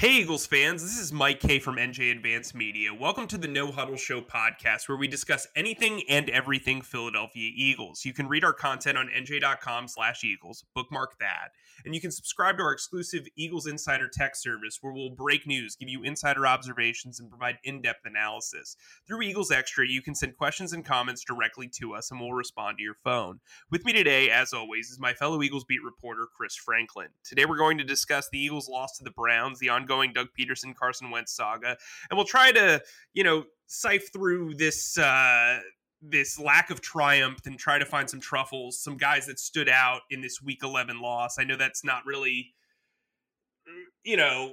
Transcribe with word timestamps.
Hey, 0.00 0.22
Eagles 0.22 0.46
fans, 0.46 0.80
this 0.82 0.98
is 0.98 1.12
Mike 1.12 1.40
Kaye 1.40 1.58
from 1.58 1.76
NJ 1.76 2.10
Advance 2.10 2.54
Media. 2.54 2.88
Welcome 2.94 3.26
to 3.26 3.36
the 3.36 3.46
No 3.46 3.70
Huddle 3.70 3.98
Show 3.98 4.22
podcast, 4.22 4.88
where 4.88 4.96
we 4.96 5.06
discuss 5.06 5.46
anything 5.54 6.04
and 6.08 6.30
everything 6.30 6.80
Philadelphia 6.80 7.52
Eagles. 7.54 8.06
You 8.06 8.14
can 8.14 8.26
read 8.26 8.42
our 8.42 8.54
content 8.54 8.96
on 8.96 9.10
nj.com 9.10 9.88
slash 9.88 10.24
Eagles, 10.24 10.64
bookmark 10.74 11.18
that. 11.20 11.50
And 11.84 11.94
you 11.94 12.00
can 12.00 12.10
subscribe 12.10 12.56
to 12.56 12.62
our 12.62 12.72
exclusive 12.72 13.26
Eagles 13.36 13.66
Insider 13.66 14.08
Text 14.08 14.42
service, 14.42 14.78
where 14.80 14.92
we'll 14.92 15.10
break 15.10 15.46
news, 15.46 15.76
give 15.76 15.90
you 15.90 16.02
insider 16.02 16.46
observations, 16.46 17.20
and 17.20 17.28
provide 17.28 17.58
in 17.64 17.82
depth 17.82 18.06
analysis. 18.06 18.76
Through 19.06 19.20
Eagles 19.20 19.50
Extra, 19.50 19.86
you 19.86 20.00
can 20.00 20.14
send 20.14 20.34
questions 20.38 20.72
and 20.72 20.82
comments 20.82 21.24
directly 21.24 21.68
to 21.78 21.94
us, 21.94 22.10
and 22.10 22.18
we'll 22.18 22.32
respond 22.32 22.78
to 22.78 22.82
your 22.82 22.96
phone. 23.04 23.40
With 23.70 23.84
me 23.84 23.92
today, 23.92 24.30
as 24.30 24.54
always, 24.54 24.88
is 24.88 24.98
my 24.98 25.12
fellow 25.12 25.42
Eagles 25.42 25.64
beat 25.64 25.82
reporter, 25.84 26.26
Chris 26.34 26.56
Franklin. 26.56 27.08
Today, 27.22 27.44
we're 27.44 27.58
going 27.58 27.76
to 27.76 27.84
discuss 27.84 28.30
the 28.30 28.38
Eagles' 28.38 28.68
loss 28.68 28.96
to 28.96 29.04
the 29.04 29.10
Browns, 29.10 29.58
the 29.58 29.68
ongoing 29.68 29.89
ongoing 29.90 30.12
Doug 30.12 30.28
Pederson 30.38 30.74
Carson 30.74 31.10
Wentz 31.10 31.32
saga, 31.32 31.76
and 32.10 32.16
we'll 32.16 32.26
try 32.26 32.52
to 32.52 32.82
you 33.14 33.24
know 33.24 33.44
sift 33.66 34.12
through 34.12 34.54
this. 34.54 34.98
Uh, 34.98 35.60
this 36.02 36.38
lack 36.38 36.70
of 36.70 36.80
triumph 36.80 37.40
and 37.44 37.58
try 37.58 37.78
to 37.78 37.84
find 37.84 38.08
some 38.08 38.20
truffles, 38.20 38.82
some 38.82 38.96
guys 38.96 39.26
that 39.26 39.38
stood 39.38 39.68
out 39.68 40.00
in 40.08 40.22
this 40.22 40.40
week 40.40 40.60
11 40.62 40.98
loss. 40.98 41.38
I 41.38 41.44
know 41.44 41.56
that's 41.56 41.84
not 41.84 42.06
really, 42.06 42.54
you 44.02 44.16
know, 44.16 44.52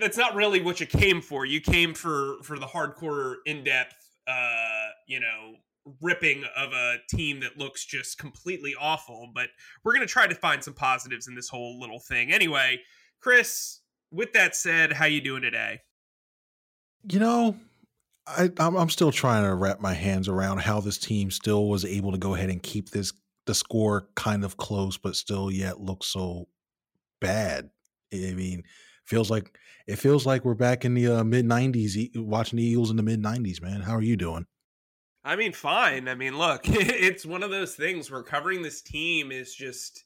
that's 0.00 0.16
not 0.16 0.34
really 0.34 0.60
what 0.60 0.80
you 0.80 0.86
came 0.86 1.20
for. 1.20 1.46
You 1.46 1.60
came 1.60 1.94
for 1.94 2.42
for 2.42 2.58
the 2.58 2.66
hardcore, 2.66 3.36
in 3.46 3.62
depth, 3.62 3.94
uh, 4.26 4.88
you 5.06 5.20
know, 5.20 5.54
ripping 6.00 6.44
of 6.56 6.72
a 6.72 6.96
team 7.08 7.40
that 7.40 7.56
looks 7.56 7.84
just 7.84 8.18
completely 8.18 8.74
awful. 8.78 9.30
But 9.32 9.48
we're 9.84 9.94
gonna 9.94 10.06
try 10.06 10.26
to 10.26 10.34
find 10.34 10.62
some 10.62 10.74
positives 10.74 11.28
in 11.28 11.34
this 11.34 11.48
whole 11.48 11.78
little 11.80 12.00
thing. 12.00 12.32
Anyway, 12.32 12.80
Chris, 13.20 13.80
with 14.12 14.32
that 14.34 14.54
said, 14.54 14.92
how 14.92 15.06
you 15.06 15.20
doing 15.20 15.42
today? 15.42 15.80
You 17.10 17.18
know, 17.18 17.56
I, 18.26 18.50
I'm, 18.58 18.76
I'm 18.76 18.90
still 18.90 19.10
trying 19.10 19.44
to 19.44 19.54
wrap 19.54 19.80
my 19.80 19.94
hands 19.94 20.28
around 20.28 20.58
how 20.58 20.80
this 20.80 20.98
team 20.98 21.30
still 21.30 21.66
was 21.66 21.84
able 21.84 22.12
to 22.12 22.18
go 22.18 22.34
ahead 22.34 22.50
and 22.50 22.62
keep 22.62 22.90
this 22.90 23.12
the 23.46 23.54
score 23.54 24.08
kind 24.14 24.44
of 24.44 24.56
close, 24.56 24.96
but 24.96 25.16
still 25.16 25.50
yet 25.50 25.80
look 25.80 26.04
so 26.04 26.46
bad. 27.20 27.70
I 28.14 28.34
mean, 28.34 28.62
feels 29.04 29.30
like 29.30 29.58
it 29.88 29.96
feels 29.96 30.26
like 30.26 30.44
we're 30.44 30.54
back 30.54 30.84
in 30.84 30.94
the 30.94 31.08
uh, 31.08 31.24
mid 31.24 31.44
'90s, 31.44 32.16
watching 32.16 32.58
the 32.58 32.64
Eagles 32.64 32.90
in 32.90 32.96
the 32.96 33.02
mid 33.02 33.20
'90s. 33.20 33.60
Man, 33.60 33.80
how 33.80 33.96
are 33.96 34.02
you 34.02 34.16
doing? 34.16 34.46
I 35.24 35.34
mean, 35.34 35.52
fine. 35.52 36.08
I 36.08 36.14
mean, 36.14 36.36
look, 36.38 36.62
it's 36.64 37.26
one 37.26 37.42
of 37.42 37.50
those 37.50 37.74
things 37.74 38.10
where 38.10 38.22
covering 38.22 38.62
this 38.62 38.82
team 38.82 39.32
is 39.32 39.54
just 39.54 40.04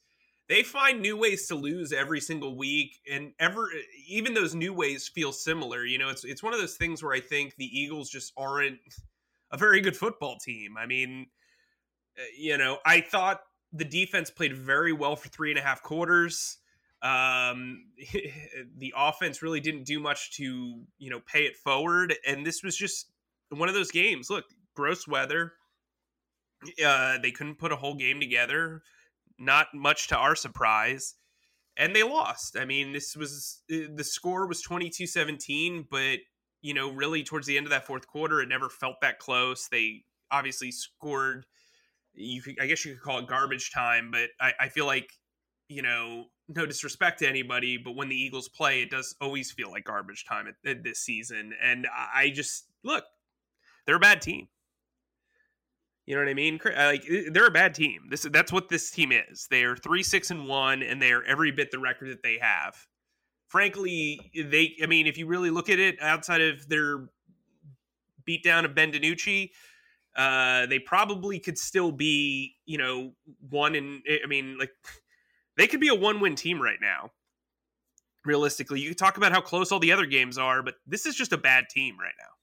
they 0.49 0.63
find 0.63 1.01
new 1.01 1.17
ways 1.17 1.49
to 1.49 1.55
lose 1.55 1.93
every 1.93 2.21
single 2.21 2.57
week 2.57 3.01
and 3.11 3.33
ever 3.41 3.69
even 4.07 4.35
those 4.35 4.55
new 4.55 4.73
ways 4.73 5.09
feel 5.09 5.33
similar 5.33 5.85
you 5.85 5.99
know 5.99 6.09
it's 6.09 6.25
it's 6.25 6.43
one 6.43 6.53
of 6.53 6.61
those 6.61 6.77
things 6.77 7.03
where 7.03 7.13
i 7.13 7.21
think 7.21 7.55
the 7.57 7.79
eagles 7.79 8.09
just 8.09 8.33
aren't 8.37 8.79
a 9.51 9.57
very 9.57 9.81
good 9.81 9.97
football 9.97 10.39
team. 10.39 10.77
I 10.77 10.87
mean 10.87 11.27
uh, 12.19 12.23
you 12.37 12.57
know 12.59 12.79
i 12.85 13.01
thought 13.01 13.41
the 13.73 13.85
defense 13.85 14.31
played 14.31 14.57
very 14.57 14.93
well 14.93 15.17
for 15.17 15.29
three 15.29 15.51
and 15.51 15.59
a 15.59 15.63
half 15.63 15.83
quarters. 15.83 16.59
Um 17.03 17.87
the 18.79 18.95
offense 18.97 19.43
really 19.43 19.61
didn't 19.61 19.85
do 19.85 20.01
much 20.01 20.37
to 20.37 20.83
you 20.99 21.11
know 21.11 21.21
pay 21.21 21.43
it 21.43 21.57
forward 21.57 22.15
and 22.27 22.47
this 22.47 22.63
was 22.63 22.77
just 22.77 23.11
one 23.51 23.69
of 23.69 23.75
those 23.75 23.91
games. 23.91 24.31
Look 24.31 24.45
gross 24.75 25.07
weather. 25.07 25.53
Uh 26.85 27.19
they 27.19 27.31
couldn't 27.31 27.59
put 27.59 27.73
a 27.73 27.77
whole 27.77 27.95
game 27.95 28.21
together 28.21 28.83
not 29.39 29.69
much 29.75 30.09
to 30.09 30.17
our 30.17 30.35
surprise. 30.35 31.15
And 31.77 31.95
they 31.95 32.03
lost. 32.03 32.57
I 32.57 32.65
mean, 32.65 32.93
this 32.93 33.17
was 33.17 33.63
uh, 33.71 33.89
the 33.95 34.05
score 34.05 34.47
was 34.47 34.63
22 34.63 35.07
17, 35.07 35.87
but, 35.91 36.19
you 36.63 36.73
know, 36.73 36.91
really 36.91 37.23
towards 37.23 37.47
the 37.47 37.57
end 37.57 37.67
of 37.67 37.71
that 37.71 37.87
fourth 37.87 38.07
quarter, 38.07 38.41
it 38.41 38.49
never 38.49 38.71
felt 38.71 39.01
that 39.03 39.19
close. 39.19 39.69
They 39.69 40.05
obviously 40.31 40.73
scored, 40.73 41.45
you 42.15 42.41
could, 42.41 42.57
I 42.61 42.67
guess 42.67 42.85
you 42.85 42.95
could 42.95 43.03
call 43.03 43.19
it 43.19 43.27
garbage 43.27 43.73
time, 43.73 44.11
but 44.11 44.31
I, 44.41 44.53
I 44.59 44.69
feel 44.69 44.87
like, 44.87 45.11
you 45.69 45.83
know, 45.83 46.27
no 46.49 46.65
disrespect 46.65 47.19
to 47.19 47.29
anybody, 47.29 47.77
but 47.77 47.97
when 47.97 48.09
the 48.09 48.17
Eagles 48.17 48.49
play, 48.49 48.81
it 48.83 48.91
does 48.91 49.15
always 49.21 49.51
feel 49.51 49.71
like 49.71 49.85
garbage 49.85 50.25
time 50.25 50.47
at, 50.47 50.71
at 50.71 50.83
this 50.83 51.01
season. 51.01 51.53
And 51.63 51.87
I 51.95 52.31
just, 52.31 52.67
look, 52.85 53.05
they're 53.85 53.97
a 53.97 54.01
bad 54.01 54.23
team. 54.23 54.49
You 56.07 56.15
know 56.15 56.23
what 56.23 56.31
I 56.31 56.35
mean? 56.35 56.61
Like 56.65 57.05
they're 57.33 57.49
a 57.49 57.51
bad 57.51 57.75
team. 57.75 58.07
This 58.09 58.23
that's 58.31 58.53
what 58.53 58.69
this 58.69 58.91
team 58.93 59.11
is. 59.11 59.49
They 59.51 59.65
are 59.65 59.77
three 59.77 60.05
six 60.05 60.31
and 60.31 60.47
one, 60.47 60.83
and 60.83 61.03
they 61.03 61.13
are 61.13 61.25
every 61.25 61.51
bit 61.51 61.73
the 61.73 61.81
record 61.81 62.11
that 62.11 62.23
they 62.23 62.39
have. 62.41 62.77
Frankly, 63.49 64.31
they. 64.35 64.77
I 64.81 64.87
mean, 64.87 65.09
if 65.09 65.19
you 65.19 65.27
really 65.27 65.51
look 65.51 65.69
at 65.69 65.81
it, 65.81 66.01
outside 66.01 66.41
of 66.41 66.69
their 66.69 67.09
beatdown 68.27 68.65
of 68.65 68.75
Ben 68.75 68.93
DiNucci, 68.93 69.51
uh, 70.17 70.67
they 70.67 70.79
probably 70.79 71.41
could 71.41 71.59
still 71.59 71.91
be, 71.91 72.55
you 72.67 72.79
know, 72.79 73.13
one 73.51 73.75
in. 73.75 74.03
I 74.23 74.29
mean, 74.29 74.59
like 74.59 74.71
they 75.57 75.67
could 75.67 75.81
be 75.81 75.89
a 75.89 75.95
one 75.95 76.21
win 76.21 76.37
team 76.37 76.63
right 76.63 76.79
now. 76.81 77.11
Realistically, 78.25 78.81
you 78.81 78.91
could 78.91 78.99
talk 78.99 79.17
about 79.17 79.33
how 79.33 79.41
close 79.41 79.73
all 79.73 79.81
the 79.81 79.93
other 79.93 80.07
games 80.07 80.39
are, 80.39 80.63
but 80.63 80.75
this 80.87 81.05
is 81.05 81.17
just 81.17 81.33
a 81.33 81.39
bad 81.39 81.65
team 81.69 81.97
right 81.99 82.15
now. 82.19 82.36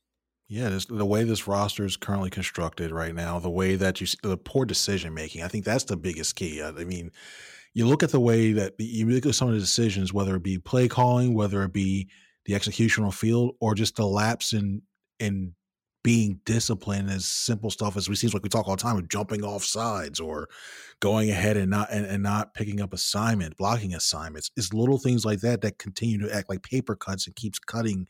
Yeah, 0.54 0.70
this, 0.70 0.86
the 0.86 1.04
way 1.04 1.24
this 1.24 1.48
roster 1.48 1.84
is 1.84 1.98
currently 1.98 2.30
constructed 2.30 2.92
right 2.92 3.16
now, 3.16 3.40
the 3.40 3.50
way 3.50 3.76
that 3.76 4.00
you 4.00 4.06
the 4.22 4.38
poor 4.38 4.66
decision 4.66 5.12
making, 5.12 5.42
I 5.42 5.48
think 5.48 5.66
that's 5.66 5.86
the 5.86 5.98
biggest 5.98 6.36
key. 6.36 6.62
I, 6.62 6.68
I 6.68 6.84
mean, 6.84 7.10
you 7.74 7.88
look 7.88 8.04
at 8.04 8.12
the 8.12 8.20
way 8.20 8.52
that 8.54 8.76
you 8.78 9.10
look 9.10 9.26
at 9.26 9.34
some 9.34 9.48
of 9.48 9.56
the 9.56 9.60
decisions, 9.60 10.14
whether 10.14 10.36
it 10.36 10.44
be 10.44 10.60
play 10.60 10.88
calling, 10.88 11.34
whether 11.34 11.64
it 11.64 11.74
be 11.74 12.08
the 12.46 12.54
executional 12.54 13.12
field, 13.12 13.56
or 13.62 13.74
just 13.74 13.96
the 13.96 14.06
lapse 14.06 14.54
in 14.54 14.84
in 15.18 15.56
being 16.04 16.40
disciplined 16.46 17.10
as 17.10 17.26
simple 17.26 17.72
stuff 17.72 17.98
as 17.98 18.08
we 18.08 18.16
seems 18.16 18.36
like 18.36 18.44
we 18.44 18.50
talk 18.50 18.68
all 18.68 18.76
the 18.76 18.82
time 18.82 18.98
of 18.98 19.10
jumping 19.10 19.44
off 19.44 19.64
sides 19.64 20.20
or 20.20 20.50
going 21.00 21.32
ahead 21.32 21.58
and 21.58 21.72
not 21.72 21.92
and, 21.92 22.06
and 22.06 22.22
not 22.22 22.54
picking 22.54 22.80
up 22.80 22.94
assignment, 22.94 23.58
blocking 23.58 23.96
assignments. 23.96 24.52
It's 24.56 24.72
little 24.72 25.00
things 25.00 25.26
like 25.26 25.40
that 25.40 25.62
that 25.62 25.80
continue 25.80 26.20
to 26.20 26.32
act 26.32 26.48
like 26.48 26.62
paper 26.62 26.96
cuts 26.96 27.26
and 27.26 27.36
keeps 27.36 27.58
cutting 27.58 28.06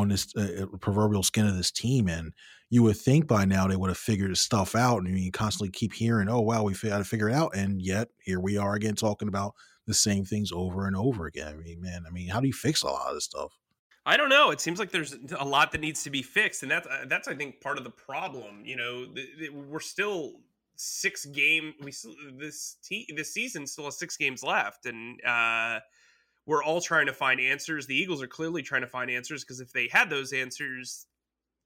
on 0.00 0.08
this 0.08 0.28
uh, 0.36 0.64
uh, 0.64 0.76
proverbial 0.78 1.22
skin 1.22 1.46
of 1.46 1.56
this 1.56 1.70
team. 1.70 2.08
And 2.08 2.32
you 2.70 2.82
would 2.82 2.96
think 2.96 3.26
by 3.26 3.44
now 3.44 3.66
they 3.66 3.76
would 3.76 3.90
have 3.90 3.98
figured 3.98 4.30
this 4.30 4.40
stuff 4.40 4.74
out. 4.74 5.02
And 5.02 5.18
you 5.18 5.30
constantly 5.32 5.70
keep 5.70 5.92
hearing, 5.92 6.28
oh, 6.28 6.40
wow, 6.40 6.62
we 6.62 6.74
got 6.74 6.98
to 6.98 7.04
figure 7.04 7.28
it 7.28 7.34
out. 7.34 7.54
And 7.54 7.80
yet 7.80 8.08
here 8.18 8.40
we 8.40 8.56
are 8.56 8.74
again 8.74 8.94
talking 8.94 9.28
about 9.28 9.54
the 9.86 9.94
same 9.94 10.24
things 10.24 10.50
over 10.52 10.86
and 10.86 10.96
over 10.96 11.26
again. 11.26 11.48
I 11.48 11.56
mean, 11.56 11.80
man, 11.80 12.04
I 12.06 12.10
mean, 12.10 12.28
how 12.28 12.40
do 12.40 12.46
you 12.46 12.52
fix 12.52 12.82
a 12.82 12.86
lot 12.86 13.08
of 13.08 13.14
this 13.14 13.24
stuff? 13.24 13.52
I 14.04 14.16
don't 14.16 14.28
know. 14.28 14.50
It 14.50 14.60
seems 14.60 14.78
like 14.78 14.92
there's 14.92 15.16
a 15.36 15.44
lot 15.44 15.72
that 15.72 15.80
needs 15.80 16.04
to 16.04 16.10
be 16.10 16.22
fixed, 16.22 16.62
and 16.62 16.70
that's 16.70 16.86
uh, 16.86 17.06
that's 17.08 17.26
I 17.26 17.34
think 17.34 17.60
part 17.60 17.76
of 17.76 17.82
the 17.82 17.90
problem. 17.90 18.62
You 18.64 18.76
know, 18.76 19.04
the, 19.04 19.26
the, 19.36 19.48
we're 19.48 19.80
still 19.80 20.34
six 20.76 21.26
game. 21.26 21.74
We 21.82 21.92
this 22.38 22.76
te- 22.84 23.12
this 23.16 23.34
season 23.34 23.66
still 23.66 23.86
has 23.86 23.98
six 23.98 24.16
games 24.16 24.44
left, 24.44 24.86
and 24.86 25.20
uh, 25.24 25.80
we're 26.46 26.62
all 26.62 26.80
trying 26.80 27.06
to 27.06 27.12
find 27.12 27.40
answers. 27.40 27.86
The 27.86 27.96
Eagles 27.96 28.22
are 28.22 28.28
clearly 28.28 28.62
trying 28.62 28.82
to 28.82 28.86
find 28.88 29.10
answers 29.10 29.44
because 29.44 29.60
if 29.60 29.72
they 29.72 29.88
had 29.90 30.08
those 30.08 30.32
answers, 30.32 31.06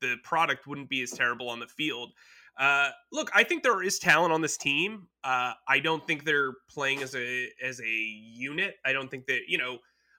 the 0.00 0.16
product 0.24 0.66
wouldn't 0.66 0.88
be 0.88 1.02
as 1.02 1.10
terrible 1.10 1.48
on 1.50 1.60
the 1.60 1.66
field. 1.66 2.12
Uh, 2.58 2.90
look, 3.12 3.30
I 3.34 3.44
think 3.44 3.62
there 3.62 3.82
is 3.82 3.98
talent 3.98 4.32
on 4.32 4.40
this 4.40 4.56
team. 4.56 5.06
Uh, 5.22 5.52
I 5.68 5.80
don't 5.80 6.06
think 6.06 6.24
they're 6.24 6.52
playing 6.68 7.02
as 7.02 7.14
a 7.14 7.48
as 7.62 7.80
a 7.80 7.86
unit. 7.86 8.74
I 8.84 8.92
don't 8.92 9.10
think 9.10 9.26
that 9.26 9.42
you 9.48 9.58
know, 9.58 9.78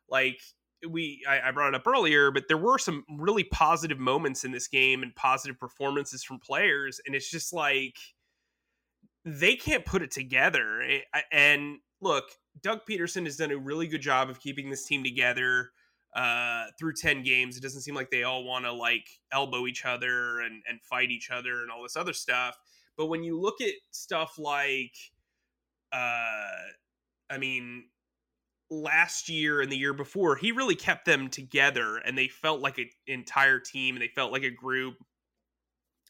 like 0.09 0.39
we 0.87 1.23
I, 1.27 1.49
I, 1.49 1.51
brought 1.51 1.69
it 1.69 1.75
up 1.75 1.85
earlier, 1.85 2.31
but 2.31 2.47
there 2.47 2.57
were 2.57 2.79
some 2.79 3.03
really 3.09 3.43
positive 3.43 3.99
moments 3.99 4.43
in 4.43 4.51
this 4.51 4.67
game 4.67 5.03
and 5.03 5.13
positive 5.15 5.59
performances 5.59 6.23
from 6.23 6.39
players, 6.39 6.99
and 7.05 7.15
it's 7.15 7.29
just 7.29 7.53
like 7.53 7.97
they 9.23 9.55
can't 9.55 9.85
put 9.85 10.01
it 10.01 10.11
together. 10.11 10.81
And 11.31 11.79
look, 12.01 12.25
Doug 12.61 12.81
Pederson 12.89 13.25
has 13.25 13.37
done 13.37 13.51
a 13.51 13.57
really 13.57 13.87
good 13.87 14.01
job 14.01 14.29
of 14.29 14.39
keeping 14.39 14.69
this 14.69 14.85
team 14.85 15.03
together. 15.03 15.71
uh, 16.15 16.65
through 16.77 16.93
10 16.93 17.23
games. 17.23 17.57
It 17.57 17.63
doesn't 17.63 17.81
seem 17.81 17.95
like 17.95 18.09
they 18.09 18.23
all 18.23 18.43
want 18.43 18.65
to 18.65 18.71
like 18.73 19.07
elbow 19.31 19.65
each 19.67 19.85
other 19.85 20.41
and, 20.41 20.61
and 20.67 20.81
fight 20.81 21.09
each 21.09 21.29
other 21.31 21.61
and 21.61 21.71
all 21.71 21.83
this 21.83 21.95
other 21.95 22.13
stuff. 22.13 22.57
But 22.97 23.05
when 23.07 23.23
you 23.23 23.39
look 23.39 23.61
at 23.61 23.71
stuff 23.91 24.37
like, 24.37 24.93
uh, 25.93 26.67
I 27.29 27.37
mean, 27.39 27.85
last 28.69 29.29
year 29.29 29.61
and 29.61 29.71
the 29.71 29.77
year 29.77 29.93
before, 29.93 30.35
he 30.35 30.51
really 30.51 30.75
kept 30.75 31.05
them 31.05 31.29
together 31.29 31.97
and 31.97 32.17
they 32.17 32.27
felt 32.27 32.59
like 32.61 32.77
an 32.77 32.89
entire 33.07 33.59
team 33.59 33.95
and 33.95 34.01
they 34.01 34.09
felt 34.09 34.31
like 34.31 34.43
a 34.43 34.51
group 34.51 34.95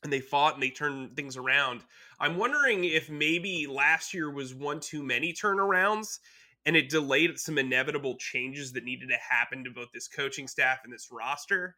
and 0.03 0.11
they 0.11 0.19
fought 0.19 0.55
and 0.55 0.63
they 0.63 0.69
turned 0.69 1.15
things 1.15 1.37
around. 1.37 1.81
I'm 2.19 2.37
wondering 2.37 2.85
if 2.85 3.09
maybe 3.09 3.67
last 3.67 4.13
year 4.13 4.29
was 4.31 4.53
one 4.53 4.79
too 4.79 5.03
many 5.03 5.33
turnarounds 5.33 6.19
and 6.65 6.75
it 6.75 6.89
delayed 6.89 7.39
some 7.39 7.57
inevitable 7.57 8.15
changes 8.17 8.73
that 8.73 8.83
needed 8.83 9.09
to 9.09 9.17
happen 9.17 9.63
to 9.63 9.71
both 9.71 9.91
this 9.93 10.07
coaching 10.07 10.47
staff 10.47 10.79
and 10.83 10.93
this 10.93 11.09
roster. 11.11 11.75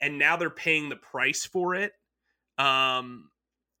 And 0.00 0.18
now 0.18 0.36
they're 0.36 0.50
paying 0.50 0.88
the 0.88 0.96
price 0.96 1.44
for 1.44 1.74
it. 1.74 1.92
Um, 2.58 3.30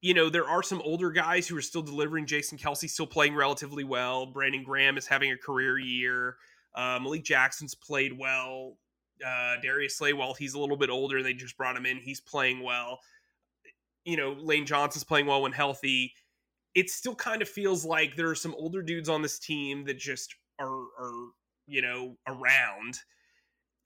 you 0.00 0.14
know, 0.14 0.28
there 0.30 0.48
are 0.48 0.62
some 0.62 0.80
older 0.82 1.10
guys 1.10 1.46
who 1.46 1.56
are 1.56 1.62
still 1.62 1.82
delivering. 1.82 2.26
Jason 2.26 2.58
Kelce 2.58 2.88
still 2.88 3.06
playing 3.06 3.34
relatively 3.34 3.84
well. 3.84 4.26
Brandon 4.26 4.64
Graham 4.64 4.96
is 4.96 5.06
having 5.06 5.30
a 5.30 5.36
career 5.36 5.78
year. 5.78 6.36
Uh, 6.74 6.98
Malik 7.00 7.22
Jackson's 7.22 7.74
played 7.74 8.18
well. 8.18 8.76
Uh, 9.24 9.56
Darius 9.62 9.98
Slay, 9.98 10.14
while 10.14 10.32
he's 10.32 10.54
a 10.54 10.58
little 10.58 10.76
bit 10.76 10.88
older, 10.88 11.22
they 11.22 11.34
just 11.34 11.56
brought 11.56 11.76
him 11.76 11.84
in. 11.84 11.98
He's 11.98 12.20
playing 12.20 12.62
well. 12.62 13.00
You 14.04 14.16
know, 14.16 14.36
Lane 14.38 14.66
Johnson's 14.66 15.04
playing 15.04 15.26
well 15.26 15.42
when 15.42 15.52
healthy. 15.52 16.12
It 16.74 16.88
still 16.88 17.14
kind 17.14 17.42
of 17.42 17.48
feels 17.48 17.84
like 17.84 18.16
there 18.16 18.30
are 18.30 18.36
some 18.36 18.54
older 18.54 18.82
dudes 18.82 19.08
on 19.08 19.22
this 19.22 19.38
team 19.38 19.84
that 19.84 19.98
just 19.98 20.34
are, 20.60 20.82
are 20.98 21.28
you 21.66 21.82
know, 21.82 22.16
around. 22.28 22.98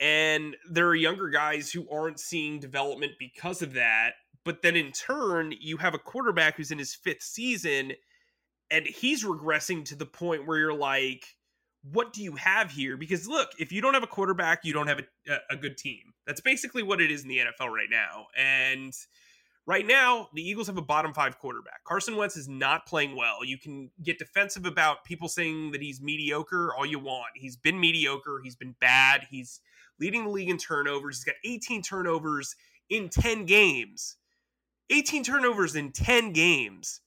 And 0.00 0.56
there 0.70 0.87
are 0.88 0.94
younger 0.94 1.28
guys 1.28 1.70
who 1.70 1.88
aren't 1.90 2.20
seeing 2.20 2.61
development 2.61 3.12
because 3.19 3.62
of 3.62 3.72
that 3.75 4.14
but 4.44 4.61
then 4.62 4.76
in 4.76 4.93
turn, 4.93 5.55
you 5.58 5.78
have 5.78 5.94
a 5.94 5.99
quarterback 5.99 6.56
who's 6.56 6.70
in 6.70 6.78
his 6.78 6.94
fifth 6.94 7.22
season 7.22 7.93
and 8.70 8.87
he's 8.87 9.25
regressing 9.25 9.84
to 9.87 9.96
the 9.96 10.06
point 10.06 10.46
where 10.46 10.58
you're 10.58 10.75
like, 10.75 11.25
what 11.82 12.12
do 12.12 12.22
you 12.22 12.37
have 12.37 12.70
here? 12.70 12.96
Because 12.96 13.26
look, 13.26 13.50
if 13.58 13.72
you 13.72 13.81
don't 13.81 13.94
have 13.94 14.02
a 14.02 14.08
quarterback, 14.08 14.64
you 14.64 14.72
don't 14.72 14.87
have 14.87 15.00
a, 15.28 15.37
a 15.50 15.56
good 15.56 15.76
team. 15.76 16.14
That's 16.26 16.40
basically 16.40 16.82
what 16.82 17.00
it 17.00 17.11
is 17.11 17.22
in 17.22 17.28
the 17.28 17.38
NFL 17.38 17.69
right 17.69 17.90
now. 17.90 18.26
And 18.37 18.93
right 19.66 19.87
now, 19.87 20.28
the 20.34 20.43
Eagles 20.43 20.66
have 20.66 20.76
a 20.76 20.82
bottom 20.82 21.12
five 21.12 21.38
quarterback. 21.38 21.84
Carson 21.84 22.16
Wentz 22.16 22.37
is 22.37 22.49
not 22.49 22.87
playing 22.87 23.16
well. 23.16 23.44
You 23.44 23.58
can 23.58 23.90
get 24.02 24.19
defensive 24.19 24.66
about 24.66 25.05
people 25.05 25.28
saying 25.28 25.72
that 25.72 25.82
he's 25.82 26.00
mediocre 26.00 26.75
all 26.75 26.87
you 26.87 26.99
want. 26.99 27.31
He's 27.34 27.56
been 27.56 27.78
mediocre. 27.78 28.40
He's 28.43 28.56
been 28.56 28.75
bad. 28.81 29.26
He's 29.31 29.61
leading 29.99 30.25
the 30.25 30.31
league 30.31 30.50
in 30.50 30.58
turnovers. 30.58 31.19
He's 31.19 31.25
got 31.25 31.37
18 31.44 31.82
turnovers 31.82 32.56
in 32.90 33.08
10 33.08 33.46
games. 33.46 34.16
18 34.90 35.25
turnovers 35.25 35.76
in 35.76 35.93
10 35.93 36.32
games. 36.32 37.00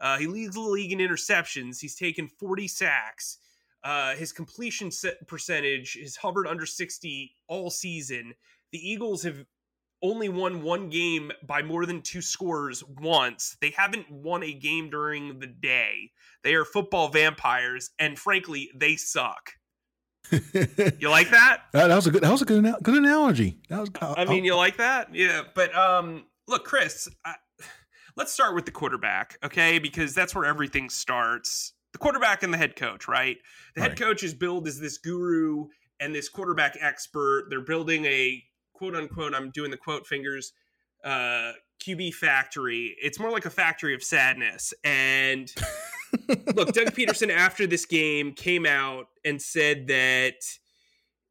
Uh, 0.00 0.18
he 0.18 0.26
leads 0.26 0.54
the 0.54 0.60
league 0.60 0.92
in 0.92 0.98
interceptions. 0.98 1.80
He's 1.80 1.94
taken 1.94 2.28
40 2.28 2.68
sacks. 2.68 3.38
Uh, 3.84 4.14
his 4.14 4.32
completion 4.32 4.90
percentage 5.26 5.98
has 6.00 6.16
hovered 6.16 6.46
under 6.46 6.66
60 6.66 7.32
all 7.48 7.70
season. 7.70 8.34
The 8.72 8.78
Eagles 8.78 9.22
have 9.22 9.44
only 10.02 10.28
won 10.28 10.62
one 10.62 10.88
game 10.88 11.32
by 11.46 11.62
more 11.62 11.86
than 11.86 12.02
two 12.02 12.22
scores 12.22 12.82
once. 13.00 13.56
They 13.60 13.70
haven't 13.70 14.10
won 14.10 14.42
a 14.42 14.52
game 14.52 14.90
during 14.90 15.38
the 15.38 15.46
day. 15.46 16.10
They 16.42 16.54
are 16.54 16.64
football 16.64 17.08
vampires, 17.08 17.90
and 17.98 18.18
frankly, 18.18 18.70
they 18.74 18.96
suck. 18.96 19.52
you 20.32 21.10
like 21.10 21.30
that? 21.30 21.62
that? 21.72 21.88
was 21.88 22.06
a 22.06 22.10
good. 22.10 22.22
That 22.22 22.32
was 22.32 22.42
a 22.42 22.44
good. 22.44 22.64
Good 22.82 22.96
analogy. 22.96 23.58
That 23.68 23.80
was. 23.80 23.90
I 24.00 24.24
mean, 24.24 24.44
you 24.44 24.56
like 24.56 24.78
that? 24.78 25.14
Yeah, 25.14 25.42
but 25.54 25.74
um, 25.76 26.24
look, 26.48 26.64
Chris, 26.64 27.08
I, 27.24 27.34
let's 28.16 28.32
start 28.32 28.54
with 28.54 28.64
the 28.64 28.70
quarterback, 28.70 29.38
okay? 29.44 29.78
Because 29.78 30.14
that's 30.14 30.34
where 30.34 30.44
everything 30.44 30.90
starts. 30.90 31.74
The 31.92 31.98
quarterback 31.98 32.42
and 32.42 32.52
the 32.52 32.58
head 32.58 32.76
coach, 32.76 33.06
right? 33.06 33.36
The 33.74 33.82
right. 33.82 33.90
head 33.90 33.98
coach 33.98 34.22
is 34.22 34.32
billed 34.32 34.66
as 34.66 34.80
this 34.80 34.98
guru 34.98 35.66
and 36.00 36.14
this 36.14 36.28
quarterback 36.28 36.76
expert. 36.80 37.46
They're 37.50 37.60
building 37.60 38.06
a 38.06 38.42
quote 38.82 38.96
unquote, 38.96 39.32
I'm 39.32 39.50
doing 39.50 39.70
the 39.70 39.76
quote 39.76 40.08
fingers, 40.08 40.52
uh, 41.04 41.52
QB 41.80 42.14
factory. 42.14 42.96
It's 43.00 43.20
more 43.20 43.30
like 43.30 43.44
a 43.44 43.50
factory 43.50 43.94
of 43.94 44.02
sadness. 44.02 44.74
And 44.82 45.52
look, 46.56 46.72
Doug 46.72 46.92
Pederson 46.92 47.30
after 47.30 47.64
this 47.64 47.84
game 47.86 48.32
came 48.32 48.66
out 48.66 49.06
and 49.24 49.40
said 49.40 49.86
that 49.86 50.34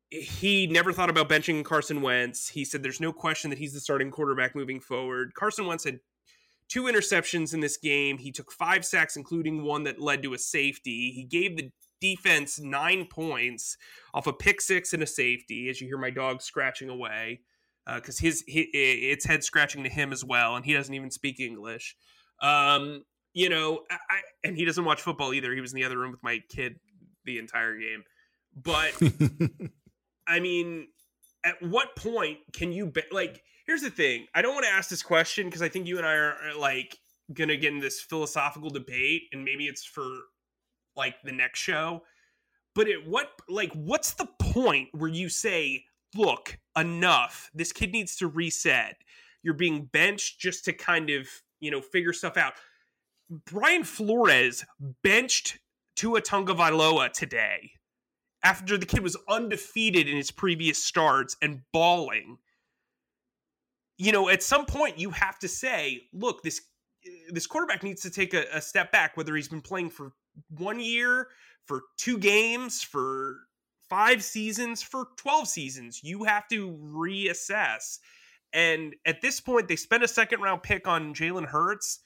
he 0.09 0.67
never 0.67 0.93
thought 0.93 1.09
about 1.09 1.27
benching 1.27 1.65
Carson 1.65 2.01
Wentz. 2.01 2.47
He 2.47 2.63
said 2.63 2.83
there's 2.83 3.01
no 3.01 3.11
question 3.11 3.49
that 3.49 3.59
he's 3.59 3.73
the 3.73 3.81
starting 3.81 4.11
quarterback 4.11 4.55
moving 4.55 4.79
forward. 4.79 5.33
Carson 5.33 5.65
Wentz 5.65 5.83
had 5.83 5.99
two 6.69 6.83
interceptions 6.83 7.53
in 7.53 7.59
this 7.59 7.75
game. 7.75 8.17
He 8.17 8.31
took 8.31 8.49
five 8.49 8.85
sacks, 8.85 9.17
including 9.17 9.63
one 9.63 9.83
that 9.83 9.99
led 9.99 10.23
to 10.23 10.33
a 10.33 10.37
safety. 10.37 11.11
He 11.11 11.25
gave 11.25 11.57
the 11.57 11.69
defense 12.01 12.59
nine 12.59 13.05
points 13.05 13.77
off 14.13 14.27
a 14.27 14.33
pick 14.33 14.59
six 14.59 14.93
and 14.93 15.01
a 15.01 15.07
safety, 15.07 15.69
as 15.69 15.79
you 15.79 15.87
hear 15.87 15.97
my 15.97 16.09
dog 16.09 16.41
scratching 16.41 16.89
away, 16.89 17.41
because 17.95 18.19
uh, 18.19 18.23
his, 18.23 18.43
his 18.47 18.67
it's 18.73 19.25
head 19.25 19.43
scratching 19.43 19.83
to 19.83 19.89
him 19.89 20.11
as 20.11 20.25
well, 20.25 20.55
and 20.55 20.65
he 20.65 20.73
doesn't 20.73 20.93
even 20.93 21.11
speak 21.11 21.39
English. 21.39 21.95
Um, 22.41 23.05
you 23.33 23.47
know, 23.47 23.81
I, 23.89 24.21
and 24.43 24.57
he 24.57 24.65
doesn't 24.65 24.83
watch 24.83 25.01
football 25.01 25.33
either. 25.33 25.53
He 25.53 25.61
was 25.61 25.71
in 25.71 25.79
the 25.79 25.85
other 25.85 25.97
room 25.97 26.11
with 26.11 26.23
my 26.23 26.39
kid 26.49 26.79
the 27.23 27.37
entire 27.37 27.77
game, 27.77 28.03
but. 28.55 28.91
I 30.27 30.39
mean, 30.39 30.87
at 31.43 31.61
what 31.61 31.95
point 31.95 32.39
can 32.53 32.71
you 32.71 32.87
be- 32.87 33.03
like? 33.11 33.43
Here's 33.65 33.81
the 33.81 33.89
thing. 33.89 34.27
I 34.33 34.41
don't 34.41 34.53
want 34.53 34.65
to 34.65 34.71
ask 34.71 34.89
this 34.89 35.03
question 35.03 35.47
because 35.47 35.61
I 35.61 35.69
think 35.69 35.87
you 35.87 35.97
and 35.97 36.05
I 36.05 36.13
are, 36.13 36.33
are 36.33 36.59
like 36.59 36.97
gonna 37.33 37.57
get 37.57 37.73
in 37.73 37.79
this 37.79 38.01
philosophical 38.01 38.69
debate, 38.69 39.23
and 39.31 39.43
maybe 39.43 39.65
it's 39.65 39.83
for 39.83 40.05
like 40.95 41.15
the 41.23 41.31
next 41.31 41.59
show. 41.59 42.03
But 42.73 42.89
at 42.89 43.07
what 43.07 43.29
like 43.49 43.73
what's 43.73 44.13
the 44.13 44.27
point 44.39 44.89
where 44.93 45.09
you 45.09 45.29
say, 45.29 45.85
"Look, 46.15 46.57
enough. 46.77 47.49
This 47.53 47.71
kid 47.71 47.91
needs 47.91 48.15
to 48.17 48.27
reset." 48.27 48.97
You're 49.43 49.55
being 49.55 49.85
benched 49.85 50.39
just 50.39 50.65
to 50.65 50.73
kind 50.73 51.09
of 51.09 51.27
you 51.59 51.71
know 51.71 51.81
figure 51.81 52.13
stuff 52.13 52.37
out. 52.37 52.53
Brian 53.45 53.83
Flores 53.83 54.65
benched 55.03 55.59
Tua 55.95 56.21
Tagovailoa 56.21 57.11
today 57.11 57.71
after 58.43 58.77
the 58.77 58.85
kid 58.85 59.03
was 59.03 59.17
undefeated 59.29 60.07
in 60.07 60.17
his 60.17 60.31
previous 60.31 60.83
starts 60.83 61.35
and 61.41 61.61
bawling. 61.71 62.37
You 63.97 64.11
know, 64.11 64.29
at 64.29 64.41
some 64.41 64.65
point 64.65 64.97
you 64.97 65.11
have 65.11 65.37
to 65.39 65.47
say, 65.47 66.03
look, 66.13 66.41
this 66.43 66.61
this 67.29 67.47
quarterback 67.47 67.83
needs 67.83 68.01
to 68.03 68.11
take 68.11 68.33
a, 68.33 68.45
a 68.53 68.61
step 68.61 68.91
back, 68.91 69.17
whether 69.17 69.35
he's 69.35 69.47
been 69.47 69.61
playing 69.61 69.89
for 69.89 70.13
one 70.49 70.79
year, 70.79 71.29
for 71.65 71.83
two 71.97 72.17
games, 72.17 72.81
for 72.81 73.37
five 73.89 74.23
seasons, 74.23 74.81
for 74.81 75.07
12 75.17 75.47
seasons. 75.47 76.03
You 76.03 76.23
have 76.23 76.47
to 76.49 76.71
reassess. 76.71 77.99
And 78.53 78.95
at 79.05 79.21
this 79.21 79.39
point, 79.39 79.67
they 79.67 79.75
spent 79.75 80.03
a 80.03 80.07
second 80.07 80.41
round 80.41 80.63
pick 80.63 80.87
on 80.87 81.13
Jalen 81.13 81.45
Hurts. 81.45 81.99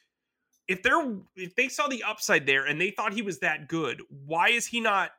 If 0.68 0.82
they're 0.82 1.16
if 1.36 1.56
they 1.56 1.68
saw 1.68 1.88
the 1.88 2.04
upside 2.04 2.46
there 2.48 2.66
and 2.66 2.82
they 2.82 2.90
thought 2.90 3.14
he 3.14 3.22
was 3.22 3.40
that 3.40 3.68
good, 3.68 4.02
why 4.10 4.50
is 4.50 4.66
he 4.66 4.80
not 4.80 5.12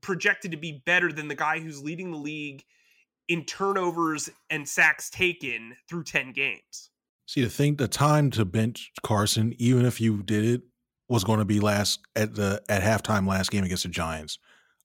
projected 0.00 0.52
to 0.52 0.56
be 0.56 0.82
better 0.86 1.12
than 1.12 1.28
the 1.28 1.34
guy 1.34 1.60
who's 1.60 1.82
leading 1.82 2.10
the 2.10 2.16
league 2.16 2.64
in 3.28 3.44
turnovers 3.44 4.28
and 4.50 4.68
sacks 4.68 5.08
taken 5.08 5.76
through 5.88 6.04
10 6.04 6.32
games. 6.32 6.90
See, 7.26 7.42
to 7.42 7.48
think 7.48 7.78
the 7.78 7.86
time 7.86 8.30
to 8.32 8.44
bench 8.44 8.90
Carson, 9.04 9.54
even 9.58 9.86
if 9.86 10.00
you 10.00 10.22
did 10.24 10.44
it, 10.44 10.62
was 11.10 11.24
going 11.24 11.40
to 11.40 11.44
be 11.44 11.60
last 11.60 12.00
at 12.16 12.34
the 12.34 12.62
at 12.68 12.82
halftime 12.82 13.26
last 13.26 13.50
game 13.50 13.64
against 13.64 13.82
the 13.82 13.88
Giants. 13.88 14.38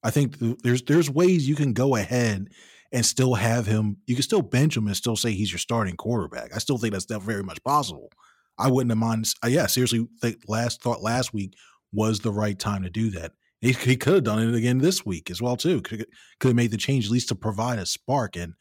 I 0.04 0.12
think 0.12 0.36
there's 0.64 0.82
there's 0.84 1.10
ways 1.10 1.48
you 1.48 1.56
can 1.56 1.74
go 1.74 1.96
ahead 1.96 2.50
and 2.92 3.06
still 3.06 3.36
have 3.36 3.66
him. 3.66 3.98
You 4.08 4.16
can 4.16 4.24
still 4.24 4.42
bench 4.42 4.76
him 4.76 4.88
and 4.88 4.96
still 4.98 5.16
say 5.16 5.32
he's 5.32 5.52
your 5.52 5.60
starting 5.60 5.96
quarterback. 5.96 6.54
I 6.56 6.60
still 6.60 6.78
think 6.78 6.94
that's 6.94 7.06
very 7.06 7.44
much 7.44 7.64
possible. 7.64 8.10
I 8.58 8.70
wouldn't 8.70 8.92
have 8.92 8.98
mind. 8.98 9.28
Uh, 9.44 9.48
yeah, 9.48 9.68
seriously, 9.68 10.08
think 10.22 10.38
last 10.48 10.82
thought 10.82 11.02
last 11.02 11.34
week 11.34 11.54
was 11.94 12.20
the 12.20 12.32
right 12.32 12.58
time 12.58 12.84
to 12.84 12.90
do 12.90 13.10
that. 13.12 13.34
He, 13.62 13.72
he 13.74 13.96
could 13.96 14.16
have 14.16 14.24
done 14.24 14.48
it 14.48 14.56
again 14.56 14.80
this 14.80 15.06
week 15.06 15.30
as 15.30 15.42
well 15.42 15.58
too. 15.58 15.82
Could 15.82 16.06
could 16.40 16.50
have 16.50 16.56
made 16.56 16.72
the 16.72 16.78
change 16.78 17.06
at 17.06 17.12
least 17.12 17.30
to 17.30 17.36
provide 17.36 17.80
a 17.80 17.86
spark. 17.86 18.36
And 18.36 18.54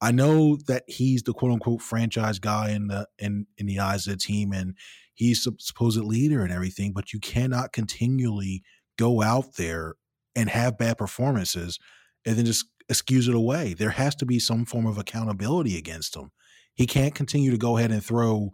I 0.00 0.12
know 0.12 0.56
that 0.66 0.84
he's 0.86 1.22
the 1.22 1.32
quote 1.32 1.52
unquote 1.52 1.82
franchise 1.82 2.38
guy 2.38 2.70
in 2.70 2.88
the 2.88 3.06
in 3.18 3.46
in 3.58 3.66
the 3.66 3.80
eyes 3.80 4.06
of 4.06 4.14
the 4.14 4.18
team, 4.18 4.52
and 4.52 4.74
he's 5.20 5.46
a 5.46 5.52
supposed 5.58 6.00
leader 6.00 6.42
and 6.42 6.52
everything. 6.52 6.92
But 6.92 7.12
you 7.12 7.20
cannot 7.20 7.72
continually 7.72 8.62
go 8.98 9.22
out 9.22 9.56
there 9.56 9.94
and 10.34 10.48
have 10.48 10.78
bad 10.78 10.96
performances 10.96 11.78
and 12.24 12.36
then 12.36 12.46
just 12.46 12.64
excuse 12.88 13.28
it 13.28 13.34
away. 13.34 13.74
There 13.74 13.90
has 13.90 14.14
to 14.16 14.26
be 14.26 14.38
some 14.38 14.64
form 14.64 14.86
of 14.86 14.96
accountability 14.96 15.76
against 15.76 16.16
him. 16.16 16.30
He 16.74 16.86
can't 16.86 17.14
continue 17.14 17.50
to 17.50 17.58
go 17.58 17.76
ahead 17.76 17.90
and 17.90 18.02
throw. 18.02 18.50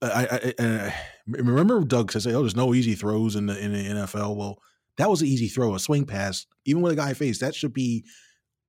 Uh, 0.00 0.10
I, 0.14 0.36
I, 0.36 0.54
I 0.58 0.64
uh, 0.64 0.90
remember 1.26 1.82
Doug 1.84 2.12
says, 2.12 2.26
"Oh, 2.28 2.40
there's 2.40 2.54
no 2.54 2.72
easy 2.72 2.94
throws 2.94 3.34
in 3.34 3.46
the 3.46 3.58
in 3.58 3.72
the 3.72 4.02
NFL." 4.02 4.36
Well, 4.36 4.58
that 4.96 5.10
was 5.10 5.22
an 5.22 5.28
easy 5.28 5.48
throw, 5.48 5.74
a 5.74 5.80
swing 5.80 6.04
pass, 6.06 6.46
even 6.66 6.82
with 6.82 6.92
a 6.92 6.96
guy 6.96 7.14
face. 7.14 7.40
That 7.40 7.56
should 7.56 7.72
be 7.72 8.04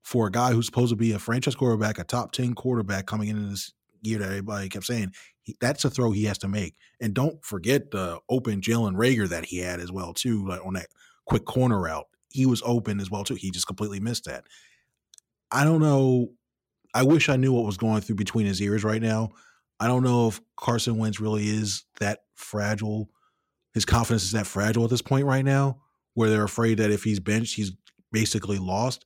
for 0.04 0.26
a 0.26 0.32
guy 0.32 0.54
who's 0.54 0.66
supposed 0.66 0.90
to 0.90 0.96
be 0.96 1.12
a 1.12 1.20
franchise 1.20 1.56
quarterback, 1.56 2.00
a 2.00 2.04
top 2.04 2.32
10 2.32 2.56
quarterback 2.56 3.06
coming 3.06 3.28
into 3.28 3.48
this 3.50 3.74
year 4.02 4.18
that 4.20 4.26
everybody 4.26 4.70
kept 4.70 4.86
saying, 4.86 5.12
that's 5.60 5.86
a 5.86 5.90
throw 5.90 6.12
he 6.12 6.26
has 6.26 6.38
to 6.40 6.48
make. 6.48 6.76
And 7.00 7.14
don't 7.14 7.44
forget 7.44 7.92
the 7.92 8.20
open 8.30 8.62
Jalen 8.62 8.96
Reagor 8.96 9.30
that 9.30 9.46
he 9.46 9.60
had 9.60 9.80
as 9.80 9.92
well, 9.92 10.14
too, 10.14 10.48
like 10.48 10.66
on 10.66 10.74
that 10.74 10.88
quick 11.26 11.46
corner 11.46 11.80
route. 11.80 12.08
He 12.32 12.46
was 12.46 12.62
open 12.66 13.00
as 13.00 13.10
well, 13.10 13.24
too. 13.24 13.36
He 13.36 13.52
just 13.52 13.68
completely 13.68 14.00
missed 14.00 14.26
that. 14.26 14.46
I 15.52 15.64
don't 15.64 15.82
know. 15.82 16.30
I 16.94 17.04
wish 17.04 17.30
I 17.30 17.38
knew 17.38 17.54
what 17.54 17.66
was 17.66 17.78
going 17.78 18.02
through 18.02 18.16
between 18.16 18.46
his 18.46 18.62
ears 18.62 18.84
right 18.84 19.02
now. 19.02 19.30
I 19.80 19.88
don't 19.88 20.04
know 20.04 20.28
if 20.28 20.42
Carson 20.58 20.98
Wentz 20.98 21.20
really 21.20 21.48
is 21.48 21.86
that 22.00 22.20
fragile. 22.36 23.10
His 23.74 23.86
confidence 23.86 24.24
is 24.24 24.32
that 24.34 24.48
fragile 24.48 24.84
at 24.84 24.90
this 24.90 25.02
point 25.02 25.26
right 25.26 25.46
now, 25.46 25.82
where 26.14 26.30
they're 26.30 26.44
afraid 26.44 26.80
that 26.80 26.92
if 26.92 27.04
he's 27.04 27.20
benched, 27.20 27.56
he's 27.56 27.72
basically 28.12 28.58
lost. 28.58 29.06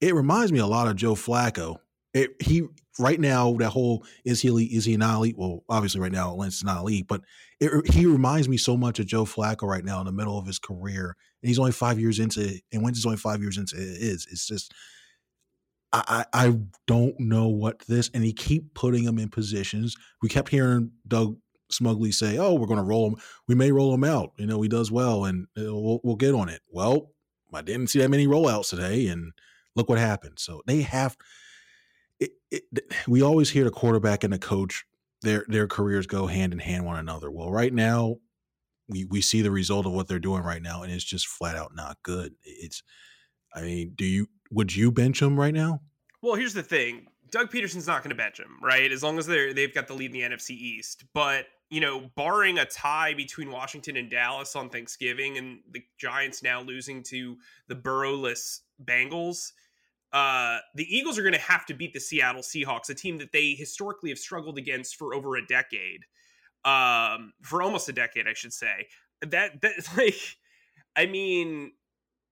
It 0.00 0.14
reminds 0.14 0.52
me 0.52 0.58
a 0.58 0.66
lot 0.66 0.88
of 0.88 0.96
Joe 0.96 1.14
Flacco. 1.14 1.78
It, 2.14 2.30
he 2.40 2.62
right 2.98 3.20
now 3.20 3.52
that 3.54 3.70
whole 3.70 4.04
is 4.24 4.40
he 4.40 4.48
is 4.48 4.84
he 4.84 4.94
an 4.94 5.02
elite? 5.02 5.36
Well, 5.36 5.64
obviously 5.68 6.00
right 6.00 6.12
now 6.12 6.34
Wentz 6.34 6.56
is 6.56 6.64
not 6.64 6.80
elite, 6.80 7.06
but 7.06 7.20
it, 7.60 7.90
he 7.92 8.06
reminds 8.06 8.48
me 8.48 8.56
so 8.56 8.76
much 8.76 8.98
of 8.98 9.06
Joe 9.06 9.24
Flacco 9.24 9.68
right 9.68 9.84
now 9.84 10.00
in 10.00 10.06
the 10.06 10.12
middle 10.12 10.38
of 10.38 10.46
his 10.46 10.58
career, 10.58 11.16
and 11.42 11.48
he's 11.48 11.58
only 11.58 11.72
five 11.72 12.00
years 12.00 12.18
into 12.18 12.60
and 12.72 12.82
Wentz 12.82 12.98
is 12.98 13.06
only 13.06 13.18
five 13.18 13.42
years 13.42 13.58
into 13.58 13.76
it 13.76 13.82
is. 13.82 14.26
It's 14.30 14.46
just 14.46 14.72
I, 15.92 16.26
I 16.34 16.58
don't 16.86 17.18
know 17.18 17.48
what 17.48 17.80
this, 17.88 18.10
and 18.12 18.22
he 18.22 18.32
keep 18.32 18.74
putting 18.74 19.04
him 19.04 19.18
in 19.18 19.30
positions. 19.30 19.96
We 20.20 20.28
kept 20.28 20.50
hearing 20.50 20.92
Doug 21.06 21.38
Smugly 21.70 22.12
say, 22.12 22.38
"Oh, 22.38 22.54
we're 22.54 22.66
going 22.66 22.78
to 22.78 22.84
roll 22.84 23.08
him. 23.08 23.16
We 23.46 23.54
may 23.54 23.72
roll 23.72 23.94
him 23.94 24.04
out. 24.04 24.32
You 24.38 24.46
know, 24.46 24.60
he 24.60 24.68
does 24.68 24.90
well, 24.90 25.24
and 25.24 25.46
uh, 25.56 25.64
we'll, 25.64 26.00
we'll 26.04 26.16
get 26.16 26.34
on 26.34 26.48
it." 26.48 26.60
Well, 26.70 27.12
I 27.54 27.62
didn't 27.62 27.88
see 27.88 28.00
that 28.00 28.10
many 28.10 28.26
rollouts 28.26 28.70
today, 28.70 29.06
and 29.08 29.32
look 29.76 29.88
what 29.88 29.98
happened. 29.98 30.38
So 30.38 30.62
they 30.66 30.82
have. 30.82 31.16
It, 32.20 32.32
we 33.06 33.22
always 33.22 33.50
hear 33.50 33.64
the 33.64 33.70
quarterback 33.70 34.24
and 34.24 34.32
the 34.32 34.38
coach 34.38 34.84
their 35.22 35.44
their 35.48 35.66
careers 35.66 36.06
go 36.06 36.26
hand 36.26 36.52
in 36.52 36.58
hand 36.58 36.84
one 36.84 36.98
another. 36.98 37.30
Well, 37.30 37.50
right 37.50 37.72
now, 37.72 38.16
we 38.88 39.04
we 39.04 39.20
see 39.20 39.42
the 39.42 39.50
result 39.50 39.86
of 39.86 39.92
what 39.92 40.08
they're 40.08 40.18
doing 40.18 40.42
right 40.42 40.62
now, 40.62 40.82
and 40.82 40.92
it's 40.92 41.04
just 41.04 41.26
flat 41.26 41.56
out 41.56 41.74
not 41.74 41.98
good. 42.02 42.34
It's, 42.42 42.82
I 43.54 43.62
mean, 43.62 43.92
do 43.94 44.04
you 44.04 44.28
would 44.50 44.74
you 44.74 44.90
bench 44.92 45.20
him 45.20 45.38
right 45.38 45.54
now? 45.54 45.80
Well, 46.22 46.34
here's 46.34 46.54
the 46.54 46.62
thing. 46.62 47.06
Doug 47.30 47.50
Pederson's 47.50 47.86
not 47.86 48.02
going 48.02 48.10
to 48.10 48.16
bench 48.16 48.40
him, 48.40 48.58
right? 48.62 48.90
As 48.90 49.02
long 49.02 49.18
as 49.18 49.26
they're 49.26 49.52
they've 49.52 49.74
got 49.74 49.86
the 49.86 49.94
lead 49.94 50.14
in 50.14 50.30
the 50.30 50.36
NFC 50.36 50.50
East. 50.50 51.04
But 51.12 51.46
you 51.70 51.80
know, 51.80 52.10
barring 52.16 52.58
a 52.58 52.64
tie 52.64 53.12
between 53.12 53.50
Washington 53.50 53.96
and 53.96 54.10
Dallas 54.10 54.56
on 54.56 54.70
Thanksgiving, 54.70 55.36
and 55.36 55.60
the 55.70 55.82
Giants 55.98 56.42
now 56.42 56.62
losing 56.62 57.02
to 57.04 57.36
the 57.66 57.74
Burrowless 57.74 58.62
Bengals, 58.82 59.52
uh, 60.12 60.58
the 60.74 60.84
Eagles 60.84 61.18
are 61.18 61.22
going 61.22 61.34
to 61.34 61.40
have 61.40 61.66
to 61.66 61.74
beat 61.74 61.92
the 61.92 62.00
Seattle 62.00 62.42
Seahawks, 62.42 62.88
a 62.88 62.94
team 62.94 63.18
that 63.18 63.32
they 63.32 63.52
historically 63.52 64.10
have 64.10 64.18
struggled 64.18 64.58
against 64.58 64.96
for 64.96 65.14
over 65.14 65.36
a 65.36 65.46
decade, 65.46 66.04
um, 66.64 67.32
for 67.42 67.62
almost 67.62 67.88
a 67.88 67.92
decade, 67.92 68.26
I 68.26 68.32
should 68.32 68.52
say. 68.52 68.88
That 69.20 69.60
that 69.60 69.72
like, 69.96 70.36
I 70.96 71.06
mean, 71.06 71.72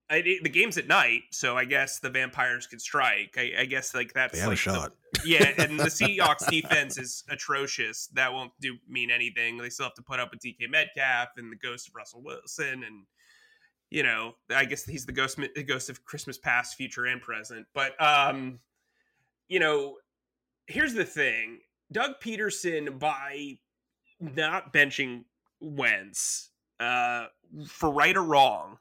I, 0.09 0.21
the 0.21 0.49
game's 0.49 0.77
at 0.77 0.87
night, 0.87 1.23
so 1.31 1.57
I 1.57 1.65
guess 1.65 1.99
the 1.99 2.09
vampires 2.09 2.65
could 2.65 2.81
strike. 2.81 3.35
I, 3.37 3.51
I 3.59 3.65
guess 3.65 3.93
like 3.93 4.13
that's 4.13 4.41
like 4.41 4.53
a 4.53 4.55
shot. 4.55 4.93
The, 5.13 5.21
yeah, 5.25 5.51
and 5.57 5.79
the 5.79 5.83
Seahawks 5.85 6.49
defense 6.49 6.97
is 6.97 7.23
atrocious. 7.29 8.07
That 8.13 8.33
won't 8.33 8.53
do 8.61 8.77
mean 8.87 9.11
anything. 9.11 9.57
They 9.57 9.69
still 9.69 9.85
have 9.85 9.95
to 9.95 10.01
put 10.01 10.19
up 10.19 10.31
with 10.31 10.39
DK 10.39 10.69
Metcalf 10.69 11.29
and 11.37 11.51
the 11.51 11.57
ghost 11.57 11.89
of 11.89 11.95
Russell 11.95 12.23
Wilson, 12.23 12.83
and 12.83 13.03
you 13.89 14.03
know, 14.03 14.35
I 14.53 14.65
guess 14.65 14.85
he's 14.85 15.05
the 15.05 15.11
ghost 15.11 15.37
the 15.55 15.63
ghost 15.63 15.89
of 15.89 16.05
Christmas 16.05 16.37
past, 16.37 16.75
future, 16.75 17.05
and 17.05 17.21
present. 17.21 17.65
But 17.73 17.99
um, 18.01 18.59
you 19.47 19.59
know, 19.59 19.95
here's 20.67 20.93
the 20.93 21.05
thing: 21.05 21.59
Doug 21.91 22.19
Pederson, 22.21 22.99
by 22.99 23.57
not 24.19 24.73
benching 24.73 25.23
Wentz, 25.59 26.49
uh, 26.79 27.27
for 27.67 27.91
right 27.91 28.15
or 28.15 28.23
wrong 28.23 28.77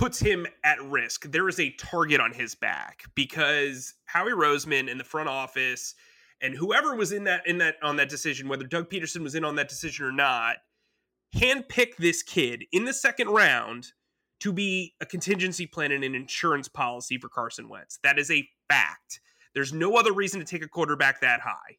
puts 0.00 0.18
him 0.18 0.46
at 0.64 0.82
risk. 0.82 1.30
There 1.30 1.46
is 1.46 1.60
a 1.60 1.70
target 1.72 2.20
on 2.20 2.32
his 2.32 2.54
back 2.54 3.04
because 3.14 3.92
Howie 4.06 4.32
Roseman 4.32 4.88
in 4.88 4.96
the 4.96 5.04
front 5.04 5.28
office 5.28 5.94
and 6.40 6.54
whoever 6.54 6.94
was 6.94 7.12
in 7.12 7.24
that 7.24 7.46
in 7.46 7.58
that 7.58 7.76
on 7.82 7.96
that 7.96 8.08
decision, 8.08 8.48
whether 8.48 8.64
Doug 8.64 8.88
Pederson 8.88 9.22
was 9.22 9.34
in 9.34 9.44
on 9.44 9.56
that 9.56 9.68
decision 9.68 10.06
or 10.06 10.12
not, 10.12 10.56
handpicked 11.34 11.96
this 11.96 12.22
kid 12.22 12.64
in 12.72 12.84
the 12.84 12.92
second 12.92 13.28
round 13.28 13.92
to 14.40 14.52
be 14.52 14.94
a 15.00 15.06
contingency 15.06 15.66
plan 15.66 15.92
and 15.92 16.02
an 16.02 16.14
insurance 16.14 16.68
policy 16.68 17.18
for 17.18 17.28
Carson 17.28 17.68
Wentz. 17.68 17.98
That 18.02 18.18
is 18.18 18.30
a 18.30 18.48
fact. 18.68 19.20
There's 19.54 19.72
no 19.72 19.96
other 19.96 20.12
reason 20.12 20.40
to 20.40 20.46
take 20.46 20.64
a 20.64 20.68
quarterback 20.68 21.20
that 21.20 21.40
high. 21.40 21.76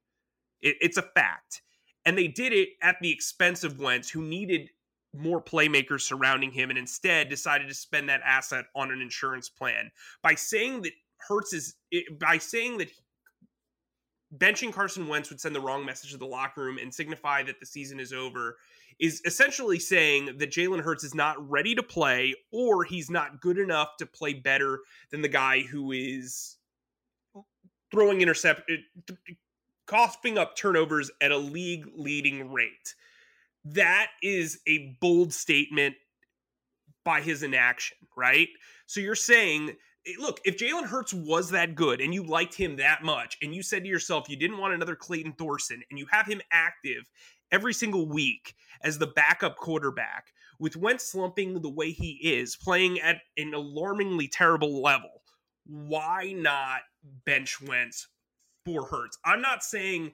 It, 0.61 0.75
it's 0.79 0.97
a 0.97 1.01
fact. 1.01 1.61
And 2.05 2.17
they 2.17 2.27
did 2.27 2.53
it 2.53 2.69
at 2.81 2.97
the 3.01 3.11
expense 3.11 3.63
of 3.63 3.79
Wentz, 3.79 4.09
who 4.09 4.21
needed 4.21 4.69
more 5.13 5.41
playmakers 5.41 6.01
surrounding 6.01 6.51
him 6.51 6.69
and 6.69 6.79
instead 6.79 7.29
decided 7.29 7.67
to 7.67 7.73
spend 7.73 8.09
that 8.09 8.21
asset 8.23 8.65
on 8.75 8.91
an 8.91 9.01
insurance 9.01 9.49
plan 9.49 9.91
by 10.23 10.35
saying 10.35 10.81
that 10.83 10.93
Hurts 11.27 11.53
is 11.53 11.75
by 12.19 12.37
saying 12.37 12.79
that 12.79 12.89
benching 14.35 14.73
Carson 14.73 15.07
Wentz 15.07 15.29
would 15.29 15.39
send 15.39 15.55
the 15.55 15.61
wrong 15.61 15.85
message 15.85 16.11
to 16.11 16.17
the 16.17 16.25
locker 16.25 16.63
room 16.63 16.77
and 16.77 16.93
signify 16.93 17.43
that 17.43 17.59
the 17.59 17.65
season 17.65 17.99
is 17.99 18.13
over 18.13 18.57
is 19.01 19.21
essentially 19.25 19.79
saying 19.79 20.37
that 20.37 20.51
Jalen 20.51 20.81
Hurts 20.81 21.03
is 21.03 21.13
not 21.13 21.49
ready 21.49 21.75
to 21.75 21.83
play 21.83 22.33
or 22.53 22.83
he's 22.83 23.09
not 23.09 23.41
good 23.41 23.57
enough 23.57 23.97
to 23.97 24.05
play 24.05 24.33
better 24.33 24.79
than 25.09 25.21
the 25.21 25.27
guy 25.27 25.61
who 25.61 25.91
is 25.91 26.57
throwing 27.91 28.21
intercept 28.21 28.71
coughing 29.87 30.37
up 30.37 30.55
turnovers 30.55 31.11
at 31.19 31.31
a 31.31 31.37
league 31.37 31.85
leading 31.95 32.53
rate 32.53 32.95
that 33.65 34.07
is 34.21 34.59
a 34.67 34.97
bold 34.99 35.33
statement 35.33 35.95
by 37.03 37.21
his 37.21 37.43
inaction, 37.43 37.97
right? 38.15 38.49
So 38.85 38.99
you're 38.99 39.15
saying, 39.15 39.75
eh, 40.07 40.13
look, 40.19 40.39
if 40.45 40.57
Jalen 40.57 40.85
Hurts 40.85 41.13
was 41.13 41.49
that 41.51 41.75
good 41.75 42.01
and 42.01 42.13
you 42.13 42.23
liked 42.23 42.55
him 42.55 42.75
that 42.77 43.03
much, 43.03 43.37
and 43.41 43.53
you 43.53 43.63
said 43.63 43.83
to 43.83 43.89
yourself 43.89 44.29
you 44.29 44.37
didn't 44.37 44.57
want 44.57 44.73
another 44.73 44.95
Clayton 44.95 45.33
Thorson, 45.33 45.81
and 45.89 45.99
you 45.99 46.05
have 46.11 46.27
him 46.27 46.41
active 46.51 47.09
every 47.51 47.73
single 47.73 48.07
week 48.07 48.55
as 48.83 48.97
the 48.97 49.07
backup 49.07 49.57
quarterback, 49.57 50.27
with 50.59 50.77
Wentz 50.77 51.11
slumping 51.11 51.61
the 51.61 51.69
way 51.69 51.91
he 51.91 52.19
is, 52.21 52.55
playing 52.55 52.99
at 52.99 53.21
an 53.37 53.53
alarmingly 53.53 54.27
terrible 54.27 54.81
level, 54.81 55.23
why 55.65 56.33
not 56.35 56.81
bench 57.25 57.61
Wentz 57.61 58.07
for 58.65 58.85
Hurts? 58.85 59.17
I'm 59.25 59.41
not 59.41 59.63
saying 59.63 60.11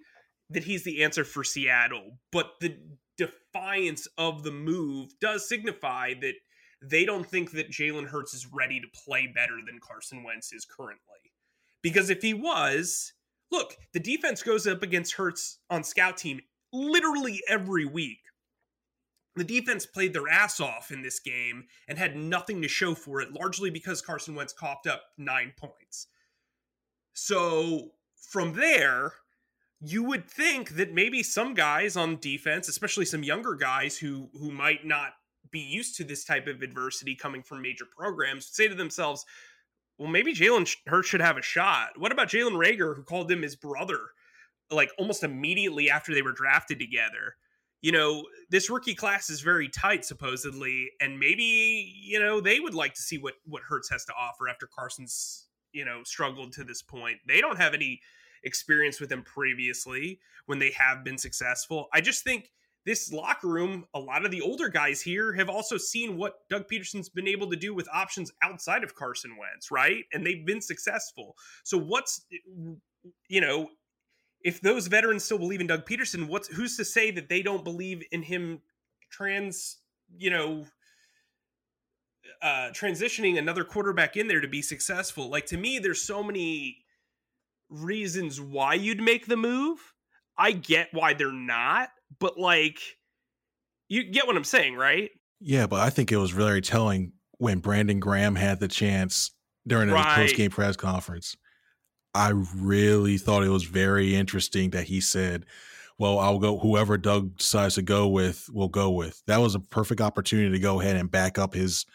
that 0.50 0.64
he's 0.64 0.84
the 0.84 1.04
answer 1.04 1.26
for 1.26 1.44
Seattle, 1.44 2.18
but 2.32 2.52
the 2.62 2.78
defiance 3.18 4.08
of 4.18 4.44
the 4.44 4.52
move 4.52 5.12
does 5.20 5.48
signify 5.48 6.14
that 6.22 6.36
they 6.82 7.06
don't 7.06 7.26
think 7.26 7.52
that 7.52 7.72
Jalen 7.72 8.08
Hurts 8.08 8.34
is 8.34 8.48
ready 8.54 8.80
to 8.80 8.88
play 9.06 9.28
better 9.28 9.58
than 9.66 9.80
Carson 9.80 10.24
Wentz 10.24 10.54
is 10.54 10.66
currently. 10.66 11.00
Because 11.82 12.10
if 12.10 12.22
he 12.22 12.34
was, 12.34 13.14
look, 13.52 13.76
the 13.94 14.00
defense 14.00 14.44
goes 14.44 14.68
up 14.68 14.84
against 14.84 15.14
Hurts 15.14 15.60
on 15.70 15.84
scout 15.84 16.18
team 16.18 16.40
literally 16.72 17.42
every 17.48 17.86
week. 17.86 18.20
The 19.36 19.44
defense 19.44 19.86
played 19.86 20.14
their 20.14 20.28
ass 20.28 20.60
off 20.60 20.90
in 20.90 21.04
this 21.04 21.20
game 21.20 21.66
and 21.88 21.98
had 21.98 22.16
nothing 22.16 22.62
to 22.64 22.68
show 22.68 22.96
for 22.96 23.22
it, 23.22 23.32
largely 23.32 23.70
because 23.70 24.02
Carson 24.02 24.34
Wentz 24.34 24.52
coughed 24.52 24.88
up 24.88 25.04
nine 25.18 25.54
points. 25.56 26.08
So 27.14 27.92
from 28.16 28.54
there, 28.54 29.14
you 29.80 30.04
would 30.04 30.30
think 30.30 30.72
that 30.72 30.94
maybe 30.94 31.22
some 31.22 31.54
guys 31.54 31.96
on 31.96 32.20
defense, 32.20 32.68
especially 32.68 33.06
some 33.06 33.24
younger 33.24 33.54
guys 33.54 33.98
who 33.98 34.30
who 34.34 34.52
might 34.52 34.86
not 34.86 35.14
be 35.52 35.60
used 35.60 35.96
to 35.98 36.04
this 36.04 36.26
type 36.26 36.48
of 36.48 36.62
adversity 36.62 37.16
coming 37.16 37.44
from 37.44 37.62
major 37.62 37.86
programs, 37.86 38.48
say 38.48 38.68
to 38.68 38.76
themselves, 38.76 39.24
"Well, 39.98 40.10
maybe 40.10 40.34
Jalen 40.34 40.76
Hurts 40.88 41.10
should 41.10 41.22
have 41.22 41.38
a 41.38 41.44
shot." 41.44 42.00
What 42.00 42.12
about 42.12 42.30
Jalen 42.30 42.58
Reagor, 42.58 42.96
who 42.96 43.04
called 43.04 43.32
him 43.32 43.44
his 43.44 43.56
brother, 43.56 44.00
like 44.72 44.92
almost 44.98 45.24
immediately 45.24 45.90
after 45.90 46.14
they 46.14 46.22
were 46.22 46.32
drafted 46.32 46.80
together? 46.80 47.36
You 47.82 47.92
know, 47.92 48.26
this 48.50 48.70
rookie 48.70 48.96
class 48.96 49.30
is 49.30 49.42
very 49.42 49.70
tight, 49.70 50.04
supposedly, 50.04 50.90
and 51.00 51.20
maybe 51.20 51.94
you 52.04 52.20
know 52.20 52.42
they 52.42 52.60
would 52.60 52.74
like 52.74 52.94
to 52.96 53.02
see 53.02 53.18
what 53.18 53.36
what 53.46 53.64
Hurts 53.64 53.90
has 53.90 54.06
to 54.06 54.14
offer 54.14 54.50
after 54.50 54.68
Carson's 54.68 55.48
you 55.74 55.86
know 55.86 56.02
struggled 56.04 56.54
to 56.54 56.64
this 56.64 56.82
point. 56.82 57.18
They 57.28 57.42
don't 57.42 57.58
have 57.58 57.74
any 57.74 58.02
experience 58.44 59.00
with 59.00 59.10
them 59.10 59.24
previously 59.24 60.20
when 60.46 60.60
they 60.60 60.72
have 60.72 61.04
been 61.04 61.18
successful. 61.18 61.88
I 61.94 62.02
just 62.02 62.24
think 62.24 62.52
this 62.88 63.12
locker 63.12 63.48
room, 63.50 63.86
a 63.94 64.00
lot 64.00 64.26
of 64.26 64.32
the 64.32 64.42
older 64.42 64.70
guys 64.70 65.02
here 65.02 65.34
have 65.34 65.50
also 65.50 65.76
seen 65.78 66.16
what 66.16 66.48
Doug 66.50 66.70
Pederson's 66.70 67.10
been 67.10 67.28
able 67.28 67.50
to 67.50 67.58
do 67.58 67.76
with 67.76 67.88
options 67.94 68.32
outside 68.42 68.82
of 68.82 68.96
Carson 68.96 69.36
Wentz, 69.38 69.70
right? 69.72 70.06
And 70.14 70.26
they've 70.26 70.46
been 70.46 70.62
successful. 70.62 71.36
So 71.66 71.78
what's 71.78 72.26
you 73.28 73.42
know, 73.42 73.70
if 74.42 74.62
those 74.62 74.88
veterans 74.88 75.24
still 75.24 75.40
believe 75.40 75.62
in 75.62 75.68
Doug 75.68 75.86
Pederson, 75.86 76.28
what's 76.28 76.48
who's 76.48 76.78
to 76.78 76.86
say 76.86 77.12
that 77.12 77.30
they 77.30 77.42
don't 77.42 77.64
believe 77.64 78.04
in 78.12 78.24
him 78.24 78.62
trans, 79.10 79.78
you 80.18 80.30
know, 80.30 80.66
uh, 82.42 82.70
transitioning 82.72 83.38
another 83.38 83.64
quarterback 83.64 84.16
in 84.16 84.28
there 84.28 84.42
to 84.42 84.48
be 84.48 84.62
successful. 84.62 85.30
Like 85.30 85.48
to 85.48 85.58
me, 85.58 85.80
there's 85.80 86.02
so 86.02 86.24
many 86.24 86.86
reasons 87.70 88.40
why 88.40 88.76
you'd 88.76 89.02
make 89.02 89.26
the 89.26 89.38
move. 89.38 89.80
I 90.38 90.52
get 90.52 90.90
why 90.92 91.14
they're 91.14 91.32
not, 91.32 91.90
but 92.20 92.38
like 92.38 92.80
you 93.88 94.04
get 94.04 94.28
what 94.28 94.38
I'm 94.38 94.44
saying, 94.44 94.76
right? 94.76 95.10
Yeah, 95.40 95.68
but 95.68 95.80
I 95.80 95.90
think 95.90 96.12
it 96.12 96.18
was 96.18 96.32
very 96.32 96.62
telling 96.62 97.14
when 97.38 97.60
Brandon 97.60 98.00
Graham 98.00 98.36
had 98.36 98.60
the 98.60 98.68
chance 98.68 99.32
during 99.66 99.88
the 99.88 99.94
right. 99.94 100.16
post 100.16 100.36
game 100.36 100.52
press 100.52 100.76
conference. 100.76 101.36
I 102.14 102.30
really 102.30 103.18
thought 103.18 103.44
it 103.44 103.50
was 103.50 103.64
very 103.64 104.16
interesting 104.16 104.72
that 104.72 104.86
he 104.86 105.02
said, 105.02 105.46
"Well, 105.98 106.20
I'll 106.20 106.40
go. 106.40 106.58
Whoever 106.58 106.98
Doug 106.98 107.38
decides 107.38 107.76
to 107.76 107.82
go 107.82 108.08
with, 108.08 108.50
will 108.52 108.70
go 108.70 108.92
with." 108.92 109.22
That 109.28 109.38
was 109.38 109.56
a 109.56 109.60
perfect 109.60 110.02
opportunity 110.02 110.52
to 110.52 110.60
go 110.60 110.80
ahead 110.82 110.96
and 110.96 111.12
back 111.12 111.38
up 111.38 111.54
his 111.54 111.86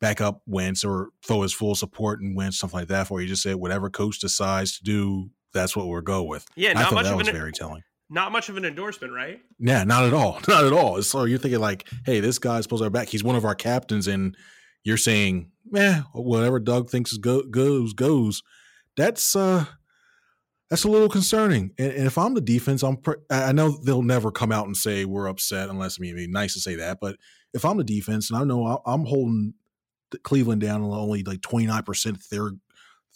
back 0.00 0.20
up 0.20 0.42
Wentz 0.46 0.84
or 0.84 1.10
throw 1.26 1.42
his 1.42 1.52
full 1.52 1.74
support 1.74 2.20
and 2.20 2.36
Wentz, 2.36 2.58
something 2.58 2.80
like 2.80 2.88
that. 2.88 3.08
For 3.08 3.20
he 3.20 3.26
just 3.26 3.42
said, 3.42 3.56
"Whatever 3.56 3.90
coach 3.90 4.20
decides 4.20 4.78
to 4.78 4.84
do, 4.84 5.30
that's 5.52 5.76
what 5.76 5.88
we'll 5.88 6.02
go 6.02 6.22
with." 6.22 6.46
Yeah, 6.56 6.72
not 6.72 6.80
I 6.80 6.84
thought 6.84 6.94
much 6.94 7.04
that 7.06 7.16
was 7.16 7.28
an, 7.28 7.34
very 7.34 7.52
telling. 7.52 7.82
Not 8.10 8.32
much 8.32 8.48
of 8.48 8.56
an 8.56 8.64
endorsement, 8.64 9.12
right? 9.12 9.40
Yeah, 9.58 9.82
not 9.84 10.04
at 10.04 10.12
all. 10.12 10.38
Not 10.48 10.64
at 10.64 10.72
all. 10.72 11.02
So 11.02 11.24
you're 11.24 11.38
thinking 11.38 11.60
like, 11.60 11.88
"Hey, 12.04 12.20
this 12.20 12.38
guy's 12.38 12.64
supposed 12.64 12.82
to 12.82 12.90
be 12.90 12.92
back. 12.92 13.08
He's 13.08 13.24
one 13.24 13.34
of 13.34 13.44
our 13.44 13.54
captains," 13.54 14.06
and 14.06 14.36
you're 14.84 14.98
saying, 14.98 15.50
"Yeah, 15.72 16.02
whatever 16.12 16.60
Doug 16.60 16.90
thinks 16.90 17.12
is 17.12 17.18
go- 17.18 17.44
goes 17.44 17.92
goes." 17.94 18.42
That's 18.96 19.36
uh 19.36 19.64
that's 20.70 20.84
a 20.84 20.88
little 20.88 21.08
concerning. 21.08 21.72
And, 21.78 21.92
and 21.92 22.06
if 22.06 22.18
I'm 22.18 22.34
the 22.34 22.40
defense, 22.40 22.82
I'm 22.82 22.96
pre- 22.96 23.16
I 23.30 23.52
know 23.52 23.70
they'll 23.70 24.02
never 24.02 24.30
come 24.30 24.50
out 24.50 24.66
and 24.66 24.76
say 24.76 25.04
we're 25.04 25.28
upset 25.28 25.68
unless 25.68 25.98
I 25.98 26.02
mean 26.02 26.16
it'd 26.16 26.28
be 26.28 26.32
nice 26.32 26.54
to 26.54 26.60
say 26.60 26.76
that. 26.76 26.98
But 27.00 27.16
if 27.52 27.64
I'm 27.64 27.76
the 27.76 27.84
defense 27.84 28.30
and 28.30 28.38
I 28.38 28.44
know 28.44 28.82
I'm 28.86 29.04
holding 29.04 29.54
Cleveland 30.22 30.60
down 30.60 30.82
on 30.82 30.90
only 30.90 31.22
like 31.22 31.42
29 31.42 31.82
percent 31.82 32.20
third 32.20 32.58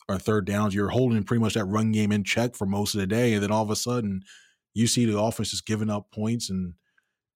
or 0.08 0.18
third 0.18 0.47
downs, 0.47 0.75
you're 0.75 0.88
holding 0.88 1.23
pretty 1.25 1.42
much 1.42 1.54
that 1.54 1.64
run 1.64 1.92
game 1.92 2.12
in 2.12 2.25
check 2.25 2.54
for 2.54 2.66
most 2.66 2.94
of 2.94 3.00
the 3.00 3.06
day, 3.06 3.35
and 3.35 3.42
then 3.42 3.50
all 3.50 3.62
of 3.62 3.70
a 3.70 3.76
sudden 3.76 4.23
you 4.75 4.87
see 4.87 5.06
the 5.06 5.18
offense 5.18 5.50
just 5.50 5.66
giving 5.66 5.90
up 5.90 6.11
points 6.12 6.50
and 6.50 6.75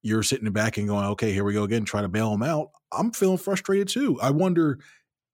you're 0.02 0.22
sitting 0.22 0.50
back 0.52 0.76
and 0.76 0.88
going, 0.88 1.06
okay, 1.06 1.32
here 1.32 1.44
we 1.44 1.52
go 1.52 1.64
again, 1.64 1.84
try 1.84 2.00
to 2.00 2.08
bail 2.08 2.30
them 2.30 2.42
out. 2.42 2.70
I'm 2.92 3.12
feeling 3.12 3.38
frustrated 3.38 3.88
too. 3.88 4.18
I 4.20 4.30
wonder. 4.30 4.78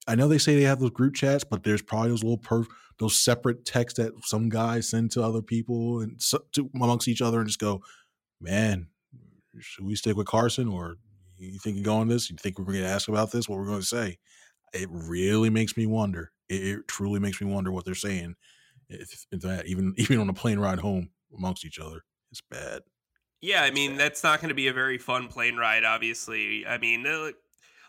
I 0.06 0.14
know 0.14 0.26
they 0.26 0.38
say 0.38 0.54
they 0.54 0.62
have 0.62 0.80
those 0.80 0.90
group 0.90 1.14
chats, 1.14 1.44
but 1.44 1.64
there's 1.64 1.82
probably 1.82 2.08
those 2.08 2.22
little 2.22 2.38
perf 2.38 2.66
those 2.98 3.18
separate 3.18 3.64
texts 3.64 3.98
that 3.98 4.12
some 4.24 4.48
guys 4.48 4.88
send 4.88 5.10
to 5.12 5.22
other 5.22 5.42
people 5.42 6.00
and 6.00 6.20
so, 6.20 6.38
to, 6.52 6.68
amongst 6.74 7.08
each 7.08 7.22
other 7.22 7.38
and 7.38 7.48
just 7.48 7.60
go, 7.60 7.82
man, 8.40 8.88
should 9.60 9.84
we 9.84 9.94
stick 9.94 10.16
with 10.16 10.26
Carson 10.26 10.68
or 10.68 10.96
you 11.38 11.58
think 11.58 11.76
you 11.76 11.84
go 11.84 11.96
on 11.96 12.08
this? 12.08 12.30
You 12.30 12.36
think 12.36 12.58
we're 12.58 12.64
going 12.64 12.80
to 12.80 12.86
ask 12.86 13.08
about 13.08 13.30
this? 13.30 13.48
What 13.48 13.58
we're 13.58 13.66
going 13.66 13.80
to 13.80 13.86
say? 13.86 14.18
It 14.72 14.88
really 14.90 15.50
makes 15.50 15.76
me 15.76 15.86
wonder. 15.86 16.32
It, 16.48 16.62
it, 16.62 16.88
truly 16.88 17.20
makes 17.20 17.40
me 17.40 17.52
wonder 17.52 17.70
what 17.70 17.84
they're 17.84 17.94
saying. 17.94 18.34
If, 18.88 19.26
if 19.30 19.40
that 19.40 19.66
even 19.66 19.94
even 19.98 20.18
on 20.18 20.28
a 20.28 20.34
plane 20.34 20.58
ride 20.58 20.80
home 20.80 21.10
amongst 21.36 21.64
each 21.64 21.78
other, 21.78 22.04
it's 22.30 22.42
bad. 22.50 22.82
Yeah, 23.40 23.62
I 23.62 23.70
mean 23.70 23.96
that's 23.96 24.24
not 24.24 24.40
going 24.40 24.48
to 24.48 24.54
be 24.54 24.68
a 24.68 24.72
very 24.72 24.98
fun 24.98 25.28
plane 25.28 25.56
ride. 25.56 25.84
Obviously, 25.84 26.66
I 26.66 26.78
mean, 26.78 27.06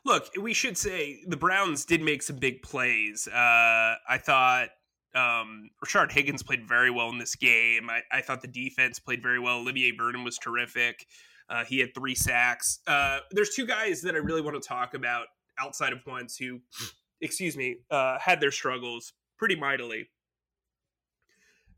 look, 0.06 0.30
we 0.39 0.54
should 0.54 0.78
say 0.78 1.22
the 1.28 1.38
Browns 1.38 1.86
did 1.86 2.01
make 2.01 2.22
some 2.22 2.38
big 2.38 2.62
plays. 2.62 3.28
Uh, 3.28 3.96
I 4.08 4.20
thought 4.22 4.70
um, 5.16 5.70
Rashard 5.84 6.12
Higgins 6.12 6.44
played 6.44 6.68
very 6.68 6.92
well 6.92 7.10
in 7.10 7.18
this 7.18 7.36
game. 7.36 7.89
I, 7.89 8.01
I, 8.12 8.22
thought 8.22 8.42
the 8.42 8.48
defense 8.48 9.00
played 9.00 9.24
very 9.24 9.39
well. 9.39 9.58
Olivier 9.58 9.92
Vernon 9.92 10.24
was 10.24 10.38
terrific. 10.38 11.06
Uh, 11.50 11.66
he 11.66 11.80
had 11.80 11.96
three 11.96 12.13
sacks. 12.13 12.80
Uh, 12.86 13.20
there's 13.32 13.56
two 13.56 13.66
guys 13.66 14.01
that 14.04 14.13
I 14.13 14.20
really 14.20 14.42
want 14.42 14.62
to 14.62 14.68
talk 14.68 14.94
about 14.94 15.25
outside 15.60 15.94
of 15.94 16.00
ones 16.06 16.38
who, 16.38 16.60
excuse 17.22 17.58
me, 17.58 17.78
uh, 17.89 18.20
had 18.20 18.39
their 18.39 18.51
struggles 18.51 19.13
pretty 19.38 19.56
mightily. 19.56 20.10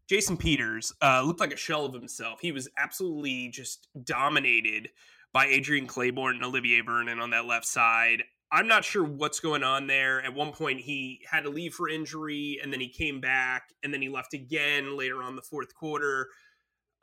Jason 0.10 0.36
Peters 0.36 0.92
uh, 1.02 1.22
looked 1.22 1.40
like 1.40 1.54
a 1.54 1.58
shell 1.58 1.86
of 1.86 1.94
himself. 1.94 2.42
He 2.42 2.52
was 2.52 2.68
absolutely 2.78 3.48
just 3.48 3.88
dominated 4.04 4.90
by 5.32 5.46
Adrian 5.46 5.88
Clayborn 5.88 6.32
and 6.32 6.44
Olivier 6.44 6.82
Vernon 6.82 7.20
on 7.20 7.30
that 7.30 7.46
left 7.46 7.66
side. 7.66 8.24
I'm 8.52 8.68
not 8.68 8.84
sure 8.84 9.04
what's 9.04 9.40
going 9.40 9.64
on 9.64 9.88
there. 9.88 10.22
At 10.24 10.34
one 10.34 10.52
point, 10.52 10.82
he 10.82 11.22
had 11.30 11.44
to 11.44 11.50
leave 11.50 11.74
for 11.74 11.88
injury, 11.88 12.60
and 12.62 12.72
then 12.72 12.82
he 12.82 12.90
came 12.90 13.22
back, 13.22 13.70
and 13.82 13.94
then 13.94 14.02
he 14.02 14.10
left 14.10 14.34
again 14.34 14.98
later 14.98 15.24
on 15.24 15.36
the 15.36 15.42
fourth 15.42 15.74
quarter. 15.74 16.28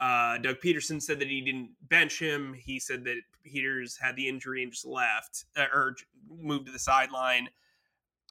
Uh, 0.01 0.39
Doug 0.39 0.57
Pederson 0.63 1.03
said 1.03 1.19
that 1.21 1.29
he 1.29 1.41
didn't 1.41 1.71
bench 1.81 2.21
him. 2.21 2.55
He 2.55 2.79
said 2.79 3.05
that 3.05 3.17
Peters 3.45 3.97
had 4.01 4.15
the 4.15 4.29
injury 4.29 4.63
and 4.63 4.71
just 4.71 4.87
left 4.87 5.47
uh, 5.57 5.65
or 5.73 5.97
moved 6.31 6.67
to 6.67 6.73
the 6.73 6.79
sideline. 6.79 7.49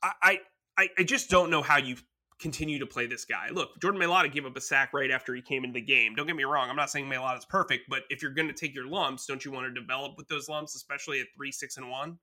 I, 0.03 0.39
I, 0.77 0.89
I 0.97 1.03
just 1.03 1.29
don't 1.29 1.49
know 1.49 1.63
how 1.63 1.77
you 1.77 1.97
continue 2.39 2.77
to 2.79 2.85
play 2.85 3.07
this 3.07 3.25
guy. 3.25 3.49
Look, 3.51 3.81
Jordan 3.81 3.99
Mailata 3.99 4.31
gave 4.31 4.45
up 4.45 4.55
a 4.55 4.61
sack 4.61 4.93
right 4.93 5.09
after 5.09 5.33
he 5.33 5.41
came 5.41 5.63
into 5.63 5.73
the 5.73 5.85
game. 5.85 6.13
Don't 6.13 6.27
get 6.27 6.35
me 6.35 6.43
wrong. 6.43 6.69
I'm 6.69 6.75
not 6.75 6.91
saying 6.91 7.09
Mailata's 7.09 7.45
perfect, 7.45 7.89
but 7.89 8.03
if 8.09 8.21
you're 8.21 8.31
going 8.31 8.47
to 8.47 8.53
take 8.53 8.75
your 8.75 8.87
lumps, 8.87 9.25
don't 9.25 9.43
you 9.43 9.51
want 9.51 9.65
to 9.65 9.81
develop 9.81 10.13
with 10.17 10.27
those 10.27 10.47
lumps, 10.47 10.75
especially 10.75 11.19
at 11.19 11.27
three, 11.35 11.51
six, 11.51 11.77
and 11.77 11.89
one? 11.89 12.19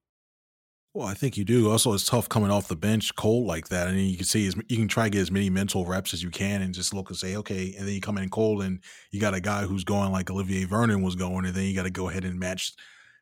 Well, 0.95 1.09
I 1.09 1.15
think 1.15 1.37
you 1.37 1.45
do. 1.45 1.71
Also, 1.71 1.93
it's 1.93 2.07
tough 2.07 2.29
coming 2.29 2.53
off 2.53 2.69
the 2.69 2.77
bench 2.77 3.17
cold 3.17 3.47
like 3.49 3.69
that. 3.69 3.89
I 3.89 3.91
and 3.91 4.01
you 4.01 4.17
can 4.17 4.27
see 4.27 4.45
you 4.69 4.77
can 4.77 4.87
try 4.87 5.05
to 5.05 5.11
get 5.11 5.23
as 5.23 5.31
many 5.31 5.51
mental 5.51 5.85
reps 5.85 6.15
as 6.15 6.23
you 6.23 6.31
can 6.31 6.63
and 6.63 6.73
just 6.73 6.95
look 6.95 7.11
and 7.11 7.19
say, 7.19 7.35
okay. 7.37 7.75
And 7.77 7.87
then 7.89 7.95
you 7.95 8.01
come 8.01 8.17
in 8.17 8.31
cold 8.31 8.63
and 8.63 8.81
you 9.11 9.21
got 9.21 9.35
a 9.35 9.41
guy 9.41 9.65
who's 9.65 9.83
going 9.83 10.13
like 10.13 10.31
Olivier 10.31 10.65
Vernon 10.67 11.03
was 11.03 11.17
going, 11.17 11.47
and 11.47 11.55
then 11.55 11.65
you 11.65 11.75
got 11.75 11.83
to 11.83 11.91
go 11.91 12.09
ahead 12.09 12.25
and 12.25 12.39
match 12.39 12.73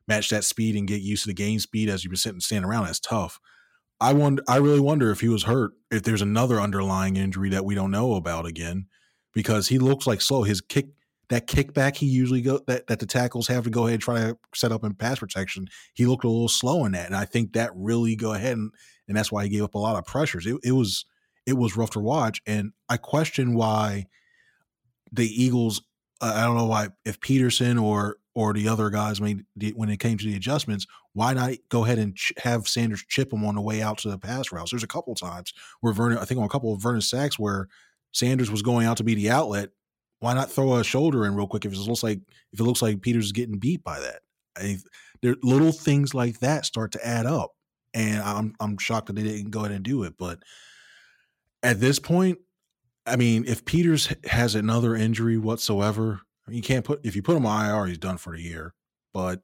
match 0.07 0.29
that 0.29 0.45
speed 0.45 0.77
and 0.77 0.87
get 0.87 1.01
used 1.01 1.23
to 1.23 1.29
the 1.29 1.35
game 1.35 1.59
speed 1.61 1.89
as 1.89 2.05
you've 2.05 2.11
been 2.11 2.19
sitting 2.19 2.41
standing 2.41 2.69
around. 2.71 2.85
That's 2.85 3.01
tough. 3.01 3.41
I 4.01 4.13
wonder. 4.13 4.43
I 4.47 4.57
really 4.59 4.81
wonder 4.81 5.11
if 5.11 5.21
he 5.21 5.29
was 5.29 5.45
hurt. 5.45 5.73
If 5.91 6.03
there's 6.03 6.23
another 6.23 6.61
underlying 6.61 7.17
injury 7.17 7.49
that 7.51 7.65
we 7.65 7.75
don't 7.75 7.91
know 7.91 8.15
about 8.17 8.45
again, 8.45 8.87
because 9.33 9.69
he 9.69 9.79
looks 9.79 10.07
like 10.07 10.21
slow. 10.21 10.43
His 10.43 10.61
kick 10.61 10.89
that 11.33 11.47
kickback 11.47 11.97
he 11.97 12.05
usually 12.05 12.43
go 12.43 12.61
that, 12.67 12.87
that 12.89 12.99
the 12.99 13.07
tackles 13.07 13.49
have 13.49 13.65
to 13.65 13.71
go 13.71 13.85
ahead 13.85 13.95
and 13.95 14.03
try 14.03 14.19
to 14.19 14.37
set 14.55 14.71
up 14.71 14.85
in 14.85 14.93
pass 14.93 15.19
protection, 15.19 15.67
he 15.95 16.05
looked 16.05 16.25
a 16.25 16.29
little 16.29 16.47
slow 16.47 16.85
in 16.85 16.93
that. 16.93 17.07
And 17.07 17.17
I 17.17 17.25
think 17.25 17.55
that 17.55 17.71
really 17.75 18.15
go 18.17 18.35
ahead 18.35 18.59
and 18.59 18.71
and 19.09 19.17
that's 19.17 19.33
why 19.33 19.43
he 19.43 19.49
gave 19.49 19.63
up 19.63 19.75
a 19.75 19.79
lot 19.79 19.97
of 19.97 20.05
pressures. 20.05 20.45
It, 20.47 20.59
it 20.63 20.73
was 20.73 21.07
it 21.47 21.55
was 21.55 21.75
rough 21.75 21.89
to 21.91 22.01
watch. 22.01 22.43
And 22.47 22.73
I 22.91 22.99
question 22.99 23.55
why 23.55 24.09
the 25.11 25.27
Eagles 25.27 25.81
uh, 26.21 26.35
I 26.37 26.43
don't 26.43 26.57
know 26.59 26.67
why 26.67 26.89
if 27.07 27.19
Pederson 27.19 27.83
or 27.83 28.19
or 28.35 28.53
the 28.53 28.69
other 28.69 28.91
guys 28.91 29.19
made 29.19 29.47
when 29.75 29.89
it 29.89 30.01
came 30.01 30.19
to 30.19 30.27
the 30.27 30.37
adjustments, 30.37 30.87
why 31.15 31.33
not 31.33 31.55
go 31.71 31.83
ahead 31.83 31.99
and 31.99 32.15
ch- 32.15 32.35
have 32.43 32.69
Sanders 32.69 33.07
chip 33.09 33.33
him 33.33 33.43
on 33.47 33.55
the 33.55 33.63
way 33.63 33.81
out 33.81 33.97
to 33.99 34.11
the 34.11 34.19
pass 34.19 34.53
routes? 34.53 34.71
There's 34.71 34.83
a 34.83 34.87
couple 34.87 35.15
times 35.15 35.55
where 35.81 35.95
Vernon, 35.95 36.19
I 36.19 36.27
think 36.27 36.41
on 36.41 36.47
a 36.47 36.51
couple 36.51 36.75
of 36.75 36.83
Vernon 36.83 37.01
sacks 37.01 37.39
where 37.39 37.69
Sanders 38.13 38.51
was 38.51 38.61
going 38.61 38.87
out 38.87 38.99
to 38.99 39.05
be 39.05 39.15
the 39.15 39.31
outlet 39.31 39.71
why 40.23 40.35
not 40.35 40.53
throw 40.53 40.77
a 40.77 40.85
shoulder 40.85 41.27
in 41.27 41.35
real 41.35 41.49
quick 41.49 41.65
if 41.65 41.73
it 41.73 41.79
looks 41.79 42.05
like 42.05 42.21
if 42.53 42.61
it 42.61 42.63
looks 42.63 42.81
like 42.81 43.03
Peters 43.03 43.33
getting 43.33 43.59
beat 43.59 43.83
by 43.83 43.99
that? 43.99 44.21
I, 44.57 44.79
there 45.21 45.35
little 45.43 45.73
things 45.73 46.15
like 46.15 46.39
that 46.39 46.65
start 46.65 46.93
to 46.93 47.05
add 47.05 47.27
up, 47.27 47.51
and 47.93 48.23
I'm 48.23 48.55
I'm 48.61 48.79
shocked 48.79 49.09
that 49.09 49.15
they 49.15 49.25
didn't 49.25 49.51
go 49.51 49.61
ahead 49.61 49.73
and 49.73 49.85
do 49.85 50.05
it. 50.05 50.15
But 50.17 50.39
at 51.65 51.81
this 51.81 51.99
point, 51.99 52.39
I 53.05 53.17
mean, 53.17 53.45
if 53.49 53.65
Peters 53.65 54.15
has 54.25 54.55
another 54.55 54.95
injury 54.95 55.39
whatsoever, 55.39 56.21
I 56.47 56.51
mean, 56.51 56.59
you 56.59 56.63
can't 56.63 56.85
put 56.85 57.01
if 57.05 57.17
you 57.17 57.23
put 57.23 57.37
him 57.37 57.47
on 57.47 57.67
IR, 57.69 57.87
he's 57.87 57.99
done 57.99 58.17
for 58.17 58.37
the 58.37 58.43
year. 58.43 58.75
But 59.13 59.41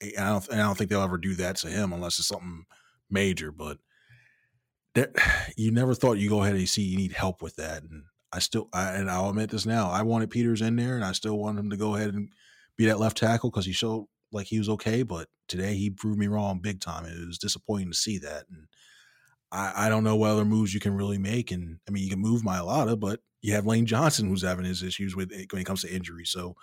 eh, 0.00 0.12
I 0.18 0.30
don't 0.30 0.52
I 0.52 0.56
don't 0.56 0.78
think 0.78 0.88
they'll 0.88 1.02
ever 1.02 1.18
do 1.18 1.34
that 1.34 1.56
to 1.56 1.68
him 1.68 1.92
unless 1.92 2.18
it's 2.18 2.28
something 2.28 2.64
major. 3.10 3.52
But 3.52 3.76
that, 4.94 5.10
you 5.58 5.70
never 5.70 5.94
thought 5.94 6.14
you 6.16 6.30
go 6.30 6.40
ahead 6.40 6.52
and 6.52 6.62
you 6.62 6.66
see 6.66 6.82
you 6.82 6.96
need 6.96 7.12
help 7.12 7.42
with 7.42 7.56
that, 7.56 7.82
and 7.82 8.04
I 8.34 8.40
still, 8.40 8.68
I, 8.72 8.94
and 8.94 9.08
I'll 9.08 9.30
admit 9.30 9.50
this 9.50 9.64
now, 9.64 9.90
I 9.90 10.02
wanted 10.02 10.30
Peters 10.30 10.60
in 10.60 10.74
there, 10.74 10.96
and 10.96 11.04
I 11.04 11.12
still 11.12 11.38
want 11.38 11.58
him 11.58 11.70
to 11.70 11.76
go 11.76 11.94
ahead 11.94 12.14
and 12.14 12.30
be 12.76 12.86
that 12.86 12.98
left 12.98 13.16
tackle 13.16 13.50
because 13.50 13.64
he 13.64 13.72
showed 13.72 14.06
like 14.32 14.48
he 14.48 14.58
was 14.58 14.68
okay. 14.68 15.04
But 15.04 15.28
today 15.46 15.74
he 15.74 15.90
proved 15.90 16.18
me 16.18 16.26
wrong 16.26 16.58
big 16.58 16.80
time. 16.80 17.04
It 17.04 17.26
was 17.26 17.38
disappointing 17.38 17.92
to 17.92 17.96
see 17.96 18.18
that, 18.18 18.46
and 18.50 18.66
I, 19.52 19.86
I 19.86 19.88
don't 19.88 20.02
know 20.02 20.16
what 20.16 20.30
other 20.30 20.44
moves 20.44 20.74
you 20.74 20.80
can 20.80 20.96
really 20.96 21.18
make. 21.18 21.52
And 21.52 21.78
I 21.88 21.92
mean, 21.92 22.02
you 22.02 22.10
can 22.10 22.18
move 22.18 22.42
Mailata, 22.42 22.98
but 22.98 23.20
you 23.40 23.52
have 23.52 23.66
Lane 23.66 23.86
Johnson 23.86 24.28
who's 24.28 24.42
having 24.42 24.64
his 24.64 24.82
issues 24.82 25.14
with 25.14 25.30
when 25.30 25.62
it 25.62 25.66
comes 25.66 25.82
to 25.82 25.94
injury. 25.94 26.24
So 26.24 26.56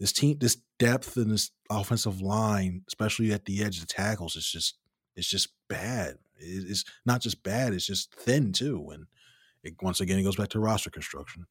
this 0.00 0.12
team, 0.12 0.38
this 0.40 0.56
depth 0.80 1.16
and 1.16 1.30
this 1.30 1.52
offensive 1.70 2.20
line, 2.20 2.82
especially 2.88 3.32
at 3.32 3.44
the 3.44 3.62
edge 3.62 3.76
of 3.76 3.86
the 3.86 3.94
tackles, 3.94 4.34
is 4.34 4.50
just 4.50 4.76
it's 5.14 5.30
just 5.30 5.50
bad. 5.68 6.16
It's 6.38 6.84
not 7.06 7.20
just 7.20 7.44
bad; 7.44 7.72
it's 7.72 7.86
just 7.86 8.12
thin 8.12 8.52
too. 8.52 8.88
And 8.92 9.06
it, 9.66 9.74
once 9.82 10.00
again, 10.00 10.18
it 10.18 10.22
goes 10.22 10.36
back 10.36 10.48
to 10.50 10.60
roster 10.60 10.90
construction. 10.90 11.46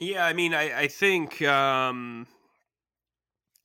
Yeah, 0.00 0.24
I 0.24 0.32
mean, 0.32 0.54
I, 0.54 0.82
I 0.82 0.88
think, 0.88 1.42
um, 1.42 2.26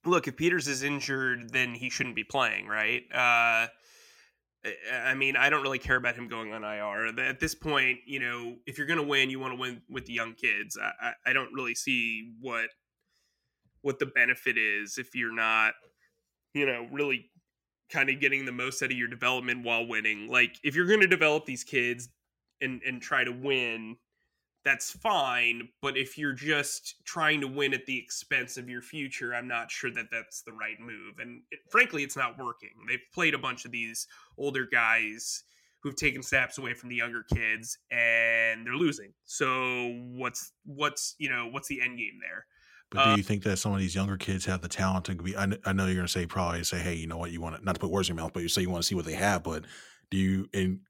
look, 0.06 0.28
if 0.28 0.36
Peters 0.36 0.68
is 0.68 0.84
injured, 0.84 1.52
then 1.52 1.76
he 1.76 1.90
shouldn't 1.90 2.16
be 2.16 2.24
playing, 2.24 2.68
right? 2.68 3.04
Uh, 3.14 3.68
I 4.94 5.14
mean, 5.16 5.36
I 5.36 5.50
don't 5.50 5.62
really 5.62 5.80
care 5.80 5.98
about 5.98 6.16
him 6.16 6.28
going 6.28 6.54
on 6.54 6.64
IR. 6.64 7.20
At 7.20 7.40
this 7.40 7.54
point, 7.54 8.00
you 8.06 8.20
know, 8.20 8.56
if 8.66 8.78
you're 8.78 8.88
going 8.88 9.00
to 9.00 9.06
win, 9.06 9.30
you 9.30 9.40
want 9.40 9.54
to 9.54 9.60
win 9.60 9.82
with 9.90 10.06
the 10.06 10.14
young 10.14 10.34
kids. 10.34 10.78
I, 10.82 10.92
I, 11.08 11.14
I 11.28 11.34
don't 11.34 11.54
really 11.54 11.76
see 11.76 12.34
what 12.40 12.70
what 13.82 14.00
the 14.00 14.06
benefit 14.06 14.58
is 14.58 14.98
if 14.98 15.14
you're 15.14 15.36
not, 15.36 15.74
you 16.54 16.66
know, 16.66 16.88
really 16.90 17.30
kind 17.92 18.10
of 18.10 18.22
getting 18.22 18.46
the 18.46 18.52
most 18.54 18.82
out 18.82 18.92
of 18.92 18.98
your 18.98 19.10
development 19.10 19.66
while 19.66 19.86
winning. 19.86 20.30
Like 20.30 20.58
if 20.64 20.74
you're 20.74 20.88
going 20.88 21.02
to 21.02 21.08
develop 21.08 21.46
these 21.46 21.66
kids 21.66 22.08
and 22.62 22.82
and 22.86 23.02
try 23.02 23.24
to 23.24 23.32
win, 23.32 23.98
that's 24.64 24.92
fine. 24.92 25.70
But 25.82 25.98
if 25.98 26.18
you're 26.18 26.34
just 26.34 26.96
trying 27.06 27.42
to 27.42 27.48
win 27.48 27.74
at 27.74 27.86
the 27.86 27.98
expense 27.98 28.58
of 28.58 28.70
your 28.70 28.82
future, 28.82 29.34
I'm 29.34 29.48
not 29.48 29.72
sure 29.72 29.92
that 29.92 30.06
that's 30.12 30.42
the 30.42 30.54
right 30.54 30.80
move. 30.80 31.20
And 31.20 31.42
it, 31.52 31.60
frankly, 31.70 32.04
it's 32.04 32.18
not 32.18 32.38
working. 32.38 32.70
They've 32.88 33.00
played 33.14 33.34
a 33.34 33.40
bunch 33.40 33.66
of 33.66 33.72
these 33.72 34.08
older 34.38 34.66
guys 34.66 35.44
who've 35.82 35.96
taken 35.96 36.24
snaps 36.24 36.58
away 36.58 36.74
from 36.74 36.90
the 36.90 36.96
younger 36.96 37.24
kids, 37.24 37.78
and 37.92 38.66
they're 38.66 38.76
losing. 38.76 39.14
So 39.26 39.94
what's 40.12 40.54
what's 40.66 41.16
you 41.18 41.30
know 41.30 41.48
what's 41.52 41.68
the 41.68 41.82
end 41.82 41.98
game 41.98 42.20
there? 42.22 42.46
But 42.90 43.04
do 43.04 43.10
you 43.10 43.16
um, 43.16 43.24
think 43.24 43.44
that 43.44 43.58
some 43.58 43.74
of 43.74 43.80
these 43.80 43.96
younger 43.96 44.18
kids 44.18 44.46
have 44.46 44.62
the 44.62 44.68
talent 44.68 45.06
to 45.06 45.16
be? 45.16 45.36
I, 45.36 45.48
I 45.66 45.74
know 45.74 45.86
you're 45.86 45.96
going 45.96 46.06
to 46.06 46.12
say 46.12 46.26
probably 46.26 46.64
say, 46.64 46.78
hey, 46.78 46.94
you 46.94 47.08
know 47.08 47.18
what, 47.18 47.32
you 47.32 47.42
want 47.42 47.58
to 47.58 47.66
not 47.66 47.76
to 47.76 47.80
put 47.80 47.90
words 47.90 48.10
in 48.10 48.16
your 48.16 48.24
mouth, 48.24 48.34
but 48.34 48.44
you 48.44 48.50
say 48.50 48.62
you 48.62 48.70
want 48.70 48.84
to 48.84 48.88
see 48.88 48.96
what 48.96 49.06
they 49.06 49.14
have. 49.14 49.44
But 49.44 49.66
do 50.12 50.18
you 50.18 50.48
in 50.54 50.82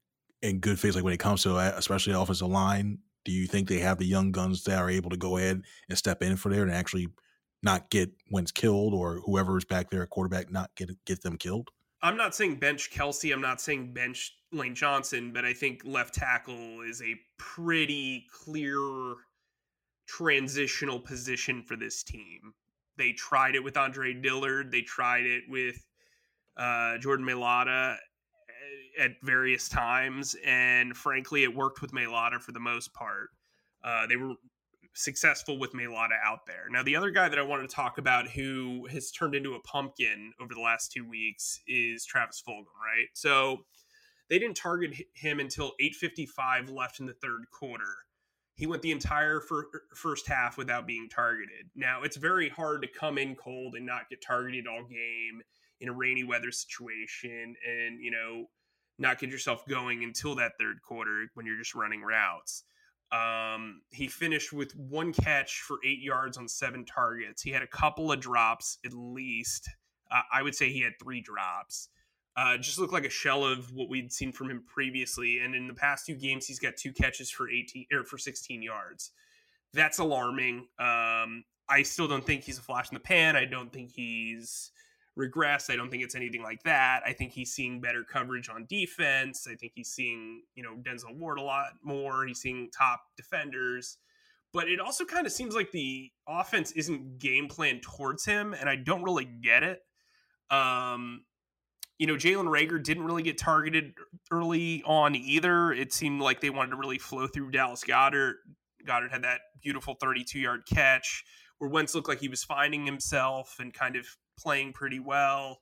in 0.44 0.60
good 0.60 0.78
faith, 0.78 0.94
like 0.94 1.04
when 1.04 1.14
it 1.14 1.20
comes 1.20 1.42
to 1.42 1.56
uh, 1.56 1.72
especially 1.76 2.12
the 2.12 2.20
offensive 2.20 2.48
line, 2.48 2.98
do 3.24 3.32
you 3.32 3.46
think 3.46 3.68
they 3.68 3.78
have 3.78 3.98
the 3.98 4.04
young 4.04 4.30
guns 4.30 4.62
that 4.64 4.78
are 4.78 4.90
able 4.90 5.08
to 5.10 5.16
go 5.16 5.38
ahead 5.38 5.62
and 5.88 5.98
step 5.98 6.22
in 6.22 6.36
for 6.36 6.50
there 6.50 6.62
and 6.62 6.70
actually 6.70 7.08
not 7.62 7.88
get 7.90 8.10
Wentz 8.30 8.52
killed 8.52 8.92
or 8.92 9.20
whoever 9.24 9.56
is 9.56 9.64
back 9.64 9.88
there 9.88 10.02
at 10.02 10.10
quarterback 10.10 10.52
not 10.52 10.70
get 10.76 10.90
get 11.06 11.22
them 11.22 11.38
killed? 11.38 11.70
I'm 12.02 12.18
not 12.18 12.34
saying 12.34 12.56
bench 12.56 12.90
Kelce. 12.92 13.32
I'm 13.32 13.40
not 13.40 13.62
saying 13.62 13.94
bench 13.94 14.36
Lane 14.52 14.74
Johnson, 14.74 15.32
but 15.32 15.46
I 15.46 15.54
think 15.54 15.80
left 15.84 16.14
tackle 16.14 16.82
is 16.82 17.00
a 17.00 17.16
pretty 17.38 18.26
clear 18.30 19.14
transitional 20.06 21.00
position 21.00 21.62
for 21.62 21.76
this 21.76 22.02
team. 22.02 22.52
They 22.98 23.12
tried 23.12 23.54
it 23.54 23.64
with 23.64 23.78
Andre 23.78 24.12
Dillard. 24.12 24.70
They 24.70 24.82
tried 24.82 25.24
it 25.24 25.44
with 25.48 25.76
uh, 26.58 26.98
Jordan 26.98 27.24
Mailata 27.24 27.96
at 28.98 29.12
various 29.22 29.68
times, 29.68 30.36
and 30.44 30.96
frankly, 30.96 31.42
it 31.42 31.54
worked 31.54 31.82
with 31.82 31.92
Mailata 31.92 32.40
for 32.40 32.52
the 32.52 32.60
most 32.60 32.92
part. 32.92 33.30
Uh, 33.82 34.06
they 34.06 34.16
were 34.16 34.34
successful 34.94 35.58
with 35.58 35.72
Mailata 35.72 36.16
out 36.24 36.46
there. 36.46 36.66
Now, 36.70 36.82
the 36.82 36.96
other 36.96 37.10
guy 37.10 37.28
that 37.28 37.38
I 37.38 37.42
wanted 37.42 37.68
to 37.68 37.74
talk 37.74 37.98
about 37.98 38.28
who 38.28 38.86
has 38.90 39.10
turned 39.10 39.34
into 39.34 39.54
a 39.54 39.60
pumpkin 39.60 40.32
over 40.40 40.54
the 40.54 40.60
last 40.60 40.92
two 40.92 41.08
weeks 41.08 41.60
is 41.66 42.04
Travis 42.04 42.42
Fulgham, 42.46 42.64
right? 42.80 43.08
So 43.12 43.64
they 44.30 44.38
didn't 44.38 44.56
target 44.56 44.94
him 45.14 45.40
until 45.40 45.74
8:55 45.80 46.70
left 46.70 47.00
in 47.00 47.06
the 47.06 47.14
third 47.14 47.50
quarter. 47.50 48.06
He 48.56 48.66
went 48.66 48.82
the 48.82 48.92
entire 48.92 49.40
fir- 49.40 49.68
first 49.96 50.28
half 50.28 50.56
without 50.56 50.86
being 50.86 51.08
targeted. 51.08 51.70
Now, 51.74 52.04
it's 52.04 52.16
very 52.16 52.48
hard 52.48 52.82
to 52.82 52.88
come 52.88 53.18
in 53.18 53.34
cold 53.34 53.74
and 53.74 53.84
not 53.84 54.08
get 54.08 54.22
targeted 54.22 54.68
all 54.68 54.84
game 54.84 55.42
in 55.80 55.88
a 55.88 55.92
rainy 55.92 56.22
weather 56.22 56.52
situation 56.52 57.56
and, 57.66 58.00
you 58.00 58.12
know, 58.12 58.46
not 58.98 59.18
get 59.18 59.30
yourself 59.30 59.66
going 59.66 60.02
until 60.02 60.34
that 60.36 60.52
third 60.58 60.82
quarter 60.82 61.26
when 61.34 61.46
you're 61.46 61.58
just 61.58 61.74
running 61.74 62.02
routes. 62.02 62.64
Um, 63.12 63.82
he 63.90 64.08
finished 64.08 64.52
with 64.52 64.74
one 64.76 65.12
catch 65.12 65.60
for 65.60 65.78
eight 65.84 66.00
yards 66.00 66.36
on 66.36 66.48
seven 66.48 66.84
targets. 66.84 67.42
He 67.42 67.50
had 67.50 67.62
a 67.62 67.66
couple 67.66 68.10
of 68.10 68.20
drops 68.20 68.78
at 68.84 68.92
least. 68.92 69.68
Uh, 70.10 70.22
I 70.32 70.42
would 70.42 70.54
say 70.54 70.70
he 70.70 70.82
had 70.82 70.92
three 71.00 71.20
drops. 71.20 71.88
Uh, 72.36 72.56
just 72.56 72.78
looked 72.78 72.92
like 72.92 73.04
a 73.04 73.10
shell 73.10 73.44
of 73.44 73.72
what 73.72 73.88
we'd 73.88 74.12
seen 74.12 74.32
from 74.32 74.50
him 74.50 74.64
previously. 74.66 75.38
And 75.38 75.54
in 75.54 75.68
the 75.68 75.74
past 75.74 76.06
two 76.06 76.16
games, 76.16 76.46
he's 76.46 76.58
got 76.58 76.76
two 76.76 76.92
catches 76.92 77.30
for 77.30 77.48
18 77.48 77.86
or 77.92 78.04
for 78.04 78.18
16 78.18 78.62
yards. 78.62 79.12
That's 79.72 79.98
alarming. 79.98 80.66
Um, 80.78 81.44
I 81.68 81.82
still 81.84 82.08
don't 82.08 82.26
think 82.26 82.42
he's 82.42 82.58
a 82.58 82.62
flash 82.62 82.90
in 82.90 82.94
the 82.94 83.00
pan. 83.00 83.36
I 83.36 83.44
don't 83.44 83.72
think 83.72 83.92
he's 83.92 84.72
regressed. 85.18 85.70
I 85.70 85.76
don't 85.76 85.90
think 85.90 86.02
it's 86.02 86.14
anything 86.14 86.42
like 86.42 86.62
that. 86.64 87.02
I 87.06 87.12
think 87.12 87.32
he's 87.32 87.52
seeing 87.52 87.80
better 87.80 88.04
coverage 88.04 88.48
on 88.48 88.66
defense. 88.68 89.46
I 89.50 89.54
think 89.54 89.72
he's 89.74 89.90
seeing, 89.90 90.42
you 90.54 90.62
know, 90.62 90.76
Denzel 90.82 91.16
Ward 91.16 91.38
a 91.38 91.42
lot 91.42 91.72
more. 91.82 92.26
He's 92.26 92.40
seeing 92.40 92.70
top 92.76 93.00
defenders. 93.16 93.98
But 94.52 94.68
it 94.68 94.80
also 94.80 95.04
kind 95.04 95.26
of 95.26 95.32
seems 95.32 95.54
like 95.54 95.72
the 95.72 96.10
offense 96.28 96.70
isn't 96.72 97.18
game 97.18 97.48
plan 97.48 97.80
towards 97.80 98.24
him, 98.24 98.54
and 98.54 98.68
I 98.68 98.76
don't 98.76 99.02
really 99.02 99.24
get 99.24 99.64
it. 99.64 99.80
Um, 100.50 101.24
you 101.98 102.06
know, 102.06 102.14
Jalen 102.14 102.46
Reagor 102.46 102.82
didn't 102.82 103.04
really 103.04 103.22
get 103.22 103.38
targeted 103.38 103.94
early 104.30 104.82
on 104.84 105.14
either. 105.14 105.72
It 105.72 105.92
seemed 105.92 106.20
like 106.20 106.40
they 106.40 106.50
wanted 106.50 106.70
to 106.70 106.76
really 106.76 106.98
flow 106.98 107.26
through 107.26 107.50
Dallas 107.50 107.82
Goedert. 107.84 108.34
Goedert 108.86 109.10
had 109.10 109.22
that 109.22 109.40
beautiful 109.62 109.94
32 110.00 110.38
yard 110.38 110.62
catch 110.72 111.24
where 111.58 111.70
Wentz 111.70 111.94
looked 111.94 112.08
like 112.08 112.20
he 112.20 112.28
was 112.28 112.44
finding 112.44 112.84
himself 112.84 113.56
and 113.58 113.72
kind 113.72 113.96
of 113.96 114.06
playing 114.38 114.72
pretty 114.72 115.00
well. 115.00 115.60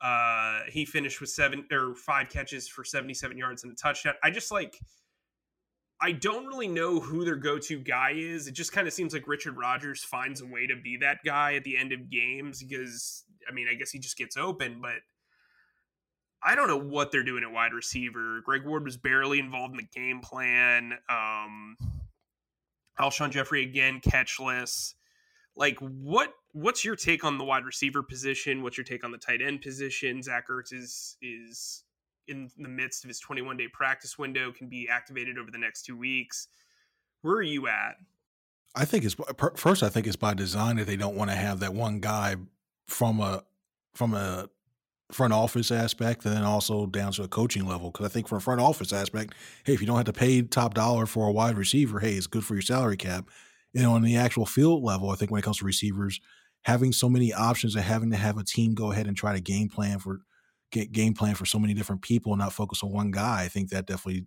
Uh, 0.00 0.60
he 0.68 0.84
finished 0.84 1.20
with 1.20 1.30
seven 1.30 1.66
or 1.72 1.94
five 1.94 2.28
catches 2.28 2.68
for 2.68 2.84
77 2.84 3.38
yards 3.38 3.64
and 3.64 3.72
a 3.72 3.76
touchdown. 3.76 4.14
I 4.22 4.30
just 4.30 4.52
like, 4.52 4.78
I 6.00 6.12
don't 6.12 6.46
really 6.46 6.68
know 6.68 7.00
who 7.00 7.24
their 7.24 7.36
go 7.36 7.58
to 7.58 7.78
guy 7.78 8.12
is. 8.14 8.46
It 8.46 8.52
just 8.52 8.72
kind 8.72 8.86
of 8.86 8.92
seems 8.92 9.14
like 9.14 9.26
Richard 9.26 9.56
Rodgers 9.56 10.04
finds 10.04 10.40
a 10.42 10.46
way 10.46 10.66
to 10.66 10.76
be 10.76 10.98
that 10.98 11.18
guy 11.24 11.54
at 11.54 11.64
the 11.64 11.78
end 11.78 11.92
of 11.92 12.10
games 12.10 12.62
because, 12.62 13.24
I 13.48 13.52
mean, 13.52 13.66
I 13.70 13.74
guess 13.74 13.90
he 13.90 13.98
just 13.98 14.18
gets 14.18 14.36
open, 14.36 14.80
but 14.82 14.96
I 16.42 16.54
don't 16.54 16.68
know 16.68 16.76
what 16.76 17.10
they're 17.10 17.22
doing 17.22 17.42
at 17.42 17.50
wide 17.50 17.72
receiver. 17.72 18.42
Greg 18.44 18.66
Ward 18.66 18.84
was 18.84 18.98
barely 18.98 19.38
involved 19.38 19.72
in 19.72 19.78
the 19.78 19.98
game 19.98 20.20
plan. 20.20 20.92
Um, 21.08 21.76
Alshon 23.00 23.30
Jeffery 23.30 23.62
again 23.62 24.00
catchless. 24.00 24.94
Like 25.56 25.78
what? 25.78 26.34
What's 26.54 26.84
your 26.84 26.94
take 26.94 27.24
on 27.24 27.36
the 27.36 27.44
wide 27.44 27.64
receiver 27.64 28.00
position? 28.00 28.62
What's 28.62 28.78
your 28.78 28.84
take 28.84 29.02
on 29.02 29.10
the 29.10 29.18
tight 29.18 29.42
end 29.42 29.60
position? 29.60 30.22
Zach 30.22 30.48
Ertz 30.48 30.72
is 30.72 31.16
is 31.20 31.82
in 32.28 32.48
the 32.56 32.68
midst 32.68 33.04
of 33.04 33.08
his 33.08 33.18
21 33.18 33.56
day 33.56 33.66
practice 33.66 34.16
window, 34.16 34.52
can 34.52 34.68
be 34.68 34.88
activated 34.88 35.36
over 35.36 35.50
the 35.50 35.58
next 35.58 35.84
two 35.84 35.98
weeks. 35.98 36.46
Where 37.22 37.34
are 37.34 37.42
you 37.42 37.66
at? 37.66 37.96
I 38.76 38.84
think 38.84 39.04
it's 39.04 39.16
first. 39.56 39.82
I 39.82 39.88
think 39.88 40.06
it's 40.06 40.14
by 40.14 40.34
design 40.34 40.76
that 40.76 40.86
they 40.86 40.96
don't 40.96 41.16
want 41.16 41.30
to 41.30 41.36
have 41.36 41.58
that 41.58 41.74
one 41.74 41.98
guy 41.98 42.36
from 42.86 43.20
a 43.20 43.42
from 43.92 44.14
a 44.14 44.48
front 45.10 45.32
office 45.32 45.72
aspect 45.72 46.24
and 46.24 46.36
then 46.36 46.44
also 46.44 46.86
down 46.86 47.10
to 47.12 47.24
a 47.24 47.28
coaching 47.28 47.66
level. 47.66 47.90
Because 47.90 48.06
I 48.06 48.08
think 48.08 48.28
from 48.28 48.38
a 48.38 48.40
front 48.40 48.60
office 48.60 48.92
aspect, 48.92 49.34
hey, 49.64 49.74
if 49.74 49.80
you 49.80 49.88
don't 49.88 49.96
have 49.96 50.06
to 50.06 50.12
pay 50.12 50.42
top 50.42 50.74
dollar 50.74 51.06
for 51.06 51.26
a 51.26 51.32
wide 51.32 51.58
receiver, 51.58 51.98
hey, 51.98 52.14
it's 52.14 52.28
good 52.28 52.44
for 52.44 52.54
your 52.54 52.62
salary 52.62 52.96
cap. 52.96 53.28
And 53.74 53.86
on 53.86 54.02
the 54.02 54.16
actual 54.16 54.46
field 54.46 54.84
level, 54.84 55.10
I 55.10 55.16
think 55.16 55.32
when 55.32 55.40
it 55.40 55.42
comes 55.42 55.58
to 55.58 55.64
receivers, 55.64 56.20
having 56.64 56.92
so 56.92 57.08
many 57.08 57.32
options 57.32 57.74
and 57.74 57.84
having 57.84 58.10
to 58.10 58.16
have 58.16 58.38
a 58.38 58.44
team 58.44 58.74
go 58.74 58.90
ahead 58.90 59.06
and 59.06 59.16
try 59.16 59.32
to 59.32 59.40
game 59.40 59.68
plan 59.68 59.98
for 59.98 60.20
get 60.72 60.92
game 60.92 61.14
plan 61.14 61.34
for 61.34 61.46
so 61.46 61.58
many 61.58 61.74
different 61.74 62.02
people 62.02 62.32
and 62.32 62.40
not 62.40 62.52
focus 62.52 62.82
on 62.82 62.90
one 62.90 63.10
guy, 63.10 63.42
I 63.42 63.48
think 63.48 63.70
that 63.70 63.86
definitely 63.86 64.26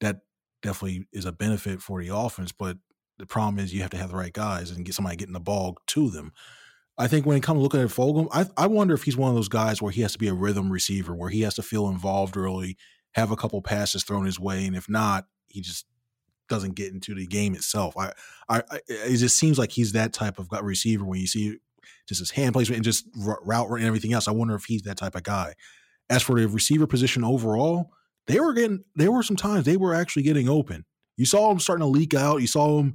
that 0.00 0.20
definitely 0.62 1.06
is 1.12 1.26
a 1.26 1.32
benefit 1.32 1.82
for 1.82 2.02
the 2.02 2.14
offense. 2.14 2.52
But 2.52 2.78
the 3.18 3.26
problem 3.26 3.62
is 3.62 3.72
you 3.72 3.82
have 3.82 3.90
to 3.90 3.96
have 3.96 4.10
the 4.10 4.16
right 4.16 4.32
guys 4.32 4.70
and 4.70 4.84
get 4.84 4.94
somebody 4.94 5.16
getting 5.16 5.34
the 5.34 5.40
ball 5.40 5.76
to 5.88 6.10
them. 6.10 6.32
I 6.96 7.08
think 7.08 7.26
when 7.26 7.36
it 7.36 7.42
comes 7.42 7.58
to 7.58 7.62
looking 7.62 7.80
at 7.80 7.88
Fulgham, 7.88 8.28
I, 8.32 8.46
I 8.56 8.66
wonder 8.68 8.94
if 8.94 9.02
he's 9.02 9.16
one 9.16 9.28
of 9.28 9.34
those 9.34 9.48
guys 9.48 9.82
where 9.82 9.90
he 9.90 10.02
has 10.02 10.12
to 10.12 10.18
be 10.18 10.28
a 10.28 10.34
rhythm 10.34 10.70
receiver, 10.70 11.14
where 11.14 11.30
he 11.30 11.40
has 11.40 11.54
to 11.54 11.62
feel 11.62 11.88
involved 11.88 12.36
early, 12.36 12.76
have 13.12 13.32
a 13.32 13.36
couple 13.36 13.60
passes 13.62 14.04
thrown 14.04 14.26
his 14.26 14.38
way, 14.38 14.64
and 14.64 14.76
if 14.76 14.88
not, 14.88 15.26
he 15.48 15.60
just 15.60 15.86
doesn't 16.48 16.74
get 16.74 16.92
into 16.92 17.14
the 17.14 17.26
game 17.26 17.54
itself. 17.54 17.96
I, 17.96 18.12
I, 18.48 18.62
I 18.70 18.80
it 18.88 19.16
just 19.16 19.38
seems 19.38 19.58
like 19.58 19.72
he's 19.72 19.92
that 19.92 20.12
type 20.12 20.38
of 20.38 20.48
receiver 20.62 21.04
when 21.04 21.20
you 21.20 21.26
see 21.26 21.58
just 22.08 22.20
his 22.20 22.30
hand 22.30 22.52
placement 22.52 22.78
and 22.78 22.84
just 22.84 23.06
route 23.16 23.70
and 23.70 23.84
everything 23.84 24.12
else. 24.12 24.28
I 24.28 24.32
wonder 24.32 24.54
if 24.54 24.64
he's 24.64 24.82
that 24.82 24.96
type 24.96 25.14
of 25.14 25.22
guy. 25.22 25.54
As 26.10 26.22
for 26.22 26.38
the 26.38 26.46
receiver 26.48 26.86
position 26.86 27.24
overall, 27.24 27.90
they 28.26 28.40
were 28.40 28.52
getting 28.52 28.84
there 28.94 29.12
were 29.12 29.22
some 29.22 29.36
times 29.36 29.64
they 29.64 29.76
were 29.76 29.94
actually 29.94 30.22
getting 30.22 30.48
open. 30.48 30.84
You 31.16 31.26
saw 31.26 31.50
him 31.50 31.60
starting 31.60 31.84
to 31.84 31.88
leak 31.88 32.14
out. 32.14 32.40
You 32.40 32.46
saw 32.46 32.78
him 32.78 32.94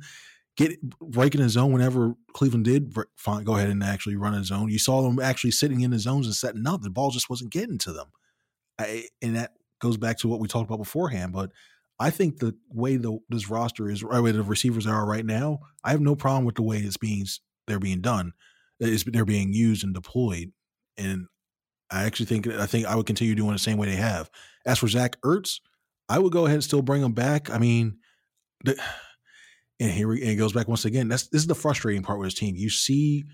get 0.58 0.82
breaking 1.00 1.42
his 1.42 1.54
zone 1.54 1.72
whenever 1.72 2.16
Cleveland 2.34 2.66
did 2.66 2.94
fine, 3.16 3.46
go 3.46 3.56
ahead 3.56 3.70
and 3.70 3.82
actually 3.82 4.18
run 4.18 4.34
a 4.34 4.44
zone. 4.44 4.70
You 4.70 4.80
saw 4.80 5.02
them 5.02 5.20
actually 5.20 5.52
sitting 5.52 5.82
in 5.82 5.92
the 5.92 6.00
zones 6.00 6.26
and 6.26 6.36
setting 6.36 6.68
up. 6.68 6.82
The 6.82 6.90
ball 6.90 7.12
just 7.12 7.30
wasn't 7.30 7.52
getting 7.52 7.78
to 7.80 7.94
them. 7.94 8.08
I, 8.78 9.06
and 9.22 9.36
that 9.36 9.54
goes 9.80 9.98
back 9.98 10.18
to 10.20 10.28
what 10.28 10.40
we 10.40 10.48
talked 10.48 10.70
about 10.70 10.84
beforehand. 10.84 11.32
But 11.32 11.52
I 11.98 12.10
think 12.10 12.40
the 12.40 12.56
way 12.70 12.98
the 12.98 13.20
this 13.30 13.50
roster 13.50 13.90
is, 13.90 14.02
the 14.02 14.22
way 14.22 14.32
the 14.32 14.44
receivers 14.44 14.86
are 14.86 15.06
right 15.06 15.26
now, 15.26 15.60
I 15.84 15.92
have 15.92 16.02
no 16.02 16.16
problem 16.16 16.46
with 16.46 16.56
the 16.56 16.64
way 16.64 16.80
it's 16.80 16.98
being 16.98 17.26
they're 17.68 17.80
being 17.80 18.02
done. 18.02 18.34
It's, 18.80 19.04
they're 19.04 19.26
being 19.26 19.54
used 19.54 19.84
and 19.84 19.94
deployed, 19.94 20.52
and 20.98 21.28
I 21.92 22.04
actually 22.04 22.28
think 22.28 22.48
I 22.48 22.66
think 22.66 22.86
I 22.86 22.96
would 22.96 23.06
continue 23.06 23.36
doing 23.36 23.54
the 23.54 23.60
same 23.60 23.78
way 23.78 23.88
they 23.88 23.96
have. 23.96 24.30
As 24.66 24.80
for 24.80 24.88
Zach 24.88 25.20
Ertz, 25.22 25.60
I 26.08 26.20
would 26.20 26.32
go 26.32 26.46
ahead 26.46 26.56
and 26.56 26.64
still 26.64 26.82
bring 26.82 27.04
him 27.04 27.14
back. 27.14 27.50
I 27.50 27.58
mean, 27.58 27.98
the, 28.64 28.82
and 29.80 29.92
here 29.92 30.08
we, 30.08 30.22
and 30.22 30.32
it 30.32 30.36
goes 30.36 30.54
back 30.54 30.68
once 30.68 30.86
again. 30.86 31.08
That's 31.08 31.28
this 31.28 31.42
is 31.42 31.48
the 31.48 31.56
frustrating 31.56 32.04
part 32.04 32.20
with 32.20 32.28
this 32.28 32.40
team. 32.40 32.56
You 32.56 32.70
see 32.70 33.26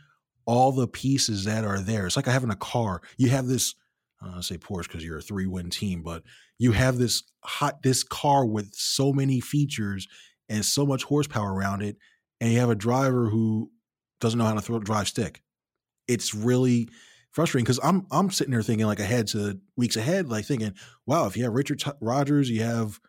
all 0.46 0.72
the 0.72 0.88
pieces 0.88 1.46
that 1.46 1.66
are 1.66 1.80
there. 1.80 2.06
It's 2.06 2.16
like 2.16 2.26
having 2.26 2.52
a 2.52 2.56
car. 2.56 3.02
You 3.18 3.30
have 3.30 3.48
this. 3.48 3.76
I 4.22 4.42
say 4.42 4.58
Porsche 4.58 4.84
because 4.84 5.04
you're 5.04 5.20
a 5.20 5.22
three 5.22 5.46
win 5.46 5.70
team, 5.70 6.02
but 6.02 6.24
you 6.58 6.72
have 6.72 6.98
this 6.98 7.24
hot 7.44 7.84
this 7.84 8.04
car 8.04 8.46
with 8.46 8.74
so 8.74 9.12
many 9.12 9.40
features 9.40 10.08
and 10.50 10.64
so 10.64 10.86
much 10.86 11.04
horsepower 11.04 11.54
around 11.54 11.82
it, 11.82 11.98
and 12.40 12.52
you 12.52 12.60
have 12.60 12.70
a 12.70 12.76
driver 12.76 13.30
who 13.30 13.70
doesn't 14.20 14.38
know 14.38 14.46
how 14.46 14.54
to 14.54 14.62
throw 14.62 14.80
drive 14.80 15.08
stick. 15.08 15.42
It's 16.08 16.34
really 16.34 16.90
frustrating 17.32 17.66
because 17.66 17.80
I'm 17.84 18.08
I'm 18.12 18.32
sitting 18.32 18.52
there 18.52 18.62
thinking 18.62 18.88
like 18.88 19.00
ahead 19.00 19.28
to 19.28 19.60
weeks 19.76 19.96
ahead, 19.96 20.30
like 20.30 20.46
thinking, 20.46 20.74
wow, 21.06 21.28
if 21.28 21.36
you 21.36 21.44
have 21.44 21.54
Richard 21.54 21.80
T- 21.80 21.92
Rodgers, 22.00 22.50
you 22.50 22.64
have 22.64 23.00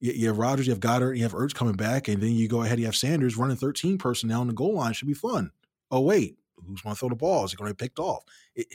you 0.00 0.12
you 0.12 0.28
have 0.28 0.38
Rodgers, 0.38 0.66
you 0.66 0.72
have 0.72 0.80
Goedert, 0.80 1.16
you 1.16 1.22
have 1.22 1.32
Ertz 1.32 1.54
coming 1.54 1.76
back, 1.76 2.08
and 2.08 2.22
then 2.22 2.32
you 2.32 2.48
go 2.48 2.62
ahead, 2.62 2.78
you 2.78 2.86
have 2.86 2.96
Sanders 2.96 3.36
running 3.36 3.56
13 3.56 3.98
personnel 3.98 4.42
in 4.42 4.48
the 4.48 4.54
goal 4.54 4.74
line 4.74 4.92
should 4.92 5.08
be 5.08 5.14
fun. 5.14 5.50
Oh 5.90 6.00
wait, 6.00 6.36
who's 6.66 6.82
going 6.82 6.94
to 6.94 6.98
throw 6.98 7.08
the 7.08 7.14
ball? 7.14 7.44
Is 7.44 7.52
it 7.52 7.56
going 7.56 7.70
to 7.70 7.74
be 7.74 7.84
picked 7.84 7.98
off? 7.98 8.24
It, 8.54 8.66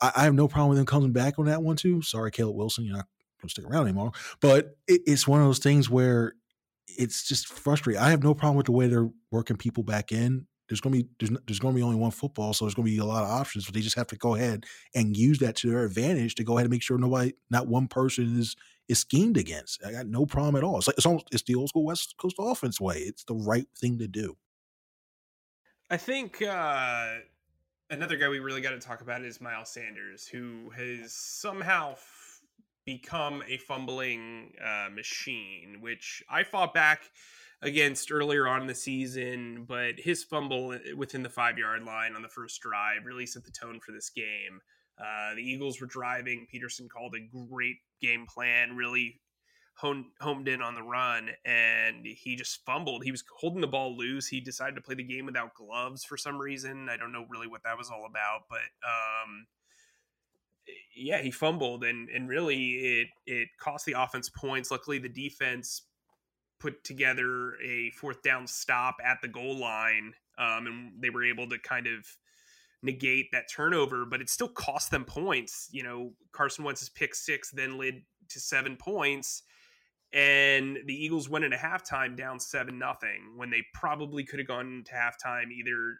I, 0.00 0.12
I, 0.16 0.24
have 0.24 0.34
no 0.34 0.48
problem 0.48 0.70
with 0.70 0.78
them 0.78 0.86
coming 0.86 1.12
back 1.12 1.38
on 1.38 1.46
that 1.46 1.62
one 1.62 1.76
too. 1.76 2.02
Sorry, 2.02 2.30
Caleb 2.30 2.56
Wilson, 2.56 2.84
you're 2.84 2.96
not 2.96 3.06
going 3.40 3.48
to 3.48 3.50
stick 3.50 3.64
around 3.64 3.84
anymore. 3.84 4.12
But 4.40 4.76
it, 4.86 5.02
it's 5.06 5.26
one 5.26 5.40
of 5.40 5.46
those 5.46 5.58
things 5.58 5.90
where 5.90 6.34
it's 6.86 7.26
just 7.26 7.48
frustrating. 7.48 8.00
I 8.02 8.10
have 8.10 8.22
no 8.22 8.34
problem 8.34 8.56
with 8.56 8.66
the 8.66 8.72
way 8.72 8.88
they're 8.88 9.10
working 9.30 9.56
people 9.56 9.82
back 9.82 10.12
in. 10.12 10.46
There's 10.68 10.80
going 10.80 10.94
to 10.94 11.02
be 11.02 11.08
there's, 11.18 11.40
there's 11.46 11.60
to 11.60 11.72
be 11.72 11.82
only 11.82 11.96
one 11.96 12.10
football, 12.10 12.52
so 12.52 12.64
there's 12.64 12.74
going 12.74 12.86
to 12.86 12.92
be 12.92 12.98
a 12.98 13.04
lot 13.04 13.24
of 13.24 13.30
options. 13.30 13.64
But 13.64 13.74
they 13.74 13.80
just 13.80 13.96
have 13.96 14.06
to 14.08 14.16
go 14.16 14.34
ahead 14.34 14.64
and 14.94 15.16
use 15.16 15.38
that 15.38 15.56
to 15.56 15.70
their 15.70 15.84
advantage 15.84 16.34
to 16.36 16.44
go 16.44 16.58
ahead 16.58 16.66
and 16.66 16.70
make 16.70 16.82
sure 16.82 16.98
nobody, 16.98 17.32
not 17.50 17.68
one 17.68 17.88
person, 17.88 18.38
is 18.38 18.54
is 18.88 19.00
schemed 19.00 19.36
against. 19.36 19.84
I 19.84 19.92
got 19.92 20.06
no 20.06 20.26
problem 20.26 20.56
at 20.56 20.64
all. 20.64 20.78
It's 20.78 20.86
like 20.86 20.96
it's 20.96 21.06
almost 21.06 21.28
it's 21.32 21.42
the 21.42 21.54
old 21.54 21.68
school 21.68 21.84
West 21.84 22.14
Coast 22.18 22.36
offense 22.38 22.80
way. 22.80 22.98
It's 22.98 23.24
the 23.24 23.34
right 23.34 23.66
thing 23.78 23.98
to 23.98 24.08
do. 24.08 24.36
I 25.90 25.96
think 25.96 26.42
uh, 26.42 27.14
another 27.90 28.16
guy 28.16 28.28
we 28.28 28.40
really 28.40 28.60
got 28.60 28.70
to 28.70 28.78
talk 28.78 29.00
about 29.00 29.22
is 29.22 29.40
Miles 29.40 29.70
Sanders, 29.70 30.26
who 30.26 30.70
has 30.76 31.14
somehow 31.14 31.92
f- 31.92 32.40
become 32.84 33.42
a 33.48 33.56
fumbling 33.56 34.52
uh, 34.62 34.88
machine, 34.90 35.78
which 35.80 36.22
I 36.28 36.42
fought 36.42 36.74
back 36.74 37.10
against 37.62 38.12
earlier 38.12 38.46
on 38.46 38.62
in 38.62 38.66
the 38.66 38.74
season, 38.74 39.64
but 39.68 39.98
his 39.98 40.22
fumble 40.22 40.78
within 40.96 41.22
the 41.22 41.28
five 41.28 41.58
yard 41.58 41.82
line 41.82 42.14
on 42.14 42.22
the 42.22 42.28
first 42.28 42.60
drive 42.60 43.04
really 43.04 43.26
set 43.26 43.44
the 43.44 43.50
tone 43.50 43.80
for 43.80 43.92
this 43.92 44.10
game. 44.10 44.60
Uh, 44.98 45.34
the 45.34 45.42
Eagles 45.42 45.80
were 45.80 45.86
driving. 45.86 46.46
Pederson 46.52 46.88
called 46.88 47.14
a 47.14 47.48
great 47.48 47.76
game 48.00 48.26
plan, 48.26 48.76
really 48.76 49.20
honed, 49.74 50.06
homed 50.20 50.48
in 50.48 50.60
on 50.60 50.74
the 50.74 50.82
run, 50.82 51.30
and 51.44 52.04
he 52.04 52.36
just 52.36 52.64
fumbled. 52.64 53.04
He 53.04 53.10
was 53.10 53.24
holding 53.38 53.60
the 53.60 53.66
ball 53.66 53.96
loose. 53.96 54.26
He 54.26 54.40
decided 54.40 54.74
to 54.74 54.80
play 54.80 54.96
the 54.96 55.04
game 55.04 55.26
without 55.26 55.54
gloves 55.54 56.04
for 56.04 56.16
some 56.16 56.38
reason. 56.38 56.88
I 56.90 56.96
don't 56.96 57.12
know 57.12 57.26
really 57.28 57.46
what 57.46 57.62
that 57.64 57.78
was 57.78 57.90
all 57.90 58.06
about, 58.08 58.42
but 58.50 58.58
um, 58.58 59.46
yeah, 60.96 61.22
he 61.22 61.30
fumbled, 61.30 61.84
and 61.84 62.08
and 62.08 62.28
really 62.28 62.74
it 62.74 63.08
it 63.26 63.48
cost 63.60 63.86
the 63.86 64.00
offense 64.00 64.28
points. 64.28 64.70
Luckily, 64.70 64.98
the 64.98 65.08
defense 65.08 65.82
put 66.60 66.84
together 66.84 67.54
a 67.64 67.90
fourth 67.90 68.22
down 68.22 68.46
stop 68.46 68.96
at 69.04 69.18
the 69.22 69.28
goal 69.28 69.56
line, 69.58 70.12
um, 70.38 70.66
and 70.66 70.92
they 71.00 71.10
were 71.10 71.24
able 71.24 71.48
to 71.48 71.58
kind 71.58 71.86
of 71.86 72.06
negate 72.82 73.26
that 73.32 73.44
turnover, 73.54 74.04
but 74.04 74.20
it 74.20 74.28
still 74.28 74.48
cost 74.48 74.90
them 74.90 75.04
points. 75.04 75.68
You 75.72 75.82
know, 75.82 76.12
Carson 76.32 76.64
Wentz's 76.64 76.88
pick 76.88 77.14
six 77.14 77.50
then 77.50 77.78
led 77.78 78.02
to 78.30 78.40
seven 78.40 78.76
points, 78.76 79.42
and 80.12 80.78
the 80.86 80.94
Eagles 80.94 81.28
went 81.28 81.44
into 81.44 81.56
halftime 81.56 82.16
down 82.16 82.40
seven 82.40 82.78
nothing 82.78 83.34
when 83.36 83.50
they 83.50 83.64
probably 83.74 84.24
could 84.24 84.38
have 84.38 84.48
gone 84.48 84.84
to 84.86 84.92
halftime 84.92 85.50
either 85.50 85.96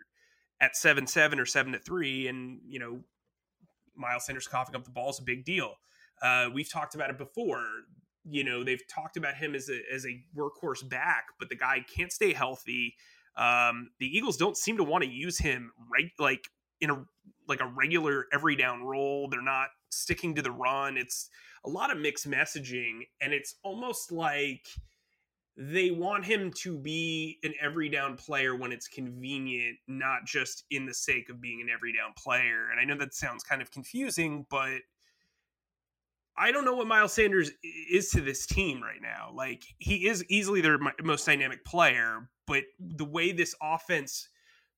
at 0.60 0.76
seven 0.76 1.06
seven 1.06 1.38
or 1.38 1.46
seven 1.46 1.72
to 1.72 1.78
three. 1.78 2.28
And 2.28 2.60
you 2.68 2.78
know, 2.78 3.00
Miles 3.96 4.26
Sanders 4.26 4.46
coughing 4.46 4.76
up 4.76 4.84
the 4.84 4.90
ball 4.90 5.10
is 5.10 5.18
a 5.18 5.24
big 5.24 5.44
deal. 5.44 5.74
Uh, 6.22 6.48
we've 6.52 6.70
talked 6.70 6.94
about 6.94 7.10
it 7.10 7.18
before. 7.18 7.64
You 8.30 8.44
know, 8.44 8.64
they've 8.64 8.86
talked 8.88 9.16
about 9.16 9.34
him 9.34 9.54
as 9.54 9.68
a 9.68 9.80
as 9.92 10.06
a 10.06 10.20
workhorse 10.36 10.88
back, 10.88 11.26
but 11.38 11.48
the 11.48 11.56
guy 11.56 11.84
can't 11.94 12.12
stay 12.12 12.32
healthy. 12.32 12.94
Um, 13.36 13.90
the 14.00 14.06
Eagles 14.06 14.36
don't 14.36 14.56
seem 14.56 14.76
to 14.78 14.84
want 14.84 15.04
to 15.04 15.10
use 15.10 15.38
him 15.38 15.72
right 15.92 16.10
like 16.18 16.48
in 16.80 16.90
a 16.90 17.04
like 17.46 17.60
a 17.60 17.66
regular 17.66 18.26
every 18.32 18.56
down 18.56 18.84
role. 18.84 19.28
They're 19.28 19.42
not 19.42 19.68
sticking 19.90 20.34
to 20.34 20.42
the 20.42 20.50
run. 20.50 20.96
It's 20.96 21.30
a 21.64 21.68
lot 21.68 21.90
of 21.90 21.98
mixed 21.98 22.28
messaging, 22.28 23.00
and 23.20 23.32
it's 23.32 23.56
almost 23.62 24.12
like 24.12 24.66
they 25.56 25.90
want 25.90 26.24
him 26.24 26.52
to 26.52 26.78
be 26.78 27.38
an 27.42 27.52
every 27.60 27.88
down 27.88 28.16
player 28.16 28.54
when 28.54 28.70
it's 28.70 28.86
convenient, 28.86 29.76
not 29.88 30.24
just 30.24 30.64
in 30.70 30.86
the 30.86 30.94
sake 30.94 31.28
of 31.28 31.40
being 31.40 31.60
an 31.60 31.68
every 31.68 31.92
down 31.92 32.12
player. 32.16 32.68
And 32.70 32.78
I 32.78 32.84
know 32.84 32.96
that 32.98 33.12
sounds 33.12 33.42
kind 33.42 33.60
of 33.60 33.72
confusing, 33.72 34.46
but 34.50 34.82
I 36.38 36.52
don't 36.52 36.64
know 36.64 36.74
what 36.74 36.86
Miles 36.86 37.12
Sanders 37.12 37.50
is 37.90 38.10
to 38.10 38.20
this 38.20 38.46
team 38.46 38.82
right 38.82 39.02
now. 39.02 39.30
Like 39.34 39.64
he 39.78 40.06
is 40.08 40.24
easily 40.28 40.60
their 40.60 40.78
most 41.02 41.26
dynamic 41.26 41.64
player, 41.64 42.28
but 42.46 42.64
the 42.78 43.04
way 43.04 43.32
this 43.32 43.54
offense 43.62 44.28